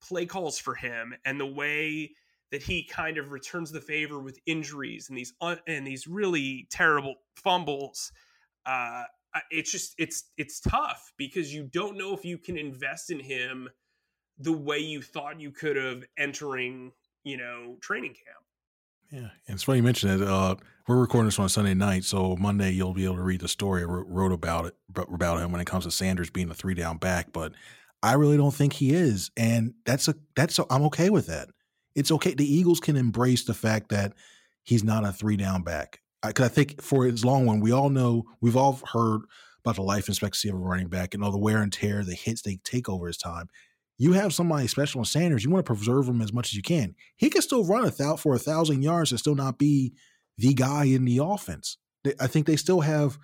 play 0.01 0.27
calls 0.27 0.59
for 0.59 0.75
him 0.75 1.14
and 1.25 1.38
the 1.38 1.46
way 1.46 2.11
that 2.51 2.62
he 2.62 2.85
kind 2.85 3.18
of 3.18 3.31
returns 3.31 3.70
the 3.70 3.81
favor 3.81 4.20
with 4.20 4.38
injuries 4.46 5.09
and 5.09 5.18
these 5.18 5.35
un- 5.40 5.61
and 5.66 5.87
these 5.87 6.07
really 6.07 6.66
terrible 6.70 7.16
fumbles 7.37 8.11
uh 8.66 9.05
it's 9.51 9.70
just 9.70 9.94
it's 9.99 10.31
it's 10.37 10.61
tough 10.61 11.12
because 11.16 11.55
you 11.55 11.62
don't 11.73 11.96
know 11.96 12.14
if 12.14 12.25
you 12.25 12.37
can 12.37 12.57
invest 12.57 13.11
in 13.11 13.20
him 13.20 13.68
the 14.38 14.53
way 14.53 14.79
you 14.79 15.01
thought 15.01 15.40
you 15.40 15.51
could 15.51 15.77
have 15.77 16.03
entering 16.18 16.90
you 17.25 17.37
know 17.37 17.77
training 17.81 18.12
camp 18.12 18.44
yeah, 19.11 19.18
and 19.18 19.55
it's 19.55 19.62
funny 19.62 19.79
you 19.79 19.83
mentioned 19.83 20.23
it. 20.23 20.29
Uh, 20.29 20.57
we're 20.87 21.01
recording 21.01 21.27
this 21.27 21.38
on 21.38 21.49
Sunday 21.49 21.75
night, 21.75 22.05
so 22.05 22.37
Monday 22.37 22.70
you'll 22.70 22.94
be 22.94 23.05
able 23.05 23.16
to 23.16 23.23
read 23.23 23.40
the 23.40 23.49
story 23.49 23.83
I 23.83 23.85
wrote 23.85 24.33
about 24.33 24.66
it 24.66 24.75
about 24.96 25.40
him 25.40 25.53
when 25.53 25.61
it 25.61 25.66
comes 25.66 25.85
to 25.85 25.90
Sanders 25.90 26.31
being 26.31 26.51
a 26.51 26.55
three 26.55 26.75
down 26.75 26.96
back. 26.96 27.33
But 27.33 27.53
I 28.03 28.14
really 28.14 28.37
don't 28.37 28.55
think 28.55 28.73
he 28.73 28.92
is, 28.92 29.31
and 29.37 29.75
that's 29.85 30.09
a 30.09 30.14
that's 30.37 30.59
a, 30.59 30.66
I'm 30.70 30.83
okay 30.85 31.11
with 31.11 31.27
that. 31.27 31.49
It's 31.94 32.11
okay. 32.12 32.35
The 32.35 32.46
Eagles 32.46 32.81
can 32.81 32.96
embrace 32.96 33.44
the 33.44 33.55
fact 33.55 33.88
that 33.90 34.12
he's 34.62 34.85
not 34.85 35.05
a 35.05 35.12
three 35.12 35.37
down 35.37 35.62
back. 35.62 36.01
Because 36.25 36.44
I, 36.44 36.46
I, 36.46 36.55
think 36.55 36.83
for 36.83 37.05
his 37.05 37.25
long 37.25 37.46
one, 37.46 37.61
we 37.61 37.73
all 37.73 37.90
know 37.90 38.25
we've 38.40 38.57
all 38.57 38.81
heard 38.92 39.23
about 39.64 39.77
the 39.77 39.83
life 39.83 40.09
expectancy 40.09 40.49
of 40.49 40.55
a 40.55 40.59
running 40.59 40.88
back 40.88 41.14
and 41.14 41.25
all 41.25 41.33
the 41.33 41.38
wear 41.38 41.62
and 41.62 41.73
tear, 41.73 42.05
the 42.05 42.14
hits 42.14 42.42
they 42.42 42.59
take 42.62 42.88
over 42.88 43.07
his 43.07 43.16
time. 43.16 43.49
You 44.00 44.12
have 44.14 44.32
somebody 44.32 44.66
special 44.66 45.00
in 45.00 45.04
Sanders, 45.04 45.44
you 45.44 45.50
want 45.50 45.64
to 45.64 45.74
preserve 45.74 46.08
him 46.08 46.20
as 46.22 46.32
much 46.32 46.48
as 46.48 46.54
you 46.54 46.62
can. 46.62 46.94
He 47.16 47.30
can 47.30 47.42
still 47.42 47.64
run 47.64 47.84
a 47.84 47.90
thou 47.90 48.16
for 48.16 48.34
a 48.34 48.38
thousand 48.38 48.82
yards 48.82 49.12
and 49.12 49.20
still 49.20 49.34
not 49.34 49.58
be 49.58 49.92
the 50.38 50.54
guy 50.54 50.84
in 50.84 51.04
the 51.04 51.18
offense. 51.22 51.76
They, 52.02 52.14
I 52.18 52.26
think 52.26 52.46
they 52.46 52.56
still 52.56 52.80
have. 52.80 53.18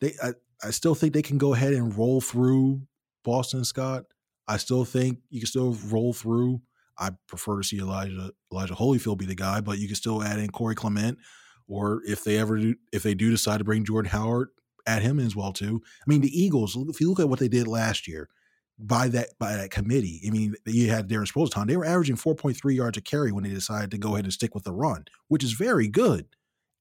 They 0.00 0.12
I, 0.22 0.32
I 0.62 0.70
still 0.70 0.94
think 0.94 1.14
they 1.14 1.22
can 1.22 1.38
go 1.38 1.54
ahead 1.54 1.72
and 1.72 1.96
roll 1.96 2.20
through 2.20 2.82
Boston 3.24 3.64
Scott 3.64 4.04
I 4.48 4.56
still 4.56 4.84
think 4.84 5.18
you 5.28 5.40
can 5.40 5.46
still 5.46 5.76
roll 5.88 6.14
through. 6.14 6.62
I 6.98 7.10
prefer 7.28 7.58
to 7.58 7.64
see 7.68 7.78
Elijah 7.78 8.32
Elijah 8.50 8.74
Holyfield 8.74 9.18
be 9.18 9.26
the 9.26 9.34
guy, 9.34 9.60
but 9.60 9.78
you 9.78 9.86
can 9.86 9.94
still 9.94 10.22
add 10.22 10.38
in 10.38 10.48
Corey 10.48 10.74
Clement, 10.74 11.18
or 11.68 12.00
if 12.06 12.24
they 12.24 12.38
ever 12.38 12.58
do, 12.58 12.74
if 12.92 13.02
they 13.02 13.14
do 13.14 13.30
decide 13.30 13.58
to 13.58 13.64
bring 13.64 13.84
Jordan 13.84 14.10
Howard, 14.10 14.48
add 14.86 15.02
him 15.02 15.20
as 15.20 15.36
well 15.36 15.52
too. 15.52 15.82
I 16.00 16.04
mean, 16.06 16.22
the 16.22 16.42
Eagles. 16.42 16.76
If 16.88 17.00
you 17.00 17.10
look 17.10 17.20
at 17.20 17.28
what 17.28 17.38
they 17.38 17.48
did 17.48 17.68
last 17.68 18.08
year, 18.08 18.30
by 18.78 19.08
that 19.08 19.30
by 19.38 19.56
that 19.56 19.70
committee, 19.70 20.22
I 20.26 20.30
mean, 20.30 20.54
you 20.66 20.90
had 20.90 21.08
Darren 21.08 21.30
Sproles. 21.30 21.66
They 21.66 21.76
were 21.76 21.84
averaging 21.84 22.16
four 22.16 22.34
point 22.34 22.56
three 22.56 22.76
yards 22.76 22.98
a 22.98 23.00
carry 23.00 23.32
when 23.32 23.44
they 23.44 23.50
decided 23.50 23.90
to 23.90 23.98
go 23.98 24.14
ahead 24.14 24.24
and 24.24 24.32
stick 24.32 24.54
with 24.54 24.64
the 24.64 24.72
run, 24.72 25.04
which 25.28 25.42
is 25.42 25.52
very 25.52 25.88
good. 25.88 26.26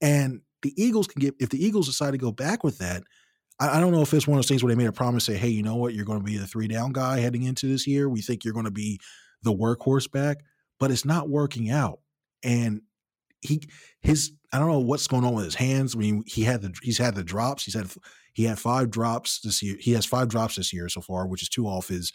And 0.01 0.41
the 0.61 0.73
Eagles 0.81 1.07
can 1.07 1.19
get 1.19 1.35
if 1.39 1.49
the 1.49 1.63
Eagles 1.63 1.87
decide 1.87 2.11
to 2.11 2.17
go 2.17 2.31
back 2.31 2.63
with 2.63 2.77
that, 2.77 3.03
I, 3.59 3.77
I 3.77 3.79
don't 3.79 3.91
know 3.91 4.01
if 4.01 4.13
it's 4.13 4.27
one 4.27 4.37
of 4.37 4.43
those 4.43 4.47
things 4.47 4.63
where 4.63 4.73
they 4.73 4.77
made 4.77 4.87
a 4.87 4.93
promise, 4.93 5.25
say, 5.25 5.37
hey, 5.37 5.49
you 5.49 5.63
know 5.63 5.75
what, 5.75 5.93
you're 5.93 6.05
going 6.05 6.19
to 6.19 6.25
be 6.25 6.37
the 6.37 6.47
three 6.47 6.67
down 6.67 6.93
guy 6.93 7.19
heading 7.19 7.43
into 7.43 7.67
this 7.67 7.87
year. 7.87 8.07
We 8.09 8.21
think 8.21 8.43
you're 8.43 8.53
going 8.53 8.65
to 8.65 8.71
be 8.71 8.99
the 9.41 9.53
workhorse 9.53 10.11
back, 10.11 10.37
but 10.79 10.91
it's 10.91 11.05
not 11.05 11.29
working 11.29 11.69
out. 11.69 11.99
And 12.43 12.81
he 13.41 13.61
his 14.01 14.31
I 14.51 14.59
don't 14.59 14.69
know 14.69 14.79
what's 14.79 15.07
going 15.07 15.25
on 15.25 15.33
with 15.33 15.45
his 15.45 15.55
hands. 15.55 15.95
I 15.95 15.99
mean, 15.99 16.23
he 16.25 16.43
had 16.43 16.61
the 16.61 16.73
he's 16.81 16.97
had 16.97 17.15
the 17.15 17.23
drops. 17.23 17.65
He's 17.65 17.75
had 17.75 17.91
he 18.37 18.43
had 18.43 18.59
five 18.59 18.91
drops 18.91 19.39
this 19.39 19.63
year. 19.63 19.77
He 19.79 19.93
has 19.93 20.05
five 20.05 20.27
drops 20.27 20.57
this 20.57 20.71
year 20.71 20.87
so 20.89 21.01
far, 21.01 21.25
which 21.25 21.41
is 21.41 21.49
two 21.49 21.65
off 21.65 21.87
his, 21.87 22.13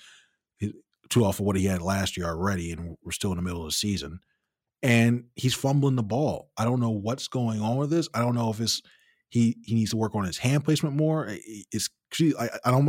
his 0.56 0.70
two 1.08 1.24
off 1.24 1.40
of 1.40 1.46
what 1.46 1.56
he 1.56 1.64
had 1.64 1.82
last 1.82 2.16
year 2.16 2.26
already, 2.26 2.70
and 2.70 2.96
we're 3.02 3.10
still 3.10 3.32
in 3.32 3.38
the 3.38 3.42
middle 3.42 3.62
of 3.62 3.66
the 3.66 3.72
season. 3.72 4.20
And 4.84 5.24
he's 5.34 5.52
fumbling 5.52 5.96
the 5.96 6.04
ball. 6.04 6.52
I 6.56 6.64
don't 6.64 6.78
know 6.78 6.90
what's 6.90 7.26
going 7.26 7.60
on 7.60 7.76
with 7.76 7.90
this. 7.90 8.08
I 8.14 8.20
don't 8.20 8.36
know 8.36 8.50
if 8.50 8.60
it's 8.60 8.82
he 9.30 9.56
he 9.64 9.74
needs 9.74 9.90
to 9.90 9.96
work 9.96 10.14
on 10.14 10.22
his 10.22 10.38
hand 10.38 10.64
placement 10.64 10.94
more. 10.94 11.26
It's 11.28 11.88
I, 12.38 12.50
I 12.64 12.70
don't 12.70 12.88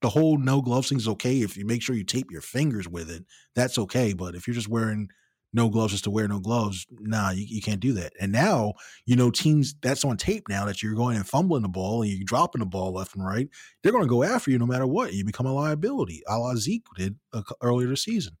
the 0.00 0.08
whole 0.08 0.36
no 0.36 0.60
gloves 0.60 0.88
thing 0.88 0.98
is 0.98 1.06
okay 1.06 1.36
if 1.36 1.56
you 1.56 1.64
make 1.64 1.82
sure 1.82 1.94
you 1.94 2.02
tape 2.02 2.32
your 2.32 2.40
fingers 2.40 2.88
with 2.88 3.12
it. 3.12 3.24
That's 3.54 3.78
okay, 3.78 4.12
but 4.12 4.34
if 4.34 4.48
you're 4.48 4.54
just 4.54 4.68
wearing 4.68 5.08
no 5.52 5.68
gloves 5.68 5.92
just 5.92 6.04
to 6.04 6.10
wear 6.10 6.26
no 6.26 6.40
gloves, 6.40 6.86
nah, 6.90 7.30
you, 7.30 7.44
you 7.46 7.60
can't 7.60 7.80
do 7.80 7.92
that. 7.94 8.12
And 8.20 8.32
now 8.32 8.74
you 9.06 9.16
know 9.16 9.30
teams 9.30 9.74
that's 9.82 10.04
on 10.04 10.16
tape 10.16 10.44
now 10.48 10.64
that 10.64 10.82
you're 10.82 10.94
going 10.94 11.16
and 11.16 11.26
fumbling 11.26 11.62
the 11.62 11.68
ball 11.68 12.02
and 12.02 12.10
you're 12.10 12.24
dropping 12.24 12.60
the 12.60 12.66
ball 12.66 12.92
left 12.92 13.14
and 13.14 13.24
right. 13.24 13.48
They're 13.82 13.92
going 13.92 14.04
to 14.04 14.08
go 14.08 14.22
after 14.22 14.50
you 14.50 14.58
no 14.58 14.66
matter 14.66 14.86
what. 14.86 15.12
You 15.12 15.24
become 15.24 15.46
a 15.46 15.52
liability, 15.52 16.22
a 16.26 16.38
la 16.38 16.54
Zeke 16.56 16.86
did 16.96 17.16
uh, 17.32 17.42
earlier 17.62 17.88
this 17.88 18.04
season. 18.04 18.36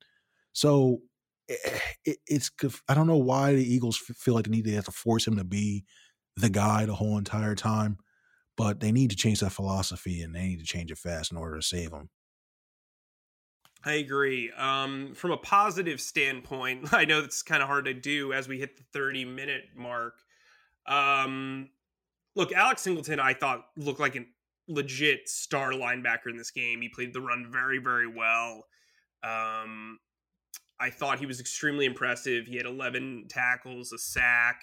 So 0.52 1.00
it, 1.48 1.58
eh, 1.64 1.78
it, 2.04 2.16
it's 2.26 2.50
I 2.88 2.94
don't 2.94 3.06
know 3.06 3.16
why 3.16 3.54
the 3.54 3.64
Eagles 3.64 3.96
feel 3.96 4.34
like 4.34 4.44
they 4.44 4.50
need 4.50 4.64
to 4.64 4.74
have 4.74 4.86
to 4.86 4.92
force 4.92 5.26
him 5.26 5.36
to 5.36 5.44
be 5.44 5.84
the 6.36 6.50
guy 6.50 6.86
the 6.86 6.94
whole 6.94 7.18
entire 7.18 7.54
time. 7.54 7.98
But 8.56 8.80
they 8.80 8.92
need 8.92 9.10
to 9.10 9.16
change 9.16 9.40
that 9.40 9.50
philosophy 9.50 10.20
and 10.20 10.34
they 10.34 10.42
need 10.42 10.60
to 10.60 10.66
change 10.66 10.90
it 10.90 10.98
fast 10.98 11.32
in 11.32 11.38
order 11.38 11.56
to 11.56 11.62
save 11.62 11.90
him. 11.90 12.10
I 13.84 13.94
agree. 13.94 14.50
Um, 14.56 15.14
from 15.14 15.32
a 15.32 15.36
positive 15.36 16.00
standpoint, 16.00 16.88
I 16.92 17.04
know 17.04 17.20
it's 17.20 17.42
kind 17.42 17.62
of 17.62 17.68
hard 17.68 17.86
to 17.86 17.94
do 17.94 18.32
as 18.32 18.48
we 18.48 18.58
hit 18.58 18.76
the 18.76 18.84
30 18.92 19.24
minute 19.24 19.64
mark. 19.76 20.14
Um, 20.86 21.70
look, 22.34 22.52
Alex 22.52 22.82
Singleton, 22.82 23.20
I 23.20 23.34
thought 23.34 23.66
looked 23.76 24.00
like 24.00 24.16
a 24.16 24.24
legit 24.68 25.28
star 25.28 25.72
linebacker 25.72 26.28
in 26.28 26.36
this 26.36 26.50
game. 26.50 26.80
He 26.80 26.88
played 26.88 27.12
the 27.12 27.20
run 27.20 27.48
very, 27.50 27.78
very 27.78 28.06
well. 28.06 28.66
Um, 29.24 29.98
I 30.80 30.90
thought 30.90 31.18
he 31.18 31.26
was 31.26 31.40
extremely 31.40 31.84
impressive. 31.84 32.46
He 32.46 32.56
had 32.56 32.66
11 32.66 33.26
tackles, 33.28 33.92
a 33.92 33.98
sack, 33.98 34.62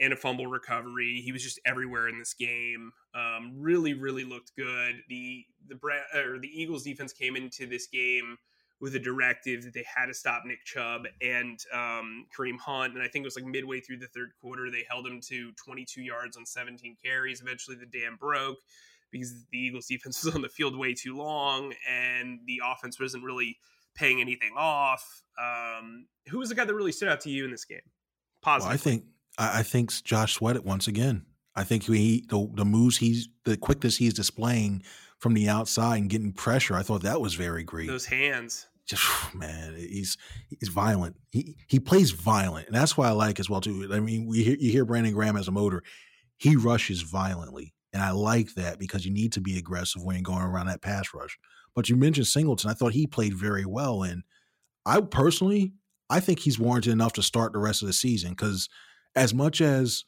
and 0.00 0.12
a 0.12 0.16
fumble 0.16 0.46
recovery. 0.46 1.20
He 1.24 1.30
was 1.30 1.42
just 1.42 1.60
everywhere 1.64 2.08
in 2.08 2.18
this 2.18 2.34
game. 2.34 2.92
Um, 3.14 3.54
really, 3.58 3.94
really 3.94 4.24
looked 4.24 4.56
good. 4.56 5.02
The 5.08 5.44
the 5.68 5.78
or 6.18 6.38
the 6.40 6.48
Eagles 6.48 6.82
defense 6.82 7.12
came 7.12 7.36
into 7.36 7.66
this 7.66 7.86
game 7.86 8.38
with 8.82 8.96
a 8.96 8.98
directive 8.98 9.62
that 9.62 9.72
they 9.72 9.84
had 9.86 10.06
to 10.06 10.14
stop 10.14 10.42
Nick 10.44 10.64
Chubb 10.64 11.06
and 11.22 11.60
um, 11.72 12.26
Kareem 12.36 12.58
Hunt. 12.58 12.94
And 12.94 13.02
I 13.02 13.06
think 13.06 13.22
it 13.22 13.26
was 13.26 13.36
like 13.36 13.46
midway 13.46 13.78
through 13.78 13.98
the 13.98 14.08
third 14.08 14.32
quarter, 14.40 14.72
they 14.72 14.84
held 14.90 15.06
him 15.06 15.20
to 15.28 15.52
22 15.52 16.02
yards 16.02 16.36
on 16.36 16.44
17 16.44 16.96
carries. 17.02 17.40
Eventually, 17.40 17.76
the 17.76 17.86
dam 17.86 18.16
broke 18.18 18.58
because 19.12 19.44
the 19.52 19.58
Eagles 19.58 19.86
defense 19.86 20.24
was 20.24 20.34
on 20.34 20.42
the 20.42 20.48
field 20.48 20.76
way 20.76 20.94
too 20.94 21.16
long 21.16 21.72
and 21.88 22.40
the 22.46 22.60
offense 22.66 22.98
wasn't 22.98 23.22
really 23.22 23.56
paying 23.94 24.20
anything 24.20 24.50
off. 24.56 25.22
Um, 25.40 26.06
who 26.28 26.38
was 26.38 26.48
the 26.48 26.56
guy 26.56 26.64
that 26.64 26.74
really 26.74 26.92
stood 26.92 27.08
out 27.08 27.20
to 27.20 27.30
you 27.30 27.44
in 27.44 27.52
this 27.52 27.64
game? 27.64 27.78
Positive. 28.42 28.66
Well, 28.66 28.74
I 28.74 28.78
think 28.78 29.04
I 29.38 29.62
think 29.62 30.02
Josh 30.02 30.34
Sweat 30.34 30.62
once 30.64 30.88
again. 30.88 31.24
I 31.54 31.62
think 31.62 31.84
he 31.84 32.24
the, 32.28 32.50
the 32.52 32.64
moves 32.64 32.96
he's 32.96 33.28
the 33.44 33.56
quickness 33.56 33.96
he's 33.96 34.14
displaying 34.14 34.82
from 35.18 35.34
the 35.34 35.48
outside 35.48 35.98
and 35.98 36.10
getting 36.10 36.32
pressure. 36.32 36.74
I 36.74 36.82
thought 36.82 37.02
that 37.02 37.20
was 37.20 37.34
very 37.34 37.62
great. 37.62 37.86
Those 37.86 38.06
hands 38.06 38.66
just 38.86 39.34
man, 39.34 39.74
he's 39.76 40.16
he's 40.48 40.68
violent. 40.68 41.16
He 41.30 41.56
he 41.68 41.78
plays 41.78 42.10
violent, 42.10 42.66
and 42.66 42.76
that's 42.76 42.96
why 42.96 43.08
I 43.08 43.12
like 43.12 43.40
as 43.40 43.48
well 43.48 43.60
too. 43.60 43.88
I 43.92 44.00
mean, 44.00 44.26
we 44.26 44.42
hear, 44.42 44.56
you 44.58 44.70
hear 44.70 44.84
Brandon 44.84 45.14
Graham 45.14 45.36
as 45.36 45.48
a 45.48 45.52
motor, 45.52 45.82
he 46.36 46.56
rushes 46.56 47.02
violently, 47.02 47.74
and 47.92 48.02
I 48.02 48.10
like 48.10 48.54
that 48.54 48.78
because 48.78 49.04
you 49.04 49.12
need 49.12 49.32
to 49.32 49.40
be 49.40 49.58
aggressive 49.58 50.02
when 50.02 50.16
you're 50.16 50.22
going 50.22 50.42
around 50.42 50.66
that 50.66 50.82
pass 50.82 51.14
rush. 51.14 51.38
But 51.74 51.88
you 51.88 51.96
mentioned 51.96 52.26
Singleton. 52.26 52.70
I 52.70 52.74
thought 52.74 52.92
he 52.92 53.06
played 53.06 53.34
very 53.34 53.64
well, 53.64 54.02
and 54.02 54.22
I 54.84 55.00
personally, 55.00 55.72
I 56.10 56.20
think 56.20 56.40
he's 56.40 56.58
warranted 56.58 56.92
enough 56.92 57.12
to 57.14 57.22
start 57.22 57.52
the 57.52 57.58
rest 57.58 57.82
of 57.82 57.86
the 57.86 57.94
season 57.94 58.30
because 58.30 58.68
as 59.14 59.32
much 59.32 59.60
as 59.60 60.04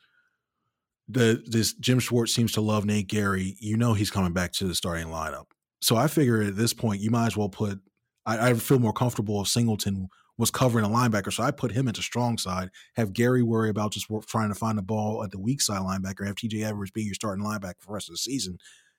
the 1.08 1.42
this 1.46 1.74
Jim 1.74 1.98
Schwartz 1.98 2.34
seems 2.34 2.52
to 2.52 2.60
love 2.60 2.84
Nate 2.84 3.06
Gerry, 3.06 3.56
you 3.60 3.76
know 3.76 3.94
he's 3.94 4.10
coming 4.10 4.32
back 4.32 4.52
to 4.54 4.66
the 4.66 4.74
starting 4.74 5.08
lineup. 5.08 5.46
So 5.80 5.96
I 5.96 6.08
figure 6.08 6.42
at 6.42 6.56
this 6.56 6.72
point 6.72 7.00
you 7.00 7.10
might 7.10 7.26
as 7.26 7.36
well 7.36 7.48
put 7.48 7.80
I, 8.26 8.50
I 8.50 8.54
feel 8.54 8.78
more 8.78 8.92
comfortable 8.92 9.40
if 9.40 9.48
Singleton 9.48 10.08
was 10.36 10.50
covering 10.50 10.84
a 10.84 10.88
linebacker. 10.88 11.32
So 11.32 11.42
I 11.42 11.50
put 11.50 11.72
him 11.72 11.86
into 11.86 12.02
strong 12.02 12.38
side, 12.38 12.70
have 12.96 13.12
Gerry 13.12 13.42
worry 13.42 13.70
about 13.70 13.92
just 13.92 14.06
trying 14.26 14.48
to 14.48 14.54
find 14.54 14.76
the 14.76 14.82
ball 14.82 15.22
at 15.22 15.30
the 15.30 15.38
weak 15.38 15.60
side 15.60 15.82
linebacker, 15.82 16.26
have 16.26 16.34
TJ 16.34 16.64
Edwards 16.64 16.90
being 16.90 17.06
your 17.06 17.14
starting 17.14 17.44
linebacker 17.44 17.80
for 17.80 17.88
the 17.88 17.92
rest 17.92 18.08
of 18.08 18.14
the 18.14 18.18
season, 18.18 18.58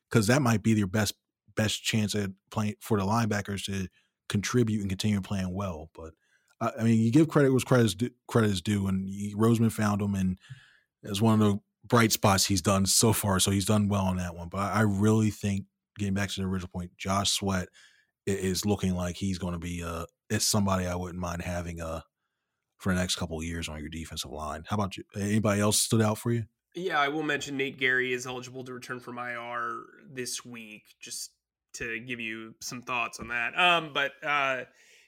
because 0.09 0.27
that 0.27 0.41
might 0.41 0.63
be 0.63 0.71
your 0.71 0.88
best 0.88 1.13
best 1.55 1.83
chance 1.83 2.13
at 2.15 2.31
playing 2.51 2.75
for 2.81 2.99
the 2.99 3.05
linebackers 3.05 3.63
to 3.65 3.88
contribute 4.27 4.81
and 4.81 4.89
continue 4.89 5.21
playing 5.21 5.53
well. 5.53 5.89
But 5.95 6.13
I 6.61 6.83
mean, 6.83 6.99
you 6.99 7.11
give 7.11 7.27
credit 7.27 7.51
was 7.51 7.63
credit 7.63 7.85
is 7.85 7.95
due, 7.95 8.11
credit 8.27 8.51
is 8.51 8.61
due, 8.61 8.88
and 8.88 9.07
he, 9.07 9.33
Roseman 9.35 9.71
found 9.71 10.01
him, 10.01 10.15
and 10.15 10.38
as 11.03 11.21
one 11.21 11.41
of 11.41 11.47
the 11.47 11.59
bright 11.85 12.11
spots 12.11 12.45
he's 12.45 12.61
done 12.61 12.85
so 12.85 13.13
far. 13.13 13.39
So 13.39 13.51
he's 13.51 13.65
done 13.65 13.89
well 13.89 14.05
on 14.05 14.17
that 14.17 14.35
one. 14.35 14.49
But 14.49 14.59
I, 14.59 14.71
I 14.71 14.81
really 14.81 15.29
think 15.29 15.65
getting 15.97 16.13
back 16.13 16.29
to 16.29 16.41
the 16.41 16.47
original 16.47 16.69
point, 16.73 16.91
Josh 16.97 17.31
Sweat 17.31 17.67
is 18.25 18.65
looking 18.65 18.95
like 18.95 19.15
he's 19.17 19.38
going 19.38 19.53
to 19.53 19.59
be 19.59 19.83
uh 19.83 20.05
it's 20.29 20.45
somebody 20.45 20.88
I 20.88 20.95
wouldn't 20.95 21.19
mind 21.19 21.41
having 21.41 21.81
uh 21.81 22.01
for 22.77 22.93
the 22.93 22.99
next 22.99 23.15
couple 23.15 23.41
years 23.43 23.69
on 23.69 23.79
your 23.79 23.89
defensive 23.89 24.31
line. 24.31 24.63
How 24.67 24.75
about 24.75 24.97
you? 24.97 25.03
Anybody 25.15 25.61
else 25.61 25.77
stood 25.77 26.01
out 26.01 26.17
for 26.17 26.31
you? 26.31 26.45
Yeah, 26.75 26.99
I 26.99 27.07
will 27.07 27.23
mention 27.23 27.55
Nate 27.55 27.79
Gerry 27.79 28.11
is 28.11 28.27
eligible 28.27 28.63
to 28.65 28.73
return 28.73 28.99
from 28.99 29.17
IR 29.17 29.83
this 30.11 30.43
week, 30.43 30.83
just 30.99 31.31
to 31.75 31.99
give 32.01 32.19
you 32.19 32.53
some 32.61 32.81
thoughts 32.81 33.19
on 33.19 33.29
that. 33.29 33.57
Um, 33.57 33.91
but 33.93 34.11
uh, 34.23 34.63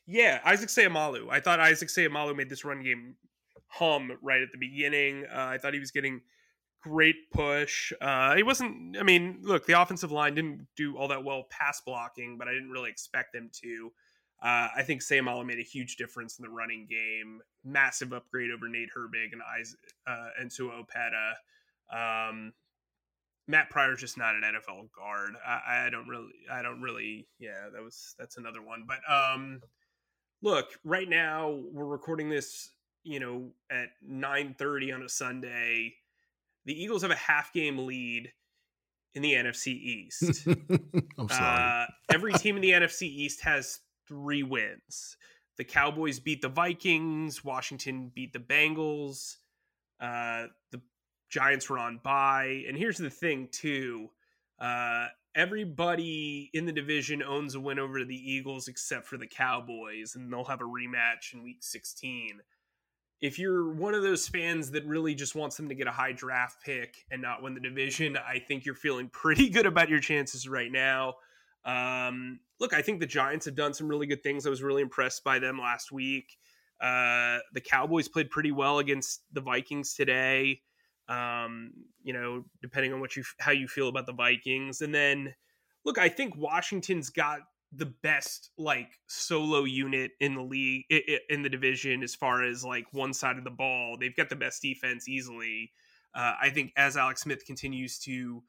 yeah, 0.05 0.39
Isaac 0.45 0.69
Seumalo. 0.69 1.29
I 1.29 1.41
thought 1.41 1.59
Isaac 1.59 1.89
Seumalo 1.89 2.35
made 2.35 2.49
this 2.49 2.63
run 2.63 2.83
game 2.83 3.15
hum 3.67 4.11
right 4.21 4.41
at 4.41 4.49
the 4.53 4.57
beginning. 4.57 5.25
Uh, 5.25 5.45
I 5.45 5.57
thought 5.57 5.73
he 5.73 5.79
was 5.79 5.91
getting 5.91 6.21
great 6.87 7.31
push. 7.31 7.91
Uh, 8.01 8.35
he 8.35 8.43
wasn't. 8.43 8.97
I 8.97 9.03
mean, 9.03 9.39
look, 9.41 9.65
the 9.65 9.79
offensive 9.79 10.11
line 10.11 10.35
didn't 10.35 10.67
do 10.75 10.97
all 10.97 11.07
that 11.09 11.23
well 11.23 11.43
pass 11.49 11.81
blocking, 11.85 12.37
but 12.37 12.47
I 12.47 12.53
didn't 12.53 12.69
really 12.69 12.89
expect 12.89 13.33
them 13.33 13.49
to. 13.63 13.91
Uh, 14.41 14.69
I 14.75 14.83
think 14.83 15.01
Seumalo 15.01 15.45
made 15.45 15.57
a 15.57 15.63
huge 15.63 15.95
difference 15.95 16.37
in 16.37 16.43
the 16.43 16.49
running 16.49 16.87
game. 16.89 17.41
Massive 17.63 18.13
upgrade 18.13 18.51
over 18.51 18.67
Nate 18.67 18.89
Herbig 18.95 19.33
and 19.33 19.41
Isaac, 19.59 19.79
uh, 20.05 20.29
and 20.39 20.51
Sua 20.51 20.71
Opeta. 20.83 21.33
Um, 22.29 22.53
Matt 23.47 23.69
Pryor's 23.69 23.99
just 23.99 24.17
not 24.17 24.35
an 24.35 24.41
NFL 24.43 24.89
guard. 24.91 25.31
I, 25.45 25.85
I, 25.85 25.89
don't 25.89 26.07
really, 26.07 26.29
I 26.51 26.61
don't 26.61 26.81
really, 26.81 27.27
yeah, 27.39 27.69
that 27.73 27.81
was 27.81 28.13
that's 28.19 28.37
another 28.37 28.61
one. 28.61 28.85
But 28.87 28.99
um, 29.11 29.61
look, 30.41 30.67
right 30.83 31.09
now 31.09 31.61
we're 31.71 31.85
recording 31.85 32.29
this, 32.29 32.69
you 33.03 33.19
know, 33.19 33.49
at 33.71 33.89
nine 34.05 34.53
thirty 34.57 34.91
on 34.91 35.01
a 35.01 35.09
Sunday 35.09 35.93
the 36.67 36.79
Eagles 36.79 37.01
have 37.01 37.11
a 37.11 37.15
half 37.15 37.51
game 37.53 37.79
lead 37.79 38.31
in 39.15 39.21
the 39.21 39.33
NFC 39.33 39.67
East. 39.67 40.45
I'm 41.17 41.29
sorry. 41.29 41.83
Uh, 41.83 41.85
every 42.13 42.33
team 42.33 42.57
in 42.57 42.61
the 42.61 42.71
NFC 42.73 43.03
East 43.03 43.41
has 43.41 43.79
three 44.07 44.43
wins. 44.43 45.17
The 45.57 45.63
Cowboys 45.63 46.19
beat 46.19 46.41
the 46.41 46.49
Vikings. 46.49 47.43
Washington 47.43 48.11
beat 48.13 48.33
the 48.33 48.39
Bengals. 48.39 49.37
Uh, 49.99 50.47
the 50.71 50.81
Giants 51.29 51.69
were 51.69 51.79
on 51.79 51.99
bye. 52.03 52.63
And 52.67 52.77
here's 52.77 52.97
the 52.97 53.09
thing, 53.09 53.47
too. 53.49 54.09
Uh, 54.59 55.07
everybody 55.35 56.49
in 56.53 56.65
the 56.65 56.73
division 56.73 57.23
owns 57.23 57.55
a 57.55 57.59
win 57.61 57.79
over 57.79 58.03
the 58.03 58.31
Eagles 58.31 58.67
except 58.67 59.07
for 59.07 59.17
the 59.17 59.27
Cowboys, 59.27 60.15
and 60.15 60.31
they'll 60.31 60.43
have 60.43 60.61
a 60.61 60.65
rematch 60.65 61.33
in 61.33 61.43
week 61.43 61.63
16 61.63 62.41
if 63.21 63.39
you're 63.39 63.73
one 63.73 63.93
of 63.93 64.03
those 64.03 64.27
fans 64.27 64.71
that 64.71 64.85
really 64.85 65.15
just 65.15 65.35
wants 65.35 65.57
them 65.57 65.69
to 65.69 65.75
get 65.75 65.87
a 65.87 65.91
high 65.91 66.11
draft 66.11 66.63
pick 66.63 66.95
and 67.09 67.21
not 67.21 67.41
win 67.41 67.53
the 67.55 67.59
division, 67.59 68.17
I 68.17 68.39
think 68.39 68.65
you're 68.65 68.75
feeling 68.75 69.09
pretty 69.11 69.49
good 69.49 69.65
about 69.65 69.89
your 69.89 69.99
chances 69.99 70.47
right 70.47 70.71
now. 70.71 71.15
Um, 71.65 72.39
look, 72.59 72.73
I 72.73 72.81
think 72.81 72.99
the 72.99 73.07
Giants 73.07 73.45
have 73.45 73.55
done 73.55 73.73
some 73.73 73.87
really 73.87 74.07
good 74.07 74.23
things. 74.23 74.45
I 74.45 74.49
was 74.49 74.61
really 74.61 74.81
impressed 74.81 75.23
by 75.23 75.39
them 75.39 75.59
last 75.59 75.91
week. 75.91 76.37
Uh, 76.79 77.39
the 77.53 77.61
Cowboys 77.61 78.07
played 78.07 78.29
pretty 78.29 78.51
well 78.51 78.79
against 78.79 79.21
the 79.33 79.41
Vikings 79.41 79.93
today. 79.93 80.61
Um, 81.09 81.71
you 82.03 82.13
know, 82.13 82.45
depending 82.61 82.93
on 82.93 82.99
what 82.99 83.15
you 83.15 83.23
how 83.39 83.51
you 83.51 83.67
feel 83.67 83.87
about 83.87 84.05
the 84.05 84.13
Vikings, 84.13 84.81
and 84.81 84.93
then 84.93 85.33
look, 85.85 85.97
I 85.97 86.09
think 86.09 86.35
Washington's 86.37 87.09
got 87.09 87.39
the 87.77 87.85
best 87.85 88.49
like 88.57 88.99
solo 89.07 89.63
unit 89.63 90.11
in 90.19 90.35
the 90.35 90.41
league 90.41 90.85
in 91.29 91.43
the 91.43 91.49
division 91.49 92.03
as 92.03 92.15
far 92.15 92.43
as 92.43 92.63
like 92.63 92.85
one 92.91 93.13
side 93.13 93.37
of 93.37 93.43
the 93.43 93.51
ball. 93.51 93.97
They've 93.99 94.15
got 94.15 94.29
the 94.29 94.35
best 94.35 94.61
defense 94.61 95.07
easily. 95.07 95.71
Uh, 96.15 96.33
I 96.41 96.49
think 96.49 96.73
as 96.75 96.97
Alex 96.97 97.21
Smith 97.21 97.45
continues 97.45 97.99
to 97.99 98.43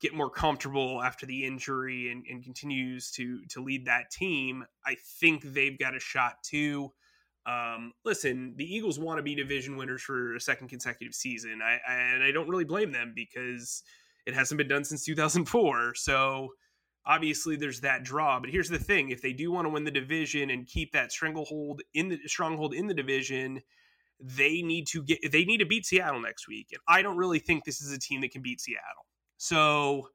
get 0.00 0.14
more 0.14 0.30
comfortable 0.30 1.02
after 1.02 1.26
the 1.26 1.44
injury 1.44 2.10
and, 2.10 2.24
and 2.30 2.42
continues 2.44 3.10
to 3.12 3.44
to 3.50 3.62
lead 3.62 3.86
that 3.86 4.10
team, 4.10 4.64
I 4.86 4.96
think 5.20 5.42
they've 5.42 5.78
got 5.78 5.96
a 5.96 6.00
shot 6.00 6.34
too. 6.44 6.92
Um, 7.46 7.92
listen, 8.04 8.54
the 8.56 8.64
Eagles 8.64 8.98
want 8.98 9.18
to 9.18 9.22
be 9.22 9.34
division 9.34 9.76
winners 9.76 10.02
for 10.02 10.36
a 10.36 10.40
second 10.40 10.68
consecutive 10.68 11.14
season, 11.14 11.60
I, 11.62 11.78
I, 11.88 11.94
and 11.94 12.22
I 12.22 12.30
don't 12.30 12.48
really 12.48 12.64
blame 12.64 12.92
them 12.92 13.12
because 13.16 13.82
it 14.26 14.34
hasn't 14.34 14.58
been 14.58 14.68
done 14.68 14.84
since 14.84 15.04
2004. 15.06 15.94
So 15.94 16.50
obviously 17.08 17.56
there's 17.56 17.80
that 17.80 18.04
draw. 18.04 18.38
But 18.38 18.50
here's 18.50 18.68
the 18.68 18.78
thing: 18.78 19.08
if 19.08 19.22
they 19.22 19.32
do 19.32 19.50
want 19.50 19.64
to 19.64 19.70
win 19.70 19.84
the 19.84 19.90
division 19.90 20.50
and 20.50 20.66
keep 20.66 20.92
that 20.92 21.10
stranglehold 21.10 21.82
in 21.94 22.10
the 22.10 22.18
stronghold 22.26 22.74
in 22.74 22.86
the 22.86 22.94
division, 22.94 23.62
they 24.20 24.62
need 24.62 24.86
to 24.88 25.02
get 25.02 25.32
they 25.32 25.44
need 25.44 25.58
to 25.58 25.66
beat 25.66 25.86
Seattle 25.86 26.20
next 26.20 26.46
week. 26.46 26.68
And 26.70 26.80
I 26.86 27.02
don't 27.02 27.16
really 27.16 27.38
think 27.38 27.64
this 27.64 27.80
is 27.80 27.92
a 27.92 27.98
team 27.98 28.20
that 28.20 28.30
can 28.30 28.42
beat 28.42 28.60
Seattle. 28.60 29.06
So 29.38 30.08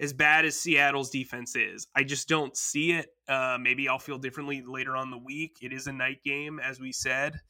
as 0.00 0.12
bad 0.12 0.44
as 0.44 0.58
Seattle's 0.58 1.10
defense 1.10 1.56
is, 1.56 1.88
I 1.94 2.04
just 2.04 2.28
don't 2.28 2.56
see 2.56 2.92
it. 2.92 3.08
Uh, 3.28 3.58
maybe 3.60 3.88
I'll 3.88 3.98
feel 3.98 4.18
differently 4.18 4.62
later 4.64 4.96
on 4.96 5.10
the 5.10 5.18
week. 5.18 5.58
It 5.60 5.72
is 5.72 5.88
a 5.88 5.92
night 5.92 6.22
game, 6.24 6.60
as 6.60 6.80
we 6.80 6.92
said. 6.92 7.40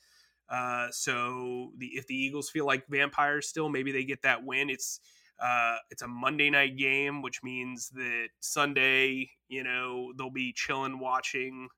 Uh, 0.48 0.88
so 0.90 1.72
the, 1.76 1.88
if 1.88 2.06
the 2.06 2.14
Eagles 2.14 2.48
feel 2.48 2.64
like 2.64 2.86
vampires 2.88 3.46
still, 3.46 3.68
maybe 3.68 3.92
they 3.92 4.04
get 4.04 4.22
that 4.22 4.44
win. 4.44 4.70
It's 4.70 5.00
uh, 5.40 5.76
it's 5.90 6.02
a 6.02 6.08
Monday 6.08 6.50
night 6.50 6.76
game, 6.76 7.22
which 7.22 7.42
means 7.42 7.90
that 7.90 8.28
Sunday, 8.40 9.30
you 9.48 9.62
know, 9.62 10.12
they'll 10.16 10.30
be 10.30 10.52
chilling 10.52 10.98
watching 10.98 11.68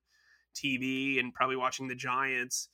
TV 0.55 1.19
and 1.19 1.33
probably 1.33 1.55
watching 1.55 1.87
the 1.87 1.95
Giants. 1.95 2.69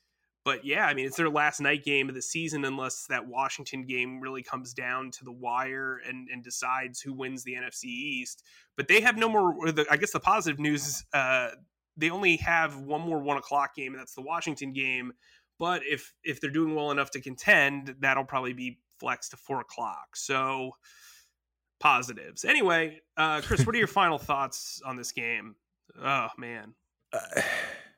But 0.45 0.63
yeah, 0.63 0.85
I 0.85 0.93
mean, 0.93 1.05
it's 1.05 1.17
their 1.17 1.29
last 1.29 1.59
night 1.59 1.83
game 1.83 2.07
of 2.07 2.15
the 2.15 2.21
season 2.21 2.63
unless 2.63 3.05
that 3.09 3.27
Washington 3.27 3.85
game 3.85 4.21
really 4.21 4.41
comes 4.41 4.73
down 4.73 5.11
to 5.11 5.25
the 5.25 5.31
wire 5.31 5.99
and, 6.07 6.29
and 6.31 6.41
decides 6.41 7.01
who 7.01 7.13
wins 7.13 7.43
the 7.43 7.55
NFC 7.55 7.83
East. 7.83 8.43
But 8.77 8.87
they 8.87 9.01
have 9.01 9.17
no 9.17 9.27
more. 9.27 9.55
I 9.91 9.97
guess 9.97 10.11
the 10.11 10.21
positive 10.21 10.57
news 10.57 10.87
is 10.87 11.05
uh, 11.11 11.49
they 11.97 12.09
only 12.09 12.37
have 12.37 12.79
one 12.79 13.01
more 13.01 13.19
one 13.19 13.35
o'clock 13.35 13.75
game, 13.75 13.91
and 13.91 13.99
that's 13.99 14.15
the 14.15 14.21
Washington 14.21 14.71
game. 14.71 15.11
But 15.59 15.81
if 15.85 16.13
if 16.23 16.39
they're 16.39 16.49
doing 16.49 16.75
well 16.75 16.91
enough 16.91 17.11
to 17.11 17.21
contend, 17.21 17.95
that'll 17.99 18.23
probably 18.23 18.53
be 18.53 18.79
flexed 18.99 19.31
to 19.31 19.37
four 19.37 19.61
o'clock. 19.61 20.15
So 20.15 20.71
positives. 21.79 22.45
Anyway, 22.45 23.01
uh, 23.17 23.41
Chris, 23.41 23.65
what 23.65 23.75
are 23.75 23.79
your 23.79 23.87
final 24.01 24.17
thoughts 24.17 24.81
on 24.85 24.95
this 24.95 25.11
game? 25.11 25.55
Oh 26.01 26.27
man, 26.37 26.73
uh, 27.13 27.41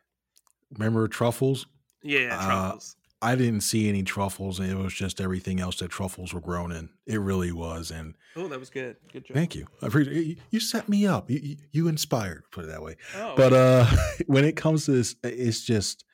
remember 0.71 1.07
truffles? 1.07 1.67
Yeah, 2.03 2.37
uh, 2.39 2.45
truffles. 2.45 2.95
Uh, 2.97 2.99
I 3.21 3.35
didn't 3.35 3.61
see 3.61 3.89
any 3.89 4.03
truffles, 4.03 4.59
and 4.59 4.71
it 4.71 4.77
was 4.77 4.93
just 4.93 5.19
everything 5.19 5.59
else 5.59 5.77
that 5.77 5.89
truffles 5.89 6.33
were 6.33 6.39
grown 6.39 6.71
in. 6.71 6.89
It 7.05 7.19
really 7.19 7.51
was, 7.51 7.91
and 7.91 8.15
oh, 8.37 8.47
that 8.47 8.59
was 8.59 8.69
good. 8.69 8.95
Good 9.11 9.25
job. 9.25 9.35
Thank 9.35 9.55
you. 9.55 9.67
I 9.81 9.87
appreciate 9.87 10.39
you. 10.51 10.59
Set 10.61 10.87
me 10.87 11.05
up. 11.05 11.29
You, 11.29 11.57
you 11.71 11.87
inspired. 11.89 12.43
Put 12.51 12.63
it 12.63 12.67
that 12.67 12.81
way. 12.81 12.95
Oh, 13.17 13.33
but 13.35 13.51
uh, 13.51 13.85
when 14.27 14.45
it 14.45 14.55
comes 14.55 14.85
to 14.85 14.91
this, 14.91 15.17
it's 15.23 15.65
just 15.65 16.05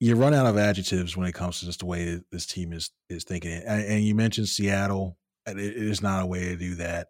you 0.00 0.16
run 0.16 0.32
out 0.32 0.46
of 0.46 0.56
adjectives 0.56 1.16
when 1.16 1.28
it 1.28 1.34
comes 1.34 1.60
to 1.60 1.66
just 1.66 1.80
the 1.80 1.86
way 1.86 2.20
this 2.32 2.46
team 2.46 2.72
is 2.72 2.90
is 3.08 3.22
thinking. 3.22 3.52
And, 3.52 3.84
and 3.84 4.02
you 4.02 4.14
mentioned 4.14 4.48
Seattle. 4.48 5.18
It, 5.46 5.58
it 5.58 5.76
is 5.76 6.02
not 6.02 6.22
a 6.22 6.26
way 6.26 6.48
to 6.48 6.56
do 6.56 6.74
that. 6.76 7.08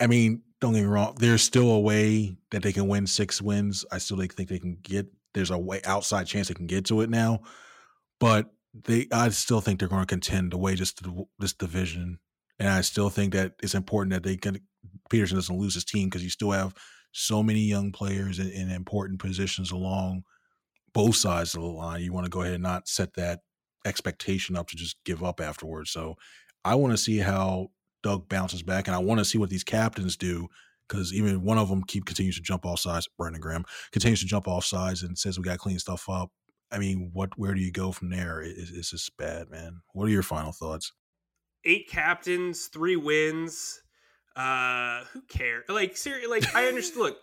I 0.00 0.06
mean, 0.06 0.42
don't 0.60 0.72
get 0.72 0.80
me 0.80 0.86
wrong. 0.86 1.14
There's 1.18 1.42
still 1.42 1.70
a 1.70 1.80
way 1.80 2.36
that 2.50 2.62
they 2.62 2.72
can 2.72 2.88
win 2.88 3.06
six 3.06 3.40
wins. 3.40 3.84
I 3.92 3.98
still 3.98 4.16
think 4.16 4.34
they 4.48 4.58
can 4.58 4.78
get. 4.82 5.06
There's 5.34 5.50
a 5.50 5.58
way 5.58 5.80
outside 5.84 6.26
chance 6.26 6.48
they 6.48 6.54
can 6.54 6.66
get 6.66 6.86
to 6.86 7.02
it 7.02 7.10
now, 7.10 7.40
but 8.18 8.50
they. 8.72 9.06
I 9.12 9.28
still 9.28 9.60
think 9.60 9.78
they're 9.78 9.88
going 9.88 10.02
to 10.02 10.06
contend 10.06 10.52
the 10.52 10.58
way 10.58 10.74
just 10.74 11.02
this 11.38 11.52
division, 11.52 12.18
and 12.58 12.68
I 12.68 12.80
still 12.80 13.10
think 13.10 13.34
that 13.34 13.52
it's 13.62 13.74
important 13.74 14.14
that 14.14 14.22
they 14.22 14.38
can. 14.38 14.58
Pederson 15.10 15.34
doesn't 15.34 15.58
lose 15.58 15.74
his 15.74 15.84
team 15.84 16.08
because 16.08 16.24
you 16.24 16.30
still 16.30 16.52
have 16.52 16.74
so 17.12 17.42
many 17.42 17.60
young 17.60 17.92
players 17.92 18.38
in, 18.38 18.50
in 18.50 18.70
important 18.70 19.20
positions 19.20 19.70
along 19.70 20.24
both 20.92 21.16
sides 21.16 21.54
of 21.54 21.62
the 21.62 21.68
line. 21.68 22.02
You 22.02 22.12
want 22.12 22.26
to 22.26 22.30
go 22.30 22.42
ahead 22.42 22.54
and 22.54 22.62
not 22.62 22.88
set 22.88 23.14
that 23.14 23.40
expectation 23.84 24.56
up 24.56 24.68
to 24.68 24.76
just 24.76 24.96
give 25.04 25.22
up 25.22 25.40
afterwards. 25.40 25.90
So 25.90 26.16
I 26.64 26.74
want 26.74 26.92
to 26.92 26.98
see 26.98 27.18
how 27.18 27.68
Doug 28.02 28.28
bounces 28.28 28.62
back, 28.62 28.86
and 28.86 28.94
I 28.94 28.98
want 28.98 29.18
to 29.18 29.24
see 29.24 29.38
what 29.38 29.50
these 29.50 29.64
captains 29.64 30.16
do 30.16 30.48
because 30.88 31.14
even 31.14 31.42
one 31.42 31.58
of 31.58 31.68
them 31.68 31.84
keep 31.84 32.04
continues 32.04 32.36
to 32.36 32.42
jump 32.42 32.66
off 32.66 32.80
sides. 32.80 33.08
Brandon 33.16 33.40
Graham 33.40 33.64
continues 33.92 34.20
to 34.20 34.26
jump 34.26 34.48
off 34.48 34.64
sides 34.64 35.02
and 35.02 35.16
says 35.16 35.38
we 35.38 35.44
got 35.44 35.52
to 35.52 35.58
clean 35.58 35.78
stuff 35.78 36.08
up. 36.08 36.30
I 36.72 36.78
mean, 36.78 37.10
what? 37.12 37.30
Where 37.36 37.54
do 37.54 37.60
you 37.60 37.72
go 37.72 37.92
from 37.92 38.10
there? 38.10 38.40
It's, 38.40 38.70
it's 38.70 38.90
just 38.90 39.16
bad, 39.16 39.50
man. 39.50 39.80
What 39.92 40.06
are 40.06 40.12
your 40.12 40.22
final 40.22 40.52
thoughts? 40.52 40.92
Eight 41.64 41.88
captains, 41.88 42.66
three 42.66 42.96
wins. 42.96 43.82
Uh, 44.36 45.04
who 45.12 45.22
cares? 45.22 45.64
Like, 45.68 45.96
seriously, 45.96 46.30
like 46.30 46.54
I 46.54 46.66
understand. 46.66 47.02
look, 47.02 47.18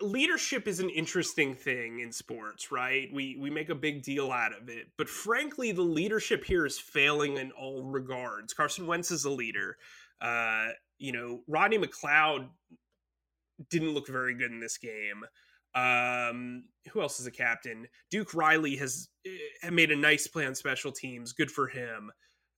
leadership 0.00 0.68
is 0.68 0.80
an 0.80 0.90
interesting 0.90 1.54
thing 1.54 2.00
in 2.00 2.12
sports, 2.12 2.70
right? 2.70 3.08
We 3.12 3.36
we 3.40 3.50
make 3.50 3.70
a 3.70 3.74
big 3.74 4.02
deal 4.02 4.30
out 4.30 4.52
of 4.52 4.68
it, 4.68 4.88
but 4.98 5.08
frankly, 5.08 5.72
the 5.72 5.82
leadership 5.82 6.44
here 6.44 6.66
is 6.66 6.78
failing 6.78 7.36
in 7.36 7.50
all 7.52 7.82
regards. 7.84 8.52
Carson 8.52 8.86
Wentz 8.86 9.10
is 9.10 9.24
a 9.24 9.30
leader. 9.30 9.76
Uh, 10.20 10.68
you 10.98 11.12
know, 11.12 11.40
Rodney 11.46 11.78
McLeod 11.78 12.48
didn't 13.70 13.94
look 13.94 14.08
very 14.08 14.34
good 14.34 14.50
in 14.50 14.60
this 14.60 14.78
game. 14.78 15.24
Um, 15.74 16.64
who 16.90 17.02
else 17.02 17.20
is 17.20 17.26
a 17.26 17.30
captain? 17.30 17.86
Duke 18.10 18.34
Riley 18.34 18.76
has 18.76 19.08
uh, 19.62 19.70
made 19.70 19.90
a 19.90 19.96
nice 19.96 20.26
play 20.26 20.46
on 20.46 20.54
special 20.54 20.92
teams. 20.92 21.32
Good 21.32 21.50
for 21.50 21.68
him. 21.68 22.10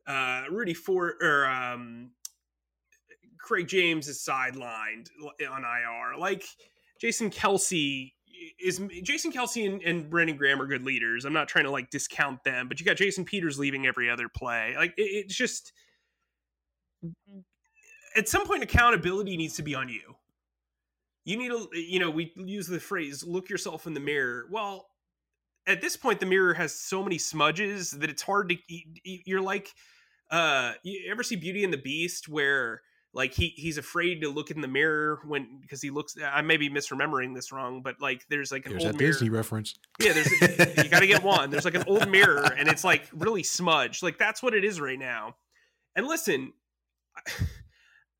Uh, 0.06 0.44
Rudy 0.50 0.74
Ford 0.74 1.14
or 1.20 1.46
um, 1.46 2.12
Craig 3.40 3.66
James 3.66 4.08
is 4.08 4.24
sidelined 4.24 5.08
on 5.50 5.64
IR. 5.64 6.18
Like 6.18 6.44
Jason 7.00 7.30
Kelce 7.30 8.12
is 8.60 8.80
Jason 9.02 9.32
Kelce 9.32 9.70
and, 9.70 9.82
and 9.82 10.10
Brandon 10.10 10.36
Graham 10.36 10.60
are 10.60 10.66
good 10.66 10.82
leaders. 10.82 11.24
I'm 11.24 11.32
not 11.32 11.48
trying 11.48 11.64
to 11.64 11.70
like 11.70 11.90
discount 11.90 12.42
them, 12.44 12.68
but 12.68 12.80
you 12.80 12.86
got 12.86 12.96
Jason 12.96 13.24
Peters 13.24 13.58
leaving 13.58 13.86
every 13.86 14.10
other 14.10 14.28
play. 14.28 14.74
Like 14.76 14.94
it, 14.96 15.02
it's 15.02 15.34
just 15.34 15.72
at 18.16 18.28
some 18.28 18.46
point 18.46 18.62
accountability 18.62 19.36
needs 19.36 19.56
to 19.56 19.62
be 19.62 19.74
on 19.74 19.88
you. 19.88 20.16
You 21.24 21.36
need 21.36 21.50
to, 21.50 21.68
you 21.74 21.98
know, 21.98 22.10
we 22.10 22.32
use 22.36 22.66
the 22.66 22.80
phrase 22.80 23.22
"look 23.24 23.48
yourself 23.48 23.86
in 23.86 23.94
the 23.94 24.00
mirror." 24.00 24.46
Well, 24.50 24.88
at 25.66 25.80
this 25.80 25.96
point, 25.96 26.20
the 26.20 26.26
mirror 26.26 26.54
has 26.54 26.74
so 26.74 27.02
many 27.02 27.18
smudges 27.18 27.90
that 27.90 28.08
it's 28.08 28.22
hard 28.22 28.48
to. 28.48 28.56
You're 29.04 29.42
like, 29.42 29.68
uh, 30.30 30.72
you 30.82 31.10
ever 31.10 31.22
see 31.22 31.36
Beauty 31.36 31.64
and 31.64 31.72
the 31.72 31.78
Beast 31.78 32.28
where 32.28 32.80
like 33.14 33.34
he 33.34 33.48
he's 33.56 33.78
afraid 33.78 34.20
to 34.20 34.28
look 34.28 34.50
in 34.50 34.60
the 34.60 34.68
mirror 34.68 35.20
when 35.26 35.58
because 35.60 35.80
he 35.80 35.90
looks 35.90 36.16
i 36.22 36.42
may 36.42 36.56
be 36.56 36.68
misremembering 36.68 37.34
this 37.34 37.50
wrong 37.52 37.82
but 37.82 38.00
like 38.00 38.24
there's 38.28 38.52
like 38.52 38.66
an 38.66 38.72
there's 38.72 38.84
old 38.84 38.98
mirror. 38.98 39.12
disney 39.12 39.30
reference 39.30 39.74
yeah 40.00 40.12
there's 40.12 40.30
you 40.76 40.88
got 40.90 41.00
to 41.00 41.06
get 41.06 41.22
one 41.24 41.50
there's 41.50 41.64
like 41.64 41.74
an 41.74 41.84
old 41.86 42.08
mirror 42.08 42.44
and 42.56 42.68
it's 42.68 42.84
like 42.84 43.08
really 43.12 43.42
smudged 43.42 44.02
like 44.02 44.18
that's 44.18 44.42
what 44.42 44.54
it 44.54 44.64
is 44.64 44.80
right 44.80 44.98
now 44.98 45.34
and 45.96 46.06
listen 46.06 46.52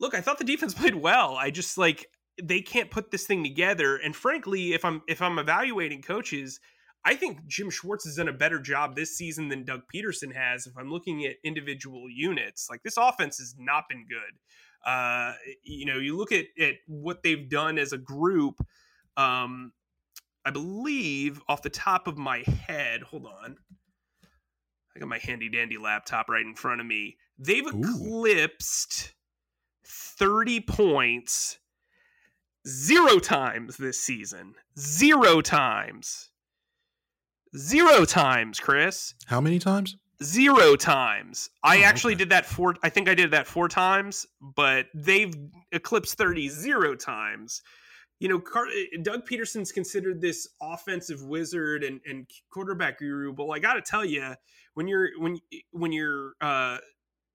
look 0.00 0.14
i 0.14 0.20
thought 0.20 0.38
the 0.38 0.44
defense 0.44 0.74
played 0.74 0.94
well 0.94 1.36
i 1.36 1.50
just 1.50 1.76
like 1.76 2.06
they 2.42 2.60
can't 2.60 2.90
put 2.90 3.10
this 3.10 3.26
thing 3.26 3.42
together 3.42 3.96
and 3.96 4.16
frankly 4.16 4.72
if 4.72 4.84
i'm 4.84 5.02
if 5.08 5.20
i'm 5.20 5.38
evaluating 5.38 6.02
coaches 6.02 6.60
I 7.04 7.14
think 7.14 7.46
Jim 7.46 7.70
Schwartz 7.70 8.04
has 8.04 8.16
done 8.16 8.28
a 8.28 8.32
better 8.32 8.58
job 8.58 8.96
this 8.96 9.16
season 9.16 9.48
than 9.48 9.64
Doug 9.64 9.82
Pederson 9.94 10.34
has 10.34 10.66
if 10.66 10.76
I'm 10.76 10.90
looking 10.90 11.24
at 11.24 11.36
individual 11.44 12.10
units. 12.10 12.68
Like 12.68 12.82
this 12.82 12.96
offense 12.96 13.38
has 13.38 13.54
not 13.56 13.84
been 13.88 14.04
good. 14.08 14.36
Uh, 14.84 15.34
you 15.62 15.86
know, 15.86 15.98
you 15.98 16.16
look 16.16 16.32
at, 16.32 16.46
at 16.60 16.74
what 16.86 17.22
they've 17.22 17.48
done 17.48 17.78
as 17.78 17.92
a 17.92 17.98
group. 17.98 18.60
Um, 19.16 19.72
I 20.44 20.50
believe 20.50 21.40
off 21.48 21.62
the 21.62 21.70
top 21.70 22.06
of 22.06 22.16
my 22.16 22.42
head, 22.66 23.02
hold 23.02 23.26
on. 23.26 23.56
I 24.94 25.00
got 25.00 25.08
my 25.08 25.18
handy 25.18 25.48
dandy 25.48 25.78
laptop 25.78 26.28
right 26.28 26.44
in 26.44 26.54
front 26.54 26.80
of 26.80 26.86
me. 26.86 27.16
They've 27.38 27.66
eclipsed 27.66 29.14
30 29.84 30.60
points 30.60 31.58
zero 32.66 33.18
times 33.18 33.76
this 33.76 34.00
season. 34.00 34.54
Zero 34.78 35.40
times. 35.40 36.30
Zero 37.56 38.04
times, 38.04 38.60
Chris. 38.60 39.14
How 39.26 39.40
many 39.40 39.58
times? 39.58 39.96
Zero 40.22 40.74
times. 40.74 41.48
I 41.62 41.78
oh, 41.78 41.84
actually 41.84 42.14
okay. 42.14 42.20
did 42.20 42.30
that 42.30 42.44
four. 42.44 42.74
I 42.82 42.88
think 42.88 43.08
I 43.08 43.14
did 43.14 43.30
that 43.30 43.46
four 43.46 43.68
times, 43.68 44.26
but 44.40 44.86
they've 44.92 45.32
eclipsed 45.70 46.18
30 46.18 46.48
zero 46.48 46.96
times. 46.96 47.62
You 48.18 48.28
know, 48.28 48.40
Car- 48.40 48.66
eh, 48.66 48.96
Doug 49.02 49.28
Pederson's 49.28 49.70
considered 49.70 50.20
this 50.20 50.48
offensive 50.60 51.22
wizard 51.22 51.84
and, 51.84 52.00
and 52.04 52.26
quarterback 52.50 52.98
guru. 52.98 53.32
But 53.32 53.48
I 53.50 53.60
got 53.60 53.74
to 53.74 53.80
tell 53.80 54.04
you, 54.04 54.34
when 54.74 54.88
you're 54.88 55.10
when 55.18 55.38
when 55.70 55.92
you're 55.92 56.32
uh, 56.40 56.78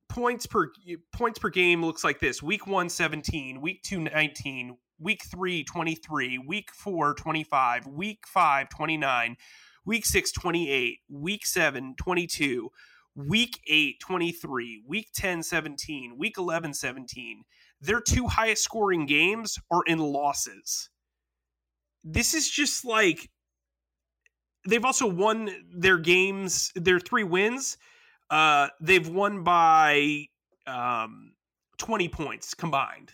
points 0.09 0.45
per 0.45 0.69
points 1.13 1.39
per 1.39 1.49
game 1.49 1.85
looks 1.85 2.03
like 2.03 2.19
this: 2.19 2.43
week 2.43 2.67
one 2.67 2.89
17, 2.89 3.61
week 3.61 3.81
two 3.83 3.99
19, 4.01 4.75
week 4.99 5.23
three 5.31 5.63
23, 5.63 6.37
week 6.37 6.69
four 6.73 7.13
25, 7.13 7.87
week 7.87 8.19
five 8.27 8.67
29 8.67 9.37
week 9.85 10.05
6 10.05 10.31
28 10.31 10.99
week 11.09 11.45
7 11.45 11.95
22 11.97 12.69
week 13.15 13.59
8 13.67 13.99
23 13.99 14.83
week 14.87 15.07
10 15.13 15.43
17 15.43 16.17
week 16.17 16.37
11 16.37 16.73
17 16.73 17.43
their 17.83 17.99
two 17.99 18.27
highest 18.27 18.63
scoring 18.63 19.05
games 19.05 19.59
are 19.69 19.83
in 19.85 19.99
losses. 19.99 20.89
This 22.05 22.33
is 22.33 22.49
just 22.49 22.85
like 22.85 23.29
they've 24.67 24.85
also 24.85 25.05
won 25.05 25.49
their 25.75 25.97
games 25.97 26.71
their 26.75 26.99
three 26.99 27.25
wins. 27.25 27.77
Uh 28.29 28.69
they've 28.79 29.07
won 29.07 29.43
by 29.43 30.27
um 30.65 31.33
20 31.77 32.07
points 32.07 32.53
combined. 32.53 33.11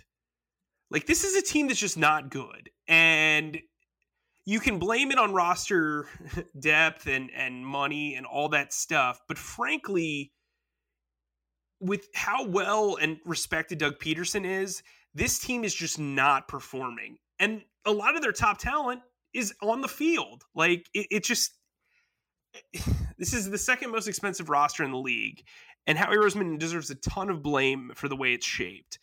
Like 0.91 1.07
this 1.07 1.23
is 1.23 1.35
a 1.35 1.41
team 1.41 1.67
that's 1.67 1.79
just 1.79 1.97
not 1.97 2.29
good. 2.29 2.69
And 2.87 3.57
you 4.49 4.59
can 4.59 4.79
blame 4.79 5.11
it 5.11 5.19
on 5.19 5.31
roster 5.31 6.07
depth 6.59 7.05
and 7.05 7.29
and 7.35 7.63
money 7.63 8.15
and 8.15 8.25
all 8.25 8.49
that 8.49 8.73
stuff, 8.73 9.21
but 9.27 9.37
frankly, 9.37 10.31
with 11.79 12.07
how 12.15 12.45
well 12.47 12.97
and 12.99 13.19
respected 13.25 13.77
Doug 13.77 13.99
Pederson 13.99 14.45
is, 14.45 14.81
this 15.13 15.37
team 15.37 15.63
is 15.63 15.73
just 15.75 15.99
not 15.99 16.47
performing, 16.47 17.17
and 17.37 17.61
a 17.85 17.91
lot 17.91 18.15
of 18.15 18.23
their 18.23 18.31
top 18.31 18.57
talent 18.57 19.01
is 19.35 19.53
on 19.61 19.81
the 19.81 19.87
field. 19.87 20.43
Like 20.55 20.87
it, 20.95 21.05
it 21.11 21.23
just 21.23 21.51
this 23.19 23.35
is 23.35 23.51
the 23.51 23.57
second 23.59 23.91
most 23.91 24.07
expensive 24.07 24.49
roster 24.49 24.83
in 24.83 24.89
the 24.89 24.97
league, 24.97 25.43
and 25.85 25.95
Howie 25.95 26.17
Roseman 26.17 26.57
deserves 26.57 26.89
a 26.89 26.95
ton 26.95 27.29
of 27.29 27.43
blame 27.43 27.91
for 27.93 28.09
the 28.09 28.15
way 28.15 28.33
it's 28.33 28.47
shaped. 28.47 28.97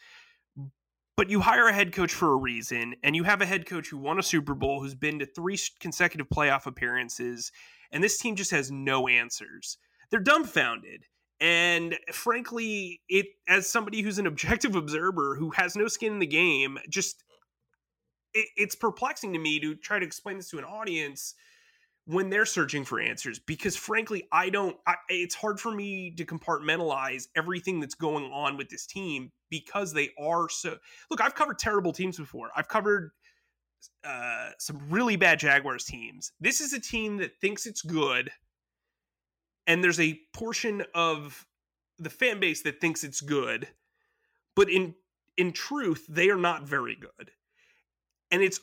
But 1.16 1.30
you 1.30 1.40
hire 1.40 1.66
a 1.66 1.72
head 1.72 1.92
coach 1.92 2.12
for 2.12 2.32
a 2.32 2.36
reason, 2.36 2.94
and 3.02 3.16
you 3.16 3.24
have 3.24 3.40
a 3.40 3.46
head 3.46 3.66
coach 3.66 3.88
who 3.88 3.96
won 3.96 4.18
a 4.18 4.22
Super 4.22 4.54
Bowl, 4.54 4.80
who's 4.80 4.94
been 4.94 5.18
to 5.20 5.26
three 5.26 5.58
consecutive 5.80 6.28
playoff 6.28 6.66
appearances, 6.66 7.52
and 7.90 8.04
this 8.04 8.18
team 8.18 8.36
just 8.36 8.50
has 8.50 8.70
no 8.70 9.08
answers. 9.08 9.78
They're 10.10 10.20
dumbfounded. 10.20 11.04
And 11.40 11.98
frankly, 12.12 13.00
it 13.08 13.26
as 13.48 13.66
somebody 13.66 14.02
who's 14.02 14.18
an 14.18 14.26
objective 14.26 14.74
observer 14.74 15.36
who 15.36 15.50
has 15.50 15.76
no 15.76 15.88
skin 15.88 16.14
in 16.14 16.18
the 16.18 16.26
game, 16.26 16.78
just 16.88 17.24
it, 18.32 18.48
it's 18.56 18.74
perplexing 18.74 19.32
to 19.32 19.38
me 19.38 19.60
to 19.60 19.74
try 19.74 19.98
to 19.98 20.06
explain 20.06 20.36
this 20.36 20.48
to 20.50 20.58
an 20.58 20.64
audience 20.64 21.34
when 22.06 22.30
they're 22.30 22.46
searching 22.46 22.84
for 22.84 23.00
answers 23.00 23.38
because 23.38 23.74
frankly 23.76 24.28
i 24.32 24.48
don't 24.48 24.76
I, 24.86 24.94
it's 25.08 25.34
hard 25.34 25.58
for 25.58 25.72
me 25.72 26.12
to 26.12 26.24
compartmentalize 26.24 27.26
everything 27.36 27.80
that's 27.80 27.94
going 27.94 28.24
on 28.32 28.56
with 28.56 28.68
this 28.68 28.86
team 28.86 29.32
because 29.50 29.92
they 29.92 30.10
are 30.18 30.48
so 30.48 30.76
look 31.10 31.20
i've 31.20 31.34
covered 31.34 31.58
terrible 31.58 31.92
teams 31.92 32.16
before. 32.16 32.50
I've 32.56 32.68
covered 32.68 33.10
uh, 34.04 34.50
some 34.58 34.80
really 34.88 35.16
bad 35.16 35.38
jaguars 35.38 35.84
teams. 35.84 36.32
This 36.40 36.60
is 36.60 36.72
a 36.72 36.80
team 36.80 37.18
that 37.18 37.38
thinks 37.40 37.66
it's 37.66 37.82
good 37.82 38.30
and 39.66 39.82
there's 39.82 40.00
a 40.00 40.18
portion 40.32 40.82
of 40.94 41.46
the 41.98 42.10
fan 42.10 42.40
base 42.40 42.62
that 42.62 42.80
thinks 42.80 43.04
it's 43.04 43.20
good 43.20 43.68
but 44.54 44.70
in 44.70 44.94
in 45.36 45.52
truth 45.52 46.06
they 46.08 46.30
are 46.30 46.38
not 46.38 46.62
very 46.62 46.96
good. 46.96 47.30
And 48.30 48.42
it's 48.42 48.60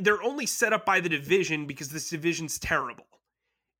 they're 0.00 0.22
only 0.22 0.46
set 0.46 0.72
up 0.72 0.84
by 0.84 1.00
the 1.00 1.08
division 1.08 1.66
because 1.66 1.88
this 1.88 2.10
division's 2.10 2.58
terrible. 2.58 3.06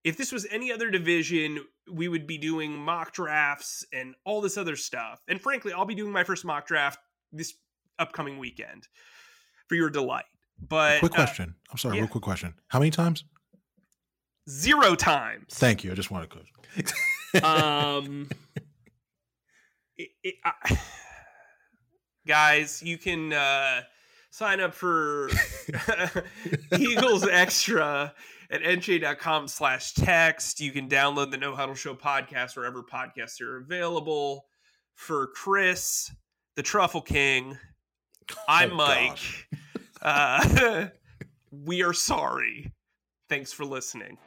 If 0.05 0.17
this 0.17 0.33
was 0.33 0.47
any 0.51 0.73
other 0.73 0.91
division, 0.91 1.65
we 1.91 2.09
would 2.09 2.27
be 2.27 2.39
doing 2.39 2.77
mock 2.77 3.13
drafts 3.13 3.85
and 3.93 4.15
all 4.25 4.41
this 4.41 4.57
other 4.57 4.77
stuff. 4.77 5.21
And 5.29 5.41
frankly, 5.41 5.73
I'll 5.73 5.85
be 5.85 5.95
doing 5.95 6.13
my 6.13 6.25
first 6.25 6.45
mock 6.45 6.67
draft 6.67 6.99
this 7.33 7.55
upcoming 7.99 8.39
weekend 8.39 8.89
for 9.69 9.75
your 9.75 9.91
delight. 9.91 10.25
But 10.61 11.01
quick 11.01 11.13
uh, 11.13 11.17
question. 11.17 11.55
Uh, 11.57 11.73
I'm 11.73 11.79
sorry, 11.79 11.97
yeah. 11.97 12.03
real 12.03 12.09
quick 12.09 12.25
question. 12.25 12.55
How 12.69 12.79
many 12.79 12.91
times? 12.91 13.25
Zero 14.49 14.95
times. 14.95 15.47
Thank 15.51 15.85
you. 15.85 15.93
I 15.93 15.95
just 15.95 16.11
wanted 16.11 16.31
to. 16.31 17.45
um, 17.47 18.29
it, 19.97 20.09
it, 20.23 20.35
I, 20.45 20.81
guys, 22.27 22.83
you 22.83 22.99
can. 22.99 23.33
Uh, 23.33 23.83
sign 24.39 24.61
up 24.61 24.73
for 24.73 25.29
Eagles 26.79 27.27
Extra 27.27 28.15
at 28.51 28.63
nj.com 28.63 29.49
slash 29.49 29.95
text. 29.95 30.61
You 30.61 30.71
can 30.71 30.89
download 30.89 31.33
the 31.33 31.37
No 31.37 31.57
Huddle 31.57 31.75
Show 31.75 31.95
podcast 31.95 32.57
wherever 32.57 32.83
podcasts 32.83 33.41
are 33.41 33.57
available. 33.57 34.47
For 34.95 35.29
Chris, 35.29 36.13
the 36.55 36.63
Truffle 36.63 37.01
King, 37.01 37.59
I'm 38.49 38.73
oh, 38.73 38.77
Mike. 38.77 39.19
Uh, 40.03 40.87
we 41.51 41.83
are 41.83 41.93
sorry. 41.93 42.73
Thanks 43.29 43.53
for 43.53 43.65
listening. 43.65 44.19